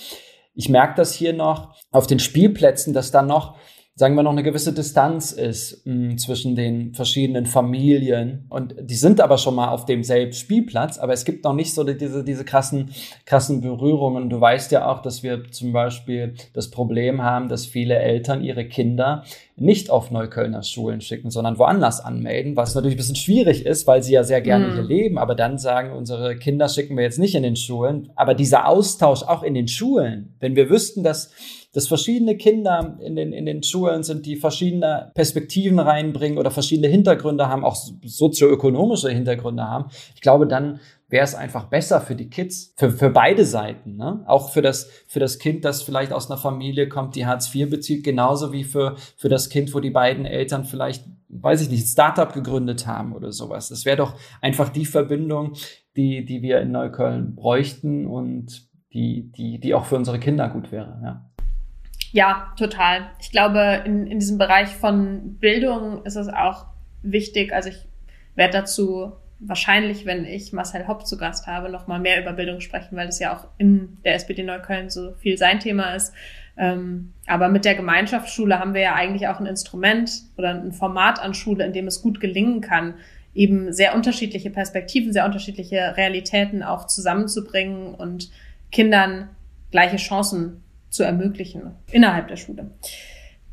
Ich 0.54 0.68
merke 0.68 0.94
das 0.96 1.14
hier 1.14 1.32
noch 1.32 1.74
auf 1.90 2.06
den 2.06 2.18
Spielplätzen, 2.18 2.92
dass 2.92 3.10
da 3.10 3.22
noch 3.22 3.56
sagen 3.94 4.14
wir 4.14 4.22
noch 4.22 4.32
eine 4.32 4.42
gewisse 4.42 4.72
Distanz 4.72 5.32
ist 5.32 5.86
mh, 5.86 5.94
mm, 5.94 6.18
zwischen 6.18 6.56
den 6.56 6.94
verschiedenen 6.94 7.46
Familien 7.46 8.46
und 8.48 8.74
die 8.80 8.94
sind 8.94 9.20
aber 9.20 9.36
schon 9.36 9.54
mal 9.54 9.68
auf 9.68 9.84
demselben 9.84 10.32
Spielplatz, 10.32 10.98
aber 10.98 11.12
es 11.12 11.24
gibt 11.24 11.44
noch 11.44 11.52
nicht 11.52 11.74
so 11.74 11.84
diese 11.84 12.24
diese 12.24 12.44
krassen 12.44 12.90
krassen 13.26 13.60
Berührungen. 13.60 14.30
Du 14.30 14.40
weißt 14.40 14.72
ja 14.72 14.90
auch, 14.90 15.02
dass 15.02 15.22
wir 15.22 15.44
zum 15.50 15.72
Beispiel 15.72 16.34
das 16.54 16.70
Problem 16.70 17.22
haben, 17.22 17.48
dass 17.48 17.66
viele 17.66 17.96
Eltern 17.96 18.42
ihre 18.42 18.64
Kinder 18.66 19.24
nicht 19.56 19.90
auf 19.90 20.10
Neuköllner 20.10 20.62
Schulen 20.62 21.00
schicken, 21.00 21.30
sondern 21.30 21.58
woanders 21.58 22.00
anmelden, 22.00 22.56
was 22.56 22.74
natürlich 22.74 22.94
ein 22.94 22.98
bisschen 22.98 23.16
schwierig 23.16 23.66
ist, 23.66 23.86
weil 23.86 24.02
sie 24.02 24.14
ja 24.14 24.24
sehr 24.24 24.40
gerne 24.40 24.68
mhm. 24.68 24.72
hier 24.72 24.82
leben, 24.82 25.18
aber 25.18 25.34
dann 25.34 25.58
sagen, 25.58 25.92
unsere 25.92 26.36
Kinder 26.36 26.68
schicken 26.68 26.96
wir 26.96 27.04
jetzt 27.04 27.18
nicht 27.18 27.34
in 27.34 27.42
den 27.42 27.56
Schulen. 27.56 28.10
Aber 28.16 28.34
dieser 28.34 28.66
Austausch 28.66 29.22
auch 29.22 29.42
in 29.42 29.54
den 29.54 29.68
Schulen, 29.68 30.34
wenn 30.40 30.56
wir 30.56 30.70
wüssten, 30.70 31.02
dass 31.02 31.30
dass 31.72 31.88
verschiedene 31.88 32.36
Kinder 32.36 32.98
in 33.00 33.16
den, 33.16 33.32
in 33.32 33.46
den 33.46 33.62
Schulen 33.62 34.02
sind, 34.02 34.26
die 34.26 34.36
verschiedene 34.36 35.10
Perspektiven 35.14 35.78
reinbringen 35.78 36.38
oder 36.38 36.50
verschiedene 36.50 36.88
Hintergründe 36.88 37.48
haben, 37.48 37.64
auch 37.64 37.76
sozioökonomische 38.04 39.10
Hintergründe 39.10 39.66
haben. 39.66 39.86
Ich 40.14 40.20
glaube, 40.20 40.46
dann 40.46 40.80
wäre 41.08 41.24
es 41.24 41.34
einfach 41.34 41.64
besser 41.66 42.00
für 42.00 42.14
die 42.14 42.30
Kids, 42.30 42.72
für, 42.76 42.90
für 42.90 43.10
beide 43.10 43.44
Seiten. 43.44 43.96
Ne? 43.96 44.22
Auch 44.26 44.50
für 44.50 44.62
das, 44.62 44.88
für 45.06 45.20
das 45.20 45.38
Kind, 45.38 45.64
das 45.64 45.82
vielleicht 45.82 46.12
aus 46.12 46.30
einer 46.30 46.38
Familie 46.38 46.88
kommt, 46.88 47.16
die 47.16 47.26
Hartz 47.26 47.54
IV 47.54 47.68
bezieht, 47.68 48.02
genauso 48.02 48.52
wie 48.52 48.64
für, 48.64 48.96
für 49.16 49.28
das 49.28 49.50
Kind, 49.50 49.74
wo 49.74 49.80
die 49.80 49.90
beiden 49.90 50.24
Eltern 50.24 50.64
vielleicht, 50.64 51.04
weiß 51.28 51.62
ich 51.62 51.70
nicht, 51.70 51.86
Startup 51.86 52.32
gegründet 52.32 52.86
haben 52.86 53.14
oder 53.14 53.30
sowas. 53.30 53.68
Das 53.68 53.84
wäre 53.84 53.98
doch 53.98 54.14
einfach 54.40 54.70
die 54.70 54.86
Verbindung, 54.86 55.52
die, 55.96 56.24
die 56.24 56.40
wir 56.40 56.60
in 56.60 56.72
Neukölln 56.72 57.34
bräuchten 57.34 58.06
und 58.06 58.68
die, 58.94 59.30
die, 59.32 59.58
die 59.58 59.74
auch 59.74 59.84
für 59.84 59.96
unsere 59.96 60.18
Kinder 60.18 60.48
gut 60.48 60.72
wäre. 60.72 61.00
Ja. 61.02 61.31
Ja, 62.12 62.52
total. 62.58 63.10
Ich 63.20 63.30
glaube, 63.30 63.82
in, 63.86 64.06
in 64.06 64.18
diesem 64.18 64.36
Bereich 64.36 64.68
von 64.68 65.36
Bildung 65.38 66.04
ist 66.04 66.16
es 66.16 66.28
auch 66.28 66.66
wichtig. 67.02 67.54
Also 67.54 67.70
ich 67.70 67.86
werde 68.34 68.58
dazu 68.58 69.12
wahrscheinlich, 69.40 70.04
wenn 70.04 70.26
ich 70.26 70.52
Marcel 70.52 70.86
Hopp 70.86 71.06
zu 71.06 71.16
Gast 71.16 71.46
habe, 71.46 71.70
noch 71.70 71.86
mal 71.86 71.98
mehr 71.98 72.20
über 72.20 72.34
Bildung 72.34 72.60
sprechen, 72.60 72.96
weil 72.96 73.08
es 73.08 73.18
ja 73.18 73.34
auch 73.34 73.48
in 73.56 73.96
der 74.04 74.14
SPD 74.14 74.42
Neukölln 74.42 74.90
so 74.90 75.14
viel 75.14 75.38
sein 75.38 75.58
Thema 75.58 75.94
ist. 75.94 76.12
Ähm, 76.58 77.14
aber 77.26 77.48
mit 77.48 77.64
der 77.64 77.74
Gemeinschaftsschule 77.74 78.58
haben 78.58 78.74
wir 78.74 78.82
ja 78.82 78.94
eigentlich 78.94 79.26
auch 79.28 79.40
ein 79.40 79.46
Instrument 79.46 80.10
oder 80.36 80.50
ein 80.50 80.72
Format 80.72 81.18
an 81.18 81.32
Schule, 81.32 81.64
in 81.64 81.72
dem 81.72 81.86
es 81.86 82.02
gut 82.02 82.20
gelingen 82.20 82.60
kann, 82.60 82.94
eben 83.34 83.72
sehr 83.72 83.94
unterschiedliche 83.94 84.50
Perspektiven, 84.50 85.14
sehr 85.14 85.24
unterschiedliche 85.24 85.96
Realitäten 85.96 86.62
auch 86.62 86.86
zusammenzubringen 86.86 87.94
und 87.94 88.30
Kindern 88.70 89.30
gleiche 89.70 89.96
Chancen 89.96 90.61
zu 90.92 91.02
ermöglichen 91.02 91.74
innerhalb 91.90 92.28
der 92.28 92.36
Schule. 92.36 92.70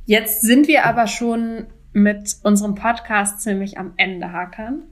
Jetzt 0.05 0.41
sind 0.41 0.67
wir 0.67 0.85
aber 0.85 1.07
schon 1.07 1.67
mit 1.93 2.35
unserem 2.43 2.75
Podcast 2.75 3.41
ziemlich 3.41 3.77
am 3.77 3.93
Ende, 3.97 4.31
Hakan. 4.31 4.83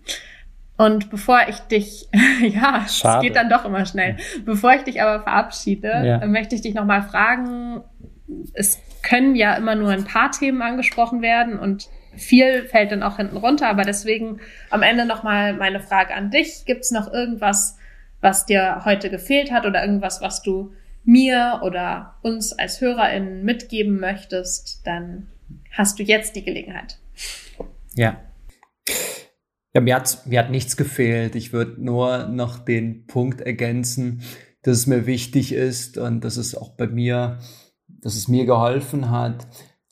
Und 0.78 1.10
bevor 1.10 1.41
ich 1.48 1.60
dich, 1.62 2.08
ja, 2.41 2.84
es 2.86 3.04
geht 3.22 3.36
dann 3.36 3.50
doch 3.50 3.66
immer 3.66 3.86
schnell. 3.86 4.18
Bevor 4.45 4.74
ich 4.74 4.84
dich 4.84 5.02
aber 5.02 5.24
verabschiede, 5.24 5.89
ja. 6.06 6.26
möchte 6.28 6.56
ich 6.56 6.62
dich 6.62 6.74
nochmal 6.74 7.02
fragen, 7.02 7.82
es 8.54 8.80
können 9.02 9.36
ja 9.36 9.56
immer 9.56 9.76
nur 9.76 9.89
ein 9.89 10.04
paar 10.04 10.32
Themen 10.32 10.62
angesprochen 10.62 11.22
werden 11.22 11.58
und 11.58 11.89
viel 12.16 12.64
fällt 12.64 12.91
dann 12.91 13.04
auch 13.04 13.18
hinten 13.18 13.38
runter, 13.38 13.68
aber 13.68 13.84
deswegen 13.84 14.39
am 14.70 14.82
Ende 14.82 15.06
nochmal 15.06 15.54
meine 15.54 15.80
Frage 15.80 16.14
an 16.14 16.32
dich. 16.32 16.66
Gibt 16.66 16.82
es 16.82 16.91
noch 16.91 17.12
irgendwas, 17.12 17.78
was 18.22 18.45
dir 18.45 18.82
heute 18.86 19.10
gefehlt 19.10 19.52
hat 19.52 19.66
oder 19.66 19.84
irgendwas, 19.84 20.22
was 20.22 20.41
du 20.41 20.74
mir 21.08 21.62
oder 21.64 22.16
uns 22.22 22.51
als 22.51 22.82
HörerInnen 22.82 23.43
mitgeben 23.43 23.99
möchtest, 23.99 24.86
dann 24.86 25.28
hast 25.72 25.97
du 25.99 26.03
jetzt 26.03 26.36
die 26.36 26.43
Gelegenheit. 26.43 26.99
Ja. 27.95 28.22
Ja, 29.74 29.82
mir 29.82 29.95
hat, 29.95 30.26
mir 30.26 30.39
hat 30.39 30.51
nichts 30.51 30.76
gefehlt. 30.76 31.36
Ich 31.36 31.53
würde 31.53 31.82
nur 31.82 32.28
noch 32.28 32.60
den 32.60 33.08
Punkt 33.08 33.41
ergänzen, 33.41 34.22
dass 34.64 34.78
es 34.80 34.88
mir 34.88 35.05
wichtig 35.05 35.53
ist 35.53 35.97
und 35.97 36.24
dass 36.26 36.36
es 36.36 36.55
auch 36.55 36.72
bei 36.72 36.88
mir, 36.88 37.39
dass 37.88 38.16
es 38.16 38.28
mir 38.28 38.45
geholfen 38.45 39.10
hat, 39.10 39.47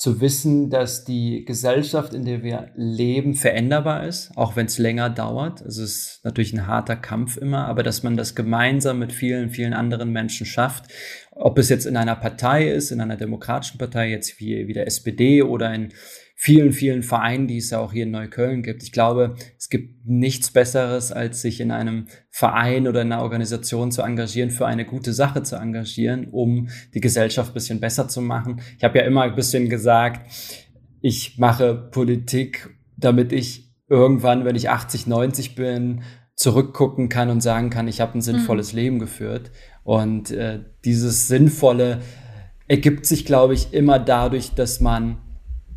zu 0.06 0.22
wissen, 0.22 0.70
dass 0.70 1.04
die 1.04 1.46
Gesellschaft, 1.46 2.14
in 2.14 2.26
der 2.26 2.44
wir 2.44 2.70
leben, 2.76 3.34
veränderbar 3.34 4.06
ist, 4.06 4.30
auch 4.36 4.56
wenn 4.56 4.68
es 4.68 4.78
länger 4.78 5.10
dauert. 5.10 5.62
Es 5.62 5.80
ist 5.80 6.20
natürlich 6.24 6.54
ein 6.54 6.68
harter 6.68 6.96
Kampf 6.96 7.38
immer, 7.38 7.66
aber 7.66 7.82
dass 7.82 8.04
man 8.04 8.16
das 8.16 8.36
gemeinsam 8.36 9.00
mit 9.00 9.12
vielen, 9.12 9.50
vielen 9.50 9.74
anderen 9.74 10.12
Menschen 10.12 10.46
schafft. 10.46 10.92
Ob 11.32 11.58
es 11.58 11.70
jetzt 11.70 11.88
in 11.88 11.98
einer 11.98 12.16
Partei 12.16 12.70
ist, 12.70 12.92
in 12.92 13.02
einer 13.02 13.18
demokratischen 13.18 13.80
Partei, 13.80 14.12
jetzt 14.12 14.40
wie, 14.40 14.68
wie 14.68 14.74
der 14.74 14.86
SPD 14.86 15.42
oder 15.42 15.74
in 15.74 15.92
vielen, 16.36 16.74
vielen 16.74 17.02
Vereinen, 17.02 17.48
die 17.48 17.58
es 17.58 17.70
ja 17.70 17.80
auch 17.80 17.94
hier 17.94 18.04
in 18.04 18.12
Neukölln 18.12 18.62
gibt. 18.62 18.84
Ich 18.84 18.92
glaube, 18.92 19.36
es 19.58 19.70
gibt 19.70 20.06
nichts 20.06 20.52
Besseres, 20.52 21.12
als 21.12 21.42
sich 21.42 21.62
in 21.62 21.72
einem 21.72 22.08
Verein 22.30 22.88
oder 22.88 23.02
in 23.02 23.12
einer 23.12 23.24
Organisation 23.24 23.92
zu 23.92 24.02
engagieren, 24.02 24.52
für 24.52 24.68
eine 24.68 24.86
gute 24.86 25.14
Sache 25.14 25.44
zu 25.44 25.56
engagieren, 25.56 26.28
um 26.32 26.68
die 26.94 27.00
Gesellschaft 27.00 27.52
ein 27.52 27.54
bisschen 27.54 27.80
besser 27.80 28.10
zu 28.10 28.22
machen. 28.22 28.62
Ich 28.78 28.84
habe 28.84 29.00
ja 29.00 29.06
immer 29.06 29.24
ein 29.24 29.36
bisschen 29.36 29.70
gesagt, 29.70 30.30
ich 31.02 31.38
mache 31.38 31.74
Politik, 31.92 32.70
damit 32.98 33.32
ich 33.32 33.74
irgendwann, 33.88 34.44
wenn 34.44 34.56
ich 34.56 34.70
80, 34.70 35.08
90 35.08 35.56
bin, 35.56 36.02
zurückgucken 36.36 37.08
kann 37.08 37.30
und 37.30 37.42
sagen 37.42 37.70
kann, 37.70 37.88
ich 37.88 38.02
habe 38.02 38.18
ein 38.18 38.22
sinnvolles 38.22 38.74
mhm. 38.74 38.80
Leben 38.80 39.00
geführt. 39.00 39.52
Und 39.84 40.32
äh, 40.32 40.60
dieses 40.84 41.28
Sinnvolle 41.28 42.02
ergibt 42.68 43.06
sich, 43.06 43.26
glaube 43.26 43.54
ich, 43.54 43.74
immer 43.74 44.00
dadurch, 44.00 44.54
dass 44.54 44.82
man 44.82 45.20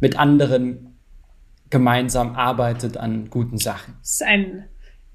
mit 0.01 0.19
anderen 0.19 0.99
gemeinsam 1.71 2.35
arbeitet 2.35 2.97
an 2.97 3.29
guten 3.31 3.59
Sachen. 3.59 3.97
Das 4.01 4.13
ist 4.13 4.23
ein, 4.23 4.65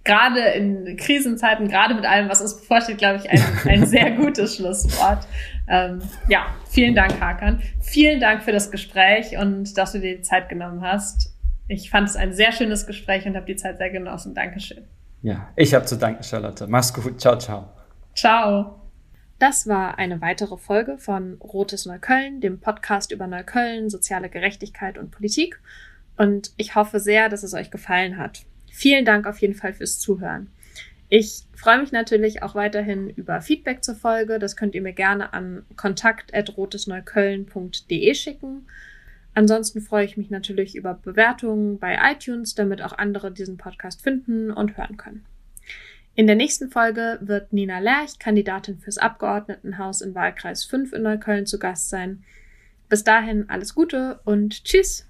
gerade 0.03 0.39
in 0.39 0.97
Krisenzeiten, 0.97 1.67
gerade 1.67 1.95
mit 1.95 2.05
allem, 2.05 2.29
was 2.29 2.41
uns 2.41 2.59
bevorsteht, 2.59 2.97
glaube 2.97 3.19
ich, 3.19 3.29
ein, 3.29 3.41
ein 3.67 3.85
sehr 3.87 4.11
gutes 4.11 4.57
Schlusswort. 4.57 5.27
Ähm, 5.67 6.01
ja, 6.27 6.45
vielen 6.69 6.95
Dank, 6.95 7.19
Hakan. 7.19 7.61
Vielen 7.81 8.19
Dank 8.19 8.43
für 8.43 8.51
das 8.51 8.69
Gespräch 8.69 9.37
und 9.37 9.77
dass 9.77 9.93
du 9.93 9.99
dir 9.99 10.17
die 10.17 10.21
Zeit 10.21 10.49
genommen 10.49 10.81
hast. 10.81 11.33
Ich 11.67 11.89
fand 11.89 12.09
es 12.09 12.15
ein 12.15 12.33
sehr 12.33 12.51
schönes 12.51 12.85
Gespräch 12.85 13.25
und 13.25 13.35
habe 13.35 13.45
die 13.45 13.55
Zeit 13.55 13.77
sehr 13.77 13.89
genossen. 13.89 14.35
Dankeschön. 14.35 14.83
Ja, 15.21 15.49
ich 15.55 15.73
habe 15.73 15.85
zu 15.85 15.97
danken, 15.97 16.21
Charlotte. 16.23 16.67
Mach's 16.67 16.93
gut. 16.93 17.19
Ciao, 17.19 17.37
ciao. 17.37 17.69
Ciao. 18.13 18.82
Das 19.43 19.67
war 19.67 19.99
eine 19.99 20.21
weitere 20.21 20.55
Folge 20.55 20.97
von 20.97 21.33
Rotes 21.33 21.85
Neukölln, 21.85 22.39
dem 22.39 22.61
Podcast 22.61 23.11
über 23.11 23.27
Neukölln, 23.27 23.89
soziale 23.89 24.29
Gerechtigkeit 24.29 24.97
und 24.97 25.11
Politik. 25.11 25.59
Und 26.15 26.53
ich 26.55 26.75
hoffe 26.75 27.01
sehr, 27.01 27.27
dass 27.27 27.43
es 27.43 27.53
euch 27.53 27.69
gefallen 27.69 28.17
hat. 28.17 28.45
Vielen 28.71 29.03
Dank 29.03 29.27
auf 29.27 29.39
jeden 29.39 29.53
Fall 29.53 29.73
fürs 29.73 29.99
Zuhören. 29.99 30.49
Ich 31.09 31.43
freue 31.53 31.81
mich 31.81 31.91
natürlich 31.91 32.41
auch 32.41 32.55
weiterhin 32.55 33.09
über 33.09 33.41
Feedback 33.41 33.83
zur 33.83 33.95
Folge. 33.95 34.39
Das 34.39 34.55
könnt 34.55 34.75
ihr 34.75 34.81
mir 34.81 34.93
gerne 34.93 35.33
an 35.33 35.65
kontakt.rotesneukölln.de 35.75 38.13
schicken. 38.13 38.65
Ansonsten 39.33 39.81
freue 39.81 40.05
ich 40.05 40.15
mich 40.15 40.29
natürlich 40.29 40.73
über 40.73 40.93
Bewertungen 40.93 41.79
bei 41.79 41.99
iTunes, 42.13 42.55
damit 42.55 42.81
auch 42.81 42.97
andere 42.97 43.29
diesen 43.29 43.57
Podcast 43.57 44.03
finden 44.03 44.51
und 44.51 44.77
hören 44.77 44.95
können. 44.95 45.25
In 46.15 46.27
der 46.27 46.35
nächsten 46.35 46.69
Folge 46.69 47.17
wird 47.21 47.53
Nina 47.53 47.79
Lerch, 47.79 48.19
Kandidatin 48.19 48.77
fürs 48.77 48.99
Abgeordnetenhaus 48.99 50.01
in 50.01 50.13
Wahlkreis 50.13 50.63
5 50.63 50.93
in 50.93 51.01
Neukölln, 51.01 51.47
zu 51.47 51.57
Gast 51.57 51.89
sein. 51.89 52.23
Bis 52.87 53.03
dahin 53.03 53.49
alles 53.49 53.73
Gute 53.73 54.19
und 54.23 54.63
Tschüss! 54.63 55.07